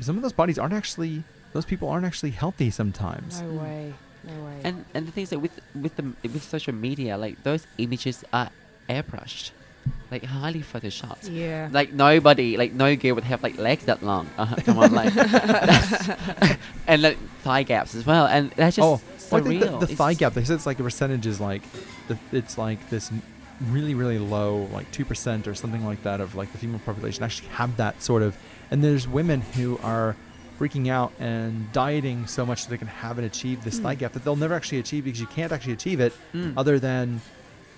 some 0.00 0.16
of 0.16 0.22
those 0.22 0.32
bodies 0.32 0.58
aren't 0.58 0.74
actually. 0.74 1.22
Those 1.52 1.64
people 1.64 1.88
aren't 1.88 2.06
actually 2.06 2.30
healthy 2.30 2.70
sometimes. 2.70 3.40
No 3.40 3.60
way. 3.60 3.94
No 4.22 4.44
way. 4.44 4.60
and 4.64 4.84
and 4.92 5.08
the 5.08 5.12
thing 5.12 5.22
is 5.22 5.30
that 5.30 5.38
with 5.38 5.58
with 5.74 5.96
the 5.96 6.12
with 6.22 6.42
social 6.42 6.74
media 6.74 7.16
like 7.16 7.42
those 7.42 7.66
images 7.78 8.22
are 8.34 8.50
airbrushed 8.86 9.52
like 10.10 10.22
highly 10.24 10.60
photoshopped 10.60 11.34
yeah. 11.34 11.70
like 11.72 11.94
nobody 11.94 12.58
like 12.58 12.74
no 12.74 12.94
girl 12.96 13.14
would 13.14 13.24
have 13.24 13.42
like 13.42 13.56
legs 13.56 13.86
that 13.86 14.02
long 14.02 14.28
uh, 14.38 14.54
come 14.56 14.78
on 14.78 14.92
like 14.92 15.14
that's- 15.14 16.58
and 16.86 17.00
like 17.00 17.16
thigh 17.40 17.62
gaps 17.62 17.94
as 17.94 18.04
well 18.04 18.26
and 18.26 18.50
that's 18.50 18.76
just 18.76 18.86
oh, 18.86 19.00
so 19.30 19.36
well, 19.36 19.44
real 19.44 19.78
the, 19.78 19.86
the 19.86 19.96
thigh 19.96 20.14
gap. 20.14 20.34
They 20.34 20.44
said 20.44 20.56
it's 20.56 20.66
like 20.66 20.80
a 20.80 20.82
percentage 20.82 21.26
is 21.26 21.40
like, 21.40 21.62
the, 22.08 22.18
it's 22.32 22.58
like 22.58 22.90
this 22.90 23.10
really 23.68 23.94
really 23.94 24.18
low, 24.18 24.68
like 24.72 24.90
two 24.90 25.04
percent 25.04 25.46
or 25.46 25.54
something 25.54 25.84
like 25.84 26.02
that 26.02 26.20
of 26.20 26.34
like 26.34 26.50
the 26.52 26.58
female 26.58 26.80
population 26.80 27.22
actually 27.22 27.48
have 27.48 27.76
that 27.76 28.02
sort 28.02 28.22
of. 28.22 28.36
And 28.70 28.82
there's 28.82 29.06
women 29.06 29.40
who 29.40 29.78
are 29.82 30.16
freaking 30.60 30.88
out 30.88 31.10
and 31.18 31.72
dieting 31.72 32.26
so 32.26 32.44
much 32.44 32.64
that 32.64 32.70
they 32.70 32.76
can 32.76 32.86
have 32.86 33.16
and 33.16 33.26
achieve 33.26 33.64
this 33.64 33.78
thigh 33.78 33.94
gap 33.94 34.12
that 34.12 34.22
they'll 34.24 34.36
never 34.36 34.52
actually 34.54 34.78
achieve 34.78 35.04
because 35.04 35.18
you 35.20 35.26
can't 35.28 35.52
actually 35.52 35.72
achieve 35.72 36.00
it 36.00 36.12
Mm. 36.34 36.52
other 36.56 36.78
than 36.78 37.20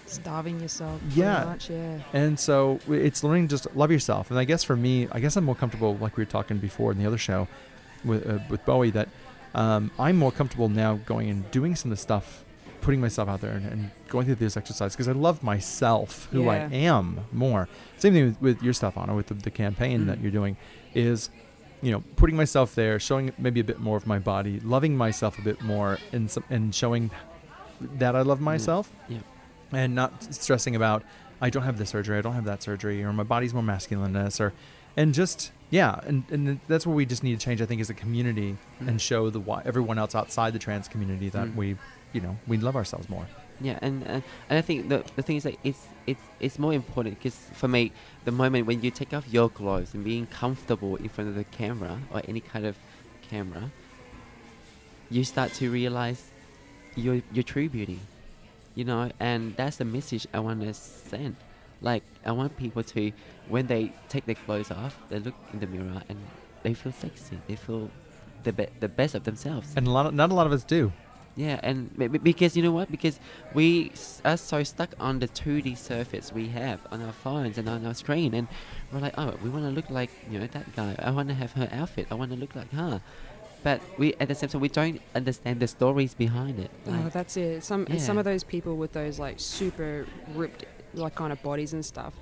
Starving 0.07 0.61
yourself. 0.61 1.01
Yeah. 1.15 1.45
Much, 1.45 1.71
yeah. 1.71 1.99
and 2.13 2.39
so 2.39 2.81
it's 2.89 3.25
learning 3.25 3.49
just 3.49 3.67
love 3.75 3.91
yourself. 3.91 4.31
And 4.31 4.39
I 4.39 4.45
guess 4.45 4.63
for 4.63 4.77
me, 4.77 5.09
I 5.11 5.21
guess 5.21 5.37
I'm 5.37 5.45
more 5.45 5.55
comfortable, 5.55 5.97
like 5.97 6.17
we 6.19 6.23
were 6.23 6.31
talking 6.31 6.59
before 6.59 6.93
in 6.93 6.99
the 6.99 7.07
other 7.07 7.17
show 7.17 7.49
with 8.05 8.29
uh, 8.29 8.39
with 8.51 8.63
Bowie, 8.67 8.91
that 8.91 9.09
um, 9.55 9.91
I'm 9.99 10.17
more 10.17 10.31
comfortable 10.33 10.69
now 10.69 10.97
going 11.07 11.31
and 11.31 11.51
doing 11.51 11.77
some 11.77 11.91
of 11.91 11.97
the 11.97 12.03
stuff, 12.03 12.45
putting 12.83 13.01
myself 13.01 13.27
out 13.29 13.41
there 13.41 13.53
and, 13.53 13.65
and 13.67 13.91
going 14.09 14.27
through 14.27 14.35
this 14.35 14.57
exercise 14.57 14.93
because 14.95 15.09
I 15.09 15.13
love 15.13 15.43
myself, 15.43 16.29
who 16.33 16.49
I 16.51 16.57
am 16.59 17.21
more. 17.33 17.69
Same 17.97 18.13
thing 18.13 18.25
with, 18.27 18.41
with 18.43 18.63
your 18.63 18.75
stuff, 18.75 18.99
Anna, 18.99 19.15
with 19.15 19.29
the, 19.29 19.35
the 19.35 19.51
campaign 19.53 20.07
that 20.09 20.19
Mm. 20.19 20.23
you're 20.25 20.33
doing, 20.33 20.57
is 20.95 21.31
you 21.83 21.91
know 21.93 22.03
putting 22.17 22.37
myself 22.37 22.75
there, 22.75 22.99
showing 23.01 23.33
maybe 23.39 23.61
a 23.61 23.65
bit 23.65 23.81
more 23.81 23.97
of 23.97 24.07
my 24.07 24.19
body, 24.19 24.61
loving 24.61 24.97
myself 24.97 25.39
a 25.39 25.43
bit 25.43 25.61
more, 25.63 25.99
and 26.13 26.31
some, 26.31 26.45
and 26.51 26.75
showing 26.75 27.11
that 27.99 28.15
I 28.15 28.23
love 28.23 28.41
myself 28.41 28.91
Yeah. 29.09 29.19
and 29.73 29.95
not 29.95 30.33
stressing 30.35 30.77
about 30.77 31.03
I 31.41 31.51
don't 31.51 31.65
have 31.65 31.77
this 31.79 31.91
surgery, 31.91 32.17
I 32.19 32.21
don't 32.21 32.35
have 32.35 32.45
that 32.45 32.63
surgery, 32.63 33.03
or 33.03 33.13
my 33.13 33.25
body's 33.25 33.53
more 33.53 33.65
masculine 33.65 34.13
than 34.13 34.25
this, 34.25 34.41
or 34.41 34.53
and 34.97 35.13
just 35.13 35.51
yeah, 35.71 35.99
and 36.07 36.23
and 36.31 36.61
that's 36.69 36.87
where 36.87 36.95
we 36.95 37.05
just 37.07 37.25
need 37.25 37.39
to 37.39 37.45
change. 37.45 37.61
I 37.61 37.67
think 37.67 37.81
as 37.81 37.91
a 37.91 37.95
community 37.95 38.57
Mm. 38.81 38.89
and 38.89 39.01
show 39.01 39.31
the 39.31 39.41
everyone 39.65 39.99
else 39.99 40.15
outside 40.15 40.53
the 40.53 40.59
trans 40.59 40.87
community 40.89 41.29
that 41.31 41.49
Mm. 41.49 41.55
we 41.57 41.77
you 42.13 42.21
know 42.21 42.37
we 42.47 42.59
love 42.59 42.77
ourselves 42.77 43.09
more. 43.09 43.27
Yeah, 43.63 43.79
and, 43.81 44.03
and 44.03 44.23
and 44.49 44.59
I 44.59 44.63
think 44.63 44.89
the 44.89 45.05
the 45.15 45.23
thing 45.23 45.37
is 45.37 45.45
that 45.45 45.57
it's 45.63 45.87
it's 46.07 46.23
it's 46.41 46.59
more 46.59 46.73
important 46.73 47.19
because 47.19 47.37
for 47.55 47.69
me, 47.69 47.93
the 48.25 48.33
moment 48.33 48.67
when 48.67 48.83
you 48.83 48.91
take 48.91 49.15
off 49.15 49.27
your 49.29 49.49
clothes 49.49 49.95
and 49.95 50.03
being 50.05 50.27
comfortable 50.27 50.97
in 50.97 51.09
front 51.09 51.31
of 51.31 51.37
the 51.37 51.45
camera 51.45 52.01
or 52.13 52.23
any 52.27 52.41
kind 52.41 52.67
of 52.67 52.77
camera, 53.31 53.71
you 55.11 55.23
start 55.23 55.53
to 55.55 55.71
realize 55.71 56.31
your 56.97 57.23
your 57.33 57.45
true 57.45 57.69
beauty, 57.69 58.01
you 58.75 58.85
know, 58.85 59.11
and 59.21 59.55
that's 59.57 59.77
the 59.77 59.85
message 59.85 60.27
I 60.35 60.41
want 60.41 60.61
to 60.63 60.75
send. 60.75 61.37
Like 61.81 62.03
I 62.25 62.33
want 62.33 62.57
people 62.57 62.83
to, 62.83 63.13
when 63.49 63.67
they 63.67 63.93
take 64.09 64.25
their 64.27 64.37
clothes 64.37 64.71
off, 64.71 64.97
they 65.09 65.19
look 65.19 65.35
in 65.53 65.61
the 65.61 65.67
mirror 65.67 66.03
and 66.09 66.19
they 66.63 66.75
feel 66.75 66.93
sexy. 66.93 67.39
They 67.49 67.57
feel 67.57 67.91
the 68.45 68.53
be- 68.53 68.73
the 68.81 68.89
best 68.89 69.15
of 69.15 69.25
themselves. 69.25 69.73
And 69.77 69.87
a 69.87 69.91
lot 69.91 70.07
of, 70.07 70.15
not 70.15 70.31
a 70.31 70.35
lot 70.35 70.47
of 70.47 70.53
us 70.53 70.65
do. 70.65 70.93
Yeah, 71.37 71.59
and 71.63 71.97
b- 71.97 72.09
b- 72.09 72.19
because 72.19 72.57
you 72.57 72.63
know 72.63 72.73
what? 72.73 72.91
Because 72.91 73.19
we 73.55 73.91
s- 73.93 74.21
are 74.25 74.37
so 74.37 74.63
stuck 74.63 74.91
on 75.01 75.19
the 75.21 75.29
2D 75.29 75.77
surface 75.79 76.31
we 76.33 76.49
have 76.49 76.81
on 76.91 77.01
our 77.03 77.13
phones 77.13 77.57
and 77.57 77.69
on 77.69 77.87
our 77.87 77.95
screen, 77.95 78.35
and 78.35 78.49
we're 78.93 79.01
like, 79.01 79.15
oh, 79.17 79.35
we 79.43 79.49
want 79.49 79.65
to 79.65 79.71
look 79.71 79.89
like 79.89 80.11
you 80.31 80.39
know 80.39 80.47
that 80.47 80.77
guy. 80.77 80.95
I 80.99 81.11
want 81.11 81.29
to 81.29 81.35
have 81.35 81.53
her 81.53 81.69
outfit. 81.73 82.07
I 82.11 82.15
want 82.17 82.31
to 82.33 82.37
look 82.37 82.55
like 82.55 82.71
her. 82.73 83.01
But 83.63 83.81
we 83.97 84.13
at 84.21 84.29
the 84.29 84.35
same 84.35 84.51
time 84.51 84.61
we 84.61 84.69
don't 84.69 85.01
understand 85.15 85.61
the 85.61 85.69
stories 85.69 86.15
behind 86.15 86.59
it. 86.59 86.71
Oh, 86.87 87.09
that's 87.11 87.37
it. 87.37 87.63
Some 87.65 87.87
and 87.89 88.01
some 88.01 88.19
of 88.19 88.25
those 88.25 88.45
people 88.45 88.77
with 88.77 88.93
those 88.93 89.19
like 89.19 89.41
super 89.41 90.07
ripped 90.35 90.65
like 90.95 91.15
kind 91.15 91.33
of 91.33 91.43
bodies 91.43 91.73
and 91.73 91.85
stuff. 91.85 92.13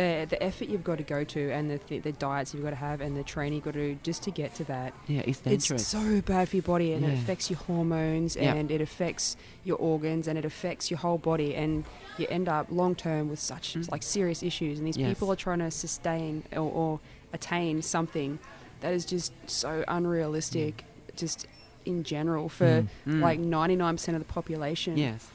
The 0.00 0.26
the 0.30 0.42
effort 0.42 0.68
you've 0.68 0.84
got 0.90 0.98
to 0.98 1.04
go 1.04 1.24
to 1.24 1.50
and 1.56 1.70
the 1.70 1.78
th- 1.78 2.02
the 2.02 2.12
diets 2.12 2.54
you've 2.54 2.62
got 2.62 2.70
to 2.70 2.76
have 2.88 3.00
and 3.00 3.16
the 3.16 3.22
training 3.34 3.54
you've 3.56 3.64
got 3.64 3.74
to 3.74 3.94
do 3.94 3.98
just 4.02 4.22
to 4.24 4.30
get 4.30 4.54
to 4.56 4.64
that. 4.64 4.92
yeah, 5.06 5.22
it's 5.26 5.40
dangerous. 5.40 5.82
It's 5.82 5.88
so 5.90 6.20
bad 6.22 6.48
for 6.48 6.56
your 6.56 6.62
body 6.74 6.92
and 6.94 7.04
it 7.04 7.14
affects 7.18 7.50
your 7.50 7.58
hormones 7.58 8.36
Yeah. 8.36 8.54
and 8.54 8.70
it 8.70 8.80
affects 8.80 9.36
your 9.64 9.76
organs 9.78 10.26
and 10.28 10.38
it 10.38 10.44
affects 10.44 10.90
your 10.90 10.98
whole 10.98 11.18
body 11.18 11.54
and 11.54 11.84
you 12.18 12.26
end 12.30 12.48
up 12.48 12.66
long 12.70 12.94
term 12.94 13.28
with 13.28 13.38
such 13.40 13.74
Mm. 13.74 13.90
like 13.90 14.02
serious 14.02 14.42
issues 14.42 14.78
and 14.78 14.86
these 14.88 14.96
Yes. 14.96 15.08
people 15.10 15.30
are 15.32 15.36
trying 15.46 15.58
to 15.60 15.70
sustain 15.70 16.42
or, 16.52 16.70
or 16.82 17.00
attain 17.32 17.82
something 17.82 18.38
that 18.80 18.92
is 18.94 19.04
just 19.04 19.32
so 19.46 19.84
unrealistic 19.88 20.84
just 21.16 21.46
in 21.84 22.04
general 22.04 22.48
for 22.48 22.64
Mm. 22.66 22.88
Mm. 23.06 23.20
like 23.20 23.38
99% 23.40 24.14
of 24.16 24.20
the 24.26 24.32
population. 24.32 24.96
Yes, 24.96 25.26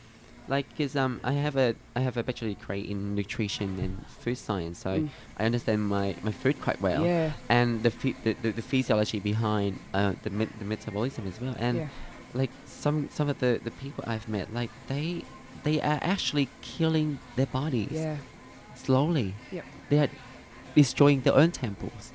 like 0.47 0.67
because 0.69 0.95
um 0.95 1.19
I 1.23 1.33
have 1.33 1.55
a 1.55 1.75
I 1.95 2.01
have 2.01 2.17
a 2.17 2.23
bachelor 2.23 2.49
degree 2.49 2.81
in 2.81 3.15
nutrition 3.15 3.79
and 3.79 4.05
food 4.07 4.37
science, 4.37 4.79
so 4.79 4.89
Mm. 4.99 5.09
I 5.39 5.45
understand 5.45 5.87
my, 5.87 6.15
my 6.23 6.31
food 6.31 6.61
quite 6.61 6.79
well. 6.81 7.03
Yeah. 7.05 7.31
and 7.49 7.83
the, 7.83 7.89
the, 8.23 8.33
the, 8.41 8.51
the 8.51 8.61
physiology 8.61 9.19
behind 9.19 9.79
uh, 9.93 10.13
the, 10.23 10.29
met- 10.29 10.57
the 10.59 10.65
metabolism 10.65 11.27
as 11.27 11.41
well. 11.41 11.55
And 11.59 11.77
yeah. 11.77 11.87
like 12.33 12.51
some 12.65 13.09
some 13.11 13.27
of 13.29 13.39
the, 13.39 13.59
the 13.63 13.71
people 13.71 14.03
I've 14.07 14.27
met, 14.29 14.53
like 14.53 14.69
they 14.87 15.23
they 15.63 15.81
are 15.81 15.99
actually 16.01 16.47
killing 16.61 17.19
their 17.35 17.47
bodies 17.47 17.91
Yeah. 17.91 18.17
slowly. 18.75 19.33
Yep. 19.51 19.65
They 19.89 19.99
are 19.99 20.09
destroying 20.75 21.21
their 21.21 21.35
own 21.35 21.51
temples. 21.51 22.11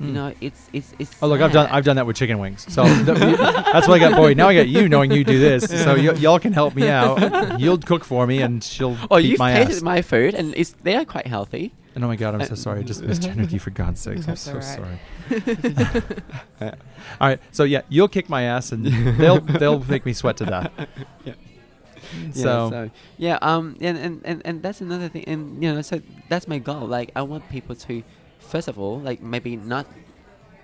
You 0.00 0.06
Mm. 0.06 0.12
know, 0.14 0.34
it's 0.40 0.68
it's 0.72 0.94
it's. 0.98 1.14
Oh 1.22 1.28
look, 1.28 1.42
I've 1.42 1.52
done. 1.52 1.68
I've 1.70 1.84
done 1.84 1.96
that 1.96 2.06
with 2.06 2.16
chicken 2.16 2.38
wings. 2.38 2.64
So 2.72 2.84
that's 2.84 3.86
why 3.86 3.94
I 3.96 3.98
got 3.98 4.16
Bowie. 4.16 4.34
Now 4.34 4.48
I 4.48 4.54
got 4.56 4.66
you 4.68 4.88
knowing 4.88 5.10
you 5.12 5.24
do 5.24 5.38
this. 5.38 5.64
So 5.64 5.94
y- 5.94 6.14
y'all 6.18 6.38
can 6.38 6.54
help 6.54 6.74
me 6.74 6.88
out. 6.88 7.60
You'll 7.60 7.76
cook 7.76 8.04
for 8.04 8.26
me, 8.26 8.40
and 8.40 8.64
she'll 8.64 8.96
Oh, 9.10 9.18
eat 9.18 9.26
you've 9.32 9.38
my 9.38 9.52
tasted 9.52 9.76
ass. 9.76 9.82
my 9.82 10.00
food, 10.00 10.34
and 10.34 10.54
it's 10.56 10.70
they 10.82 10.96
are 10.96 11.04
quite 11.04 11.26
healthy. 11.26 11.72
And 11.94 12.02
oh 12.04 12.08
my 12.08 12.16
god, 12.16 12.34
I'm 12.34 12.44
so 12.46 12.52
Uh, 12.52 12.56
sorry. 12.56 12.80
I 12.80 12.82
just 12.82 13.02
misgendered 13.02 13.52
you 13.52 13.58
for 13.58 13.70
God's 13.70 14.00
sakes. 14.00 14.26
I'm 14.28 14.36
so 14.36 14.52
alright. 14.52 14.64
sorry. 14.64 14.98
All 17.20 17.28
right, 17.28 17.40
so 17.50 17.64
yeah, 17.64 17.82
you'll 17.88 18.08
kick 18.08 18.28
my 18.30 18.42
ass, 18.44 18.72
and 18.72 18.86
they'll 19.18 19.40
they'll 19.40 19.80
make 19.84 20.06
me 20.06 20.12
sweat 20.12 20.36
to 20.38 20.46
death. 20.46 20.70
Yeah. 21.24 21.34
So, 22.32 22.70
so 22.70 22.90
yeah, 23.18 23.38
um, 23.42 23.76
and, 23.80 23.96
and, 23.98 24.20
and, 24.24 24.42
and 24.44 24.62
that's 24.62 24.80
another 24.80 25.08
thing, 25.08 25.24
and 25.26 25.62
you 25.62 25.72
know, 25.74 25.82
so 25.82 26.00
that's 26.28 26.48
my 26.48 26.58
goal. 26.58 26.86
Like, 26.86 27.10
I 27.14 27.22
want 27.22 27.48
people 27.50 27.74
to, 27.76 28.02
first 28.40 28.68
of 28.68 28.78
all, 28.78 28.98
like 28.98 29.22
maybe 29.22 29.56
not 29.56 29.86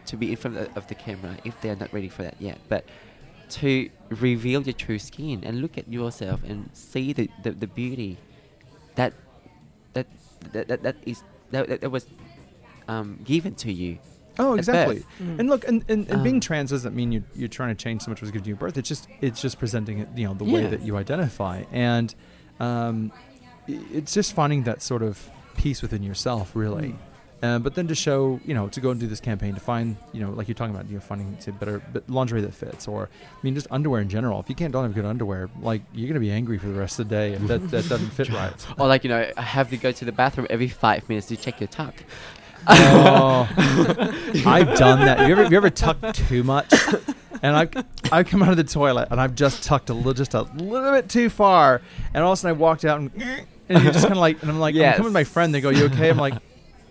to 0.07 0.17
be 0.17 0.31
in 0.31 0.37
front 0.37 0.57
of 0.57 0.87
the, 0.87 0.95
camera 0.95 1.37
if 1.45 1.61
they're 1.61 1.77
not 1.77 1.93
ready 1.93 2.09
for 2.09 2.23
that 2.23 2.37
yet, 2.41 2.59
but 2.69 2.85
to 3.49 3.89
reveal 4.09 4.63
your 4.63 4.73
true 4.73 4.99
skin 4.99 5.45
and 5.45 5.61
look 5.61 5.79
at 5.79 5.89
yourself 5.89 6.43
and 6.45 6.69
see 6.73 7.13
the, 7.13 7.31
the, 7.43 7.53
the 7.53 7.67
beauty 7.67 8.17
that 8.97 9.13
that 9.93 10.07
that, 10.53 10.69
that, 10.69 10.83
that 10.83 10.97
is 11.05 11.23
that, 11.51 11.81
that, 11.81 11.91
was 11.91 12.07
um, 12.89 13.21
given 13.25 13.55
to 13.57 13.73
you. 13.73 13.99
oh, 14.39 14.55
exactly. 14.55 15.05
Mm. 15.21 15.39
And 15.39 15.49
look, 15.49 15.67
and, 15.67 15.85
and, 15.89 16.09
and 16.09 16.23
being 16.23 16.37
Um, 16.37 16.41
trans 16.41 16.71
doesn't 16.71 16.95
mean 16.95 17.13
you 17.13 17.25
you're 17.35 17.49
trying 17.49 17.75
to 17.75 17.83
change 17.83 18.03
so 18.03 18.11
much 18.11 18.21
was 18.21 18.31
given 18.31 18.45
to 18.45 18.49
you 18.49 18.55
at 18.55 18.61
birth. 18.61 18.77
It's 18.77 18.89
just 18.89 19.09
it's 19.21 19.41
just 19.41 19.59
presenting 19.59 20.01
it, 20.01 20.09
you 20.17 20.27
know, 20.27 20.35
the 20.35 20.45
way 20.45 20.67
that 20.67 20.83
you 20.83 20.97
identify, 20.97 21.65
and 21.73 22.15
um, 22.61 23.13
it's 23.67 24.15
just 24.15 24.35
finding 24.35 24.65
that 24.65 24.83
sort 24.83 25.03
of 25.03 25.31
peace 25.57 25.83
within 25.83 26.03
yourself, 26.03 26.55
really. 26.55 26.89
Mm. 26.89 26.99
Uh, 27.43 27.59
but 27.59 27.75
then 27.75 27.87
to 27.87 27.95
show, 27.95 28.41
you 28.47 28.55
know, 28.55 28.67
to 28.69 28.81
go 28.81 28.91
and 28.91 28.99
do 28.99 29.07
this 29.07 29.21
campaign 29.21 29.55
to 29.55 29.61
find, 29.61 29.97
you 30.13 30.21
know, 30.21 30.31
like 30.31 30.49
you're 30.49 30.55
talking 30.55 30.75
about, 30.75 30.89
you 30.89 30.95
know, 30.95 31.01
finding 31.01 31.37
say, 31.39 31.51
better 31.51 31.83
but 31.93 32.09
lingerie 32.09 32.41
that 32.41 32.55
fits, 32.55 32.89
or 32.89 33.11
I 33.31 33.39
mean, 33.43 33.55
just 33.55 33.67
underwear 33.71 34.01
in 34.01 34.09
general. 34.09 34.41
If 34.41 34.49
you 34.49 34.55
can't 34.55 34.73
don't 34.73 34.85
have 34.85 34.95
good 34.95 35.05
underwear, 35.05 35.51
like 35.61 35.83
you're 35.93 36.09
gonna 36.09 36.21
be 36.21 36.31
angry 36.31 36.57
for 36.57 36.67
the 36.69 36.79
rest 36.79 36.99
of 36.99 37.09
the 37.09 37.15
day 37.15 37.33
if 37.35 37.43
that, 37.49 37.71
that 37.71 37.89
doesn't 37.91 38.11
fit 38.11 38.31
right. 38.31 38.55
Or 38.79 38.89
like 38.89 39.05
you 39.05 39.11
know, 39.11 39.31
I 39.37 39.43
have 39.43 39.69
to 39.71 39.77
go 39.77 39.93
to 39.93 40.05
the 40.05 40.13
bathroom 40.13 40.47
every 40.49 40.69
five 40.69 41.07
minutes 41.09 41.27
to 41.29 41.37
check 41.37 41.61
your 41.61 41.69
tuck. 41.69 41.95
Oh, 42.69 43.49
I've 44.45 44.77
done 44.77 44.99
that. 45.05 45.29
You 45.29 45.37
ever, 45.37 45.45
you 45.45 45.57
ever 45.57 45.71
tucked 45.71 46.17
too 46.27 46.43
much? 46.43 46.75
And 47.41 47.57
I, 47.57 47.69
I 48.11 48.25
come 48.25 48.43
out 48.43 48.49
of 48.49 48.57
the 48.57 48.65
toilet 48.65 49.07
and 49.13 49.21
I've 49.21 49.37
just 49.37 49.63
tucked 49.63 49.89
a 49.89 49.95
little, 49.95 50.15
just 50.15 50.35
a 50.35 50.43
little 50.43 50.91
bit 50.91 51.09
too 51.09 51.29
far, 51.31 51.81
and 52.13 52.25
all 52.25 52.33
of 52.33 52.39
a 52.39 52.41
sudden 52.41 52.57
I 52.57 52.59
walked 52.59 52.85
out 52.85 52.99
and, 52.99 53.13
and 53.69 53.85
you're 53.85 53.93
just 53.93 54.03
kind 54.05 54.15
of 54.15 54.19
like, 54.19 54.43
and 54.43 54.51
I'm 54.51 54.59
like, 54.59 54.75
I'm 54.75 54.81
coming 54.95 55.05
with 55.05 55.13
my 55.13 55.23
friend. 55.23 55.55
They 55.55 55.61
go, 55.61 55.69
"You 55.71 55.85
okay?" 55.85 56.11
I'm 56.11 56.17
like, 56.17 56.35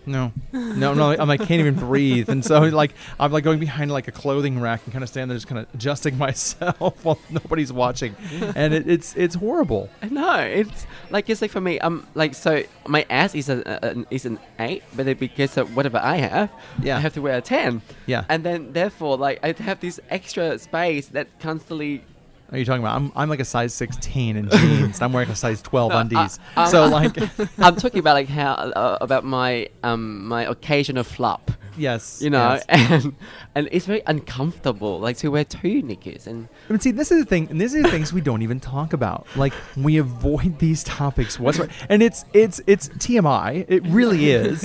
no, 0.06 0.32
no, 0.52 0.94
no. 0.94 1.10
I'm 1.10 1.28
like, 1.28 1.40
can't 1.40 1.60
even 1.60 1.74
breathe, 1.74 2.28
and 2.28 2.44
so 2.44 2.60
like 2.82 2.94
I'm 3.20 3.32
like 3.32 3.44
going 3.44 3.58
behind 3.58 3.90
like 3.90 4.08
a 4.08 4.12
clothing 4.12 4.60
rack 4.60 4.82
and 4.84 4.92
kind 4.92 5.02
of 5.02 5.08
standing 5.08 5.28
there, 5.28 5.36
just 5.36 5.46
kind 5.48 5.58
of 5.60 5.66
adjusting 5.74 6.16
myself 6.26 7.04
while 7.04 7.18
nobody's 7.30 7.72
watching, 7.72 8.14
and 8.54 8.72
it, 8.72 8.88
it's 8.88 9.16
it's 9.16 9.34
horrible. 9.34 9.90
No, 10.10 10.38
it's 10.38 10.86
like 11.10 11.28
it's 11.28 11.42
like 11.42 11.50
for 11.50 11.60
me. 11.60 11.78
Um, 11.80 12.06
like 12.14 12.34
so, 12.34 12.62
my 12.86 13.04
ass 13.10 13.34
is 13.34 13.48
a, 13.48 13.62
a 13.82 14.14
is 14.14 14.24
an 14.24 14.38
eight, 14.58 14.82
but 14.94 15.06
then 15.06 15.16
because 15.16 15.56
of 15.56 15.74
whatever 15.76 15.98
I 16.02 16.16
have, 16.16 16.50
Yeah. 16.82 16.96
I 16.96 17.00
have 17.00 17.14
to 17.14 17.22
wear 17.22 17.36
a 17.36 17.42
ten. 17.42 17.82
Yeah. 18.06 18.24
and 18.28 18.44
then 18.44 18.72
therefore, 18.72 19.16
like 19.16 19.40
I 19.42 19.52
have 19.62 19.80
this 19.80 20.00
extra 20.10 20.58
space 20.58 21.08
that 21.08 21.26
constantly. 21.40 22.04
What 22.48 22.54
are 22.54 22.58
you 22.58 22.64
talking 22.64 22.82
about? 22.82 22.94
I'm, 22.96 23.12
I'm 23.16 23.28
like 23.28 23.40
a 23.40 23.44
size 23.44 23.74
16 23.74 24.36
in 24.36 24.48
jeans. 24.48 24.96
and 24.96 25.02
I'm 25.02 25.12
wearing 25.12 25.30
a 25.30 25.34
size 25.36 25.60
12 25.62 25.90
No, 25.90 25.98
undies. 25.98 26.38
I'm- 26.56 26.70
so 26.70 26.86
like, 26.86 27.16
I'm 27.58 27.74
talking 27.76 27.98
about 27.98 28.14
like 28.14 28.28
how 28.28 28.52
uh, 28.52 28.98
about 29.00 29.24
my 29.24 29.68
um 29.82 30.26
my 30.26 30.44
occasional 30.44 31.02
flop, 31.02 31.50
yes, 31.76 32.20
you 32.22 32.30
know, 32.30 32.60
yes. 32.68 33.04
and 33.04 33.16
and 33.56 33.68
it's 33.72 33.86
very 33.86 34.02
uncomfortable, 34.06 35.00
like 35.00 35.16
to 35.18 35.28
wear 35.28 35.44
two 35.44 35.82
knickers 35.82 36.26
and 36.28 36.48
But 36.68 36.82
see, 36.82 36.92
this 36.92 37.10
is 37.10 37.24
the 37.24 37.28
thing, 37.28 37.48
and 37.50 37.60
these 37.60 37.74
are 37.74 37.82
the 37.82 37.90
things 37.90 38.12
we 38.12 38.20
don't 38.20 38.42
even 38.42 38.60
talk 38.60 38.92
about. 38.92 39.26
Like 39.34 39.52
we 39.76 39.96
avoid 39.98 40.58
these 40.60 40.84
topics 40.84 41.40
whatsoever, 41.40 41.72
and 41.88 42.00
it's 42.02 42.24
it's 42.32 42.60
it's 42.68 42.88
TMI. 42.90 43.64
It 43.68 43.82
really 43.86 44.30
is. 44.30 44.62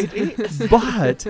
But 0.70 1.26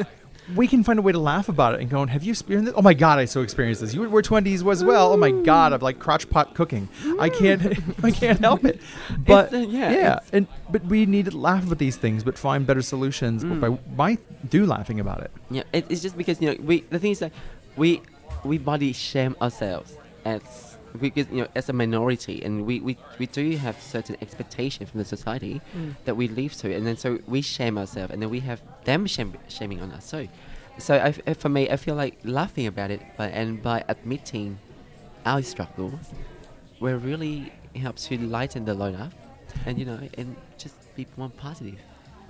we 0.55 0.67
can 0.67 0.83
find 0.83 0.99
a 0.99 1.01
way 1.01 1.11
to 1.11 1.19
laugh 1.19 1.49
about 1.49 1.73
it 1.75 1.81
and 1.81 1.89
go, 1.89 2.05
"Have 2.05 2.23
you 2.23 2.31
experienced 2.31 2.67
this? 2.71 2.75
Oh 2.77 2.81
my 2.81 2.93
god, 2.93 3.19
I 3.19 3.25
so 3.25 3.41
experienced 3.41 3.81
this. 3.81 3.93
You 3.93 4.09
were 4.09 4.21
twenties 4.21 4.65
as 4.65 4.83
well. 4.83 5.13
Oh 5.13 5.17
my 5.17 5.31
god, 5.31 5.73
I'm 5.73 5.81
like 5.81 5.99
crotch 5.99 6.29
pot 6.29 6.53
cooking. 6.55 6.89
I 7.19 7.29
can't 7.29 7.61
I 8.03 8.11
can't 8.11 8.39
help 8.39 8.65
it. 8.65 8.81
But 9.17 9.53
uh, 9.53 9.57
yeah, 9.57 9.91
yeah, 9.91 10.19
and 10.33 10.47
but 10.69 10.83
we 10.85 11.05
need 11.05 11.25
to 11.25 11.37
laugh 11.37 11.65
about 11.65 11.77
these 11.79 11.97
things, 11.97 12.23
but 12.23 12.37
find 12.37 12.65
better 12.65 12.81
solutions 12.81 13.43
Mm. 13.43 13.59
by 13.59 13.69
by 13.69 14.17
do 14.49 14.65
laughing 14.65 14.99
about 14.99 15.21
it. 15.21 15.31
Yeah, 15.49 15.63
it, 15.73 15.85
it's 15.89 16.01
just 16.01 16.17
because 16.17 16.41
you 16.41 16.49
know 16.51 16.57
we 16.63 16.81
the 16.89 16.99
thing 16.99 17.11
is 17.11 17.19
that 17.19 17.31
we 17.77 18.01
we 18.43 18.57
body 18.57 18.93
shame 18.93 19.35
ourselves 19.41 19.97
as 20.25 20.70
because 20.99 21.27
you 21.31 21.41
know 21.41 21.47
as 21.55 21.69
a 21.69 21.73
minority 21.73 22.43
and 22.43 22.65
we, 22.65 22.79
we, 22.79 22.97
we 23.19 23.25
do 23.27 23.57
have 23.57 23.79
certain 23.81 24.15
expectation 24.21 24.85
from 24.85 24.97
the 24.99 25.05
society 25.05 25.61
Mm. 25.75 25.95
that 26.05 26.15
we 26.15 26.27
live 26.27 26.53
to 26.57 26.73
and 26.75 26.85
then 26.87 26.97
so 26.97 27.19
we 27.27 27.41
shame 27.41 27.77
ourselves 27.77 28.11
and 28.13 28.21
then 28.21 28.29
we 28.29 28.39
have 28.41 28.61
them 28.85 29.05
shame, 29.05 29.33
shaming 29.47 29.79
on 29.81 29.91
us 29.91 30.05
so 30.05 30.27
so 30.77 30.95
I 31.27 31.33
for 31.33 31.49
me 31.49 31.69
I 31.69 31.77
feel 31.77 31.95
like 31.95 32.17
laughing 32.23 32.67
about 32.67 32.91
it 32.91 33.01
but 33.17 33.31
and 33.33 33.61
by 33.61 33.83
admitting 33.87 34.59
our 35.25 35.41
struggles 35.41 35.93
will 36.79 36.97
really 36.97 37.51
helps 37.75 38.07
to 38.07 38.17
lighten 38.17 38.65
the 38.65 38.73
load 38.73 38.95
up 38.95 39.13
and 39.65 39.77
you 39.79 39.85
know 39.85 39.99
and 40.17 40.35
just 40.57 40.75
be 40.95 41.05
more 41.17 41.29
positive 41.29 41.79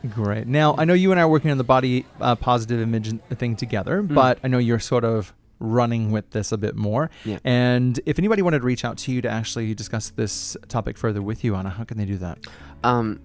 Great. 0.09 0.47
Now, 0.47 0.73
I 0.79 0.85
know 0.85 0.95
you 0.95 1.11
and 1.11 1.19
I 1.19 1.23
are 1.23 1.29
working 1.29 1.51
on 1.51 1.59
the 1.59 1.63
body 1.63 2.07
uh, 2.19 2.35
positive 2.35 2.81
image 2.81 3.13
thing 3.35 3.55
together, 3.55 4.01
Mm. 4.01 4.15
but 4.15 4.39
I 4.43 4.47
know 4.47 4.57
you're 4.57 4.79
sort 4.79 5.03
of 5.03 5.31
running 5.61 6.11
with 6.11 6.31
this 6.31 6.51
a 6.51 6.57
bit 6.57 6.75
more. 6.75 7.09
Yeah. 7.23 7.37
And 7.45 7.99
if 8.05 8.17
anybody 8.19 8.41
wanted 8.41 8.59
to 8.59 8.65
reach 8.65 8.83
out 8.83 8.97
to 8.99 9.11
you 9.13 9.21
to 9.21 9.29
actually 9.29 9.73
discuss 9.75 10.09
this 10.09 10.57
topic 10.67 10.97
further 10.97 11.21
with 11.21 11.43
you, 11.43 11.55
Anna, 11.55 11.69
how 11.69 11.83
can 11.85 11.97
they 11.97 12.05
do 12.05 12.17
that? 12.17 12.39
um, 12.83 13.21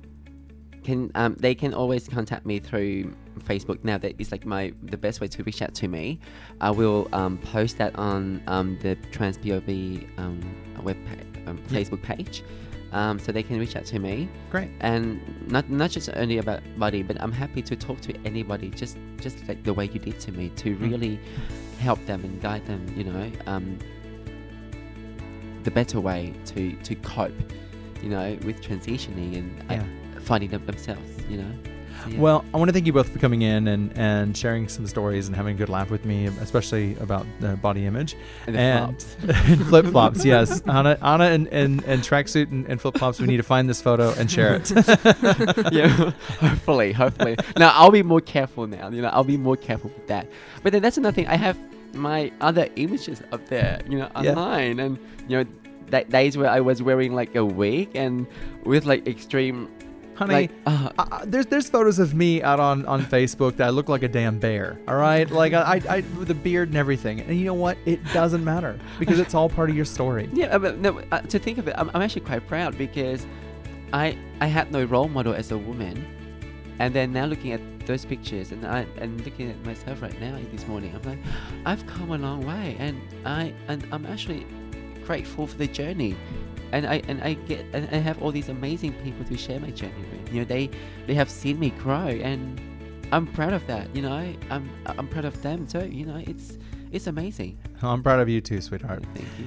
can 0.84 1.10
um, 1.16 1.34
they 1.40 1.52
can 1.54 1.74
always 1.74 2.06
contact 2.06 2.46
me 2.46 2.60
through 2.60 3.12
Facebook 3.40 3.82
now. 3.82 3.98
That 3.98 4.14
is 4.20 4.30
like 4.30 4.46
my 4.46 4.72
the 4.84 4.96
best 4.96 5.20
way 5.20 5.26
to 5.26 5.42
reach 5.42 5.60
out 5.60 5.74
to 5.74 5.88
me. 5.88 6.20
I 6.60 6.70
will 6.70 7.08
um, 7.12 7.38
post 7.38 7.78
that 7.78 7.96
on 7.98 8.40
um, 8.46 8.78
the 8.82 8.94
Trans 9.10 9.36
POV 9.38 10.06
um, 10.16 10.38
web 10.84 10.96
pa- 11.06 11.50
um, 11.50 11.58
Yeah. 11.70 11.80
Facebook 11.80 12.02
page, 12.02 12.44
um, 12.92 13.18
so 13.18 13.32
they 13.32 13.42
can 13.42 13.58
reach 13.58 13.74
out 13.74 13.84
to 13.86 13.98
me. 13.98 14.28
Great. 14.48 14.70
And 14.80 15.20
not 15.50 15.68
not 15.68 15.90
just 15.90 16.08
only 16.14 16.38
about 16.38 16.60
body, 16.78 17.02
but 17.02 17.20
I'm 17.20 17.32
happy 17.32 17.62
to 17.62 17.74
talk 17.74 18.00
to 18.02 18.14
anybody. 18.24 18.68
Just 18.70 18.96
just 19.20 19.36
like 19.48 19.64
the 19.64 19.74
way 19.74 19.86
you 19.86 19.98
did 19.98 20.20
to 20.20 20.30
me, 20.30 20.50
to 20.50 20.76
Mm. 20.76 20.80
really 20.92 21.18
help 21.78 22.04
them 22.06 22.24
and 22.24 22.40
guide 22.40 22.66
them. 22.66 22.86
You 22.96 23.04
know, 23.04 23.32
um, 23.46 23.78
the 25.62 25.70
better 25.70 26.00
way 26.00 26.34
to 26.46 26.72
to 26.72 26.94
cope. 26.96 27.32
You 28.02 28.10
know, 28.10 28.38
with 28.44 28.62
transitioning 28.62 29.38
and 29.38 29.70
uh, 29.70 30.20
finding 30.20 30.50
them 30.50 30.64
themselves. 30.66 31.24
You 31.28 31.38
know. 31.38 31.52
Yeah. 32.08 32.18
Well, 32.20 32.44
I 32.54 32.56
want 32.58 32.68
to 32.68 32.72
thank 32.72 32.86
you 32.86 32.92
both 32.92 33.08
for 33.08 33.18
coming 33.18 33.42
in 33.42 33.66
and, 33.68 33.92
and 33.96 34.36
sharing 34.36 34.68
some 34.68 34.86
stories 34.86 35.26
and 35.26 35.34
having 35.36 35.54
a 35.56 35.58
good 35.58 35.68
laugh 35.68 35.90
with 35.90 36.04
me, 36.04 36.26
especially 36.40 36.96
about 36.98 37.26
the 37.40 37.56
body 37.56 37.84
image. 37.86 38.16
and 38.46 38.56
and- 38.56 39.02
flip 39.66 39.86
flops, 39.86 40.24
yes. 40.32 40.60
Anna, 40.68 40.96
Anna 41.02 41.24
and, 41.24 41.48
and, 41.48 41.82
and 41.84 42.02
tracksuit 42.02 42.50
and, 42.52 42.66
and 42.66 42.80
flip 42.80 42.96
flops, 42.98 43.20
we 43.20 43.26
need 43.26 43.38
to 43.38 43.42
find 43.42 43.68
this 43.68 43.82
photo 43.82 44.12
and 44.18 44.30
share 44.30 44.54
it. 44.56 44.70
yeah, 45.72 45.88
hopefully, 46.40 46.92
hopefully. 46.92 47.36
Now 47.56 47.70
I'll 47.74 47.90
be 47.90 48.02
more 48.02 48.20
careful 48.20 48.66
now. 48.66 48.88
You 48.88 49.02
know, 49.02 49.08
I'll 49.08 49.24
be 49.24 49.36
more 49.36 49.56
careful 49.56 49.90
with 49.90 50.06
that. 50.08 50.28
But 50.62 50.72
then 50.72 50.82
that's 50.82 50.96
another 50.96 51.14
thing. 51.14 51.26
I 51.26 51.36
have 51.36 51.58
my 51.94 52.30
other 52.40 52.68
images 52.76 53.22
up 53.32 53.46
there, 53.48 53.80
you 53.88 53.98
know, 53.98 54.10
Yeah. 54.22 54.30
online, 54.32 54.78
and 54.80 54.98
you 55.28 55.38
know, 55.42 55.50
that 55.90 56.10
days 56.10 56.36
where 56.36 56.50
I 56.50 56.60
was 56.60 56.82
wearing 56.82 57.14
like 57.14 57.34
a 57.36 57.44
wig 57.44 57.90
and 57.94 58.26
with 58.64 58.84
like 58.86 59.06
extreme, 59.06 59.68
Honey, 60.16 60.32
like, 60.32 60.50
uh, 60.66 60.90
uh, 60.98 61.20
there's 61.26 61.44
there's 61.46 61.68
photos 61.68 61.98
of 61.98 62.14
me 62.14 62.42
out 62.42 62.58
on, 62.58 62.86
on 62.86 63.02
Facebook 63.04 63.56
that 63.56 63.66
I 63.66 63.70
look 63.70 63.90
like 63.90 64.02
a 64.02 64.08
damn 64.08 64.38
bear. 64.38 64.78
All 64.88 64.96
right, 64.96 65.30
like 65.30 65.52
I, 65.52 65.82
I, 65.88 65.96
I 65.96 66.00
with 66.18 66.30
a 66.30 66.34
beard 66.34 66.68
and 66.68 66.76
everything. 66.76 67.20
And 67.20 67.38
you 67.38 67.44
know 67.44 67.54
what? 67.54 67.76
It 67.84 68.02
doesn't 68.14 68.42
matter 68.42 68.78
because 68.98 69.20
it's 69.20 69.34
all 69.34 69.50
part 69.50 69.68
of 69.68 69.76
your 69.76 69.84
story. 69.84 70.30
yeah. 70.32 70.56
But 70.56 70.78
no, 70.78 71.02
uh, 71.12 71.20
to 71.20 71.38
think 71.38 71.58
of 71.58 71.68
it, 71.68 71.74
I'm, 71.76 71.90
I'm 71.92 72.00
actually 72.00 72.22
quite 72.22 72.46
proud 72.48 72.78
because 72.78 73.26
I 73.92 74.16
I 74.40 74.46
had 74.46 74.72
no 74.72 74.84
role 74.84 75.08
model 75.08 75.34
as 75.34 75.52
a 75.52 75.58
woman, 75.58 76.06
and 76.78 76.94
then 76.94 77.12
now 77.12 77.26
looking 77.26 77.52
at 77.52 77.60
those 77.86 78.06
pictures 78.06 78.52
and 78.52 78.66
I 78.66 78.86
and 78.96 79.22
looking 79.22 79.50
at 79.50 79.64
myself 79.66 80.00
right 80.00 80.18
now 80.18 80.38
this 80.50 80.66
morning, 80.66 80.94
I'm 80.94 81.02
like, 81.02 81.18
I've 81.66 81.86
come 81.86 82.10
a 82.10 82.18
long 82.18 82.46
way, 82.46 82.76
and 82.78 83.00
I 83.26 83.52
and 83.68 83.86
I'm 83.92 84.06
actually 84.06 84.46
grateful 85.06 85.46
for 85.46 85.56
the 85.56 85.66
journey, 85.66 86.16
and 86.72 86.86
I 86.86 87.02
and 87.08 87.22
I 87.22 87.34
get 87.34 87.64
and 87.72 87.88
I 87.92 87.98
have 87.98 88.20
all 88.22 88.32
these 88.32 88.48
amazing 88.48 88.92
people 89.04 89.24
to 89.26 89.36
share 89.36 89.60
my 89.60 89.70
journey 89.70 90.04
with. 90.12 90.32
You 90.32 90.40
know, 90.40 90.44
they 90.46 90.70
they 91.06 91.14
have 91.14 91.30
seen 91.30 91.58
me 91.58 91.70
grow, 91.70 92.08
and 92.08 92.60
I'm 93.12 93.26
proud 93.26 93.52
of 93.52 93.66
that. 93.68 93.94
You 93.94 94.02
know, 94.02 94.34
I'm 94.50 94.68
I'm 94.86 95.08
proud 95.08 95.24
of 95.24 95.40
them 95.42 95.66
too. 95.66 95.86
You 95.88 96.06
know, 96.06 96.16
it's 96.26 96.58
it's 96.92 97.06
amazing. 97.06 97.58
I'm 97.82 98.02
proud 98.02 98.20
of 98.20 98.28
you 98.28 98.40
too, 98.40 98.60
sweetheart. 98.60 99.02
Thank 99.14 99.28
you. 99.38 99.46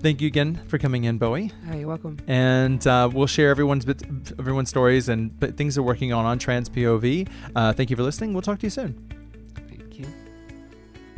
Thank 0.00 0.20
you 0.20 0.28
again 0.28 0.60
for 0.68 0.78
coming 0.78 1.04
in, 1.04 1.18
Bowie. 1.18 1.50
Hey, 1.68 1.80
you're 1.80 1.88
welcome. 1.88 2.18
and 2.28 2.86
uh, 2.86 3.10
we'll 3.12 3.26
share 3.26 3.50
everyone's 3.50 3.84
bits, 3.84 4.04
everyone's 4.38 4.68
stories 4.68 5.08
and 5.08 5.36
b- 5.40 5.48
things 5.48 5.74
they're 5.74 5.82
working 5.82 6.12
on 6.12 6.24
on 6.24 6.38
Trans 6.38 6.68
POV. 6.70 7.28
Uh, 7.56 7.72
thank 7.72 7.90
you 7.90 7.96
for 7.96 8.04
listening. 8.04 8.32
We'll 8.32 8.42
talk 8.42 8.60
to 8.60 8.66
you 8.66 8.70
soon. 8.70 8.94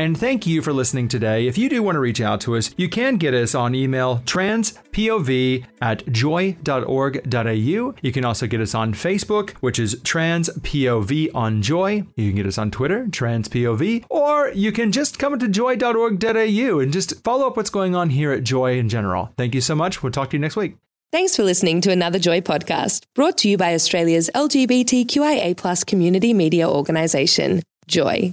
And 0.01 0.17
thank 0.17 0.47
you 0.47 0.63
for 0.63 0.73
listening 0.73 1.09
today. 1.09 1.47
If 1.47 1.59
you 1.59 1.69
do 1.69 1.83
want 1.83 1.97
to 1.97 2.01
reach 2.01 2.23
out 2.23 2.41
to 2.41 2.57
us, 2.57 2.75
you 2.79 2.89
can 2.89 3.19
get 3.19 3.35
us 3.35 3.55
on 3.55 3.75
email 3.75 4.21
transpov 4.21 5.67
at 5.83 6.11
joy.org.au. 6.11 7.95
You 8.01 8.13
can 8.13 8.25
also 8.25 8.47
get 8.47 8.63
us 8.63 8.75
on 8.75 8.95
Facebook, 8.95 9.51
which 9.61 9.79
is 9.79 9.97
transpov 9.97 11.31
on 11.35 11.61
joy. 11.61 12.07
You 12.17 12.31
can 12.31 12.37
get 12.37 12.47
us 12.47 12.57
on 12.57 12.71
Twitter, 12.71 13.09
transpov, 13.09 14.07
or 14.09 14.49
you 14.53 14.73
can 14.73 14.91
just 14.91 15.19
come 15.19 15.39
to 15.39 15.47
joy.org.au 15.47 16.79
and 16.79 16.93
just 16.95 17.23
follow 17.23 17.49
up 17.49 17.59
what's 17.59 17.69
going 17.69 17.95
on 17.95 18.09
here 18.09 18.33
at 18.33 18.43
Joy 18.43 18.79
in 18.79 18.89
general. 18.89 19.35
Thank 19.37 19.55
you 19.55 19.61
so 19.61 19.75
much. 19.75 20.03
We'll 20.03 20.13
talk 20.13 20.31
to 20.31 20.39
you 20.39 20.41
next 20.41 20.57
week. 20.57 20.79
Thanks 21.13 21.37
for 21.37 21.43
listening 21.43 21.83
to 21.83 21.93
another 21.93 22.19
Joy 22.19 22.41
podcast 22.41 23.03
brought 23.15 23.37
to 23.39 23.51
you 23.51 23.59
by 23.59 23.75
Australia's 23.75 24.31
LGBTQIA 24.35 25.59
plus 25.59 25.85
community 25.85 26.33
media 26.33 26.71
organisation, 26.71 27.63
Joy. 27.87 28.33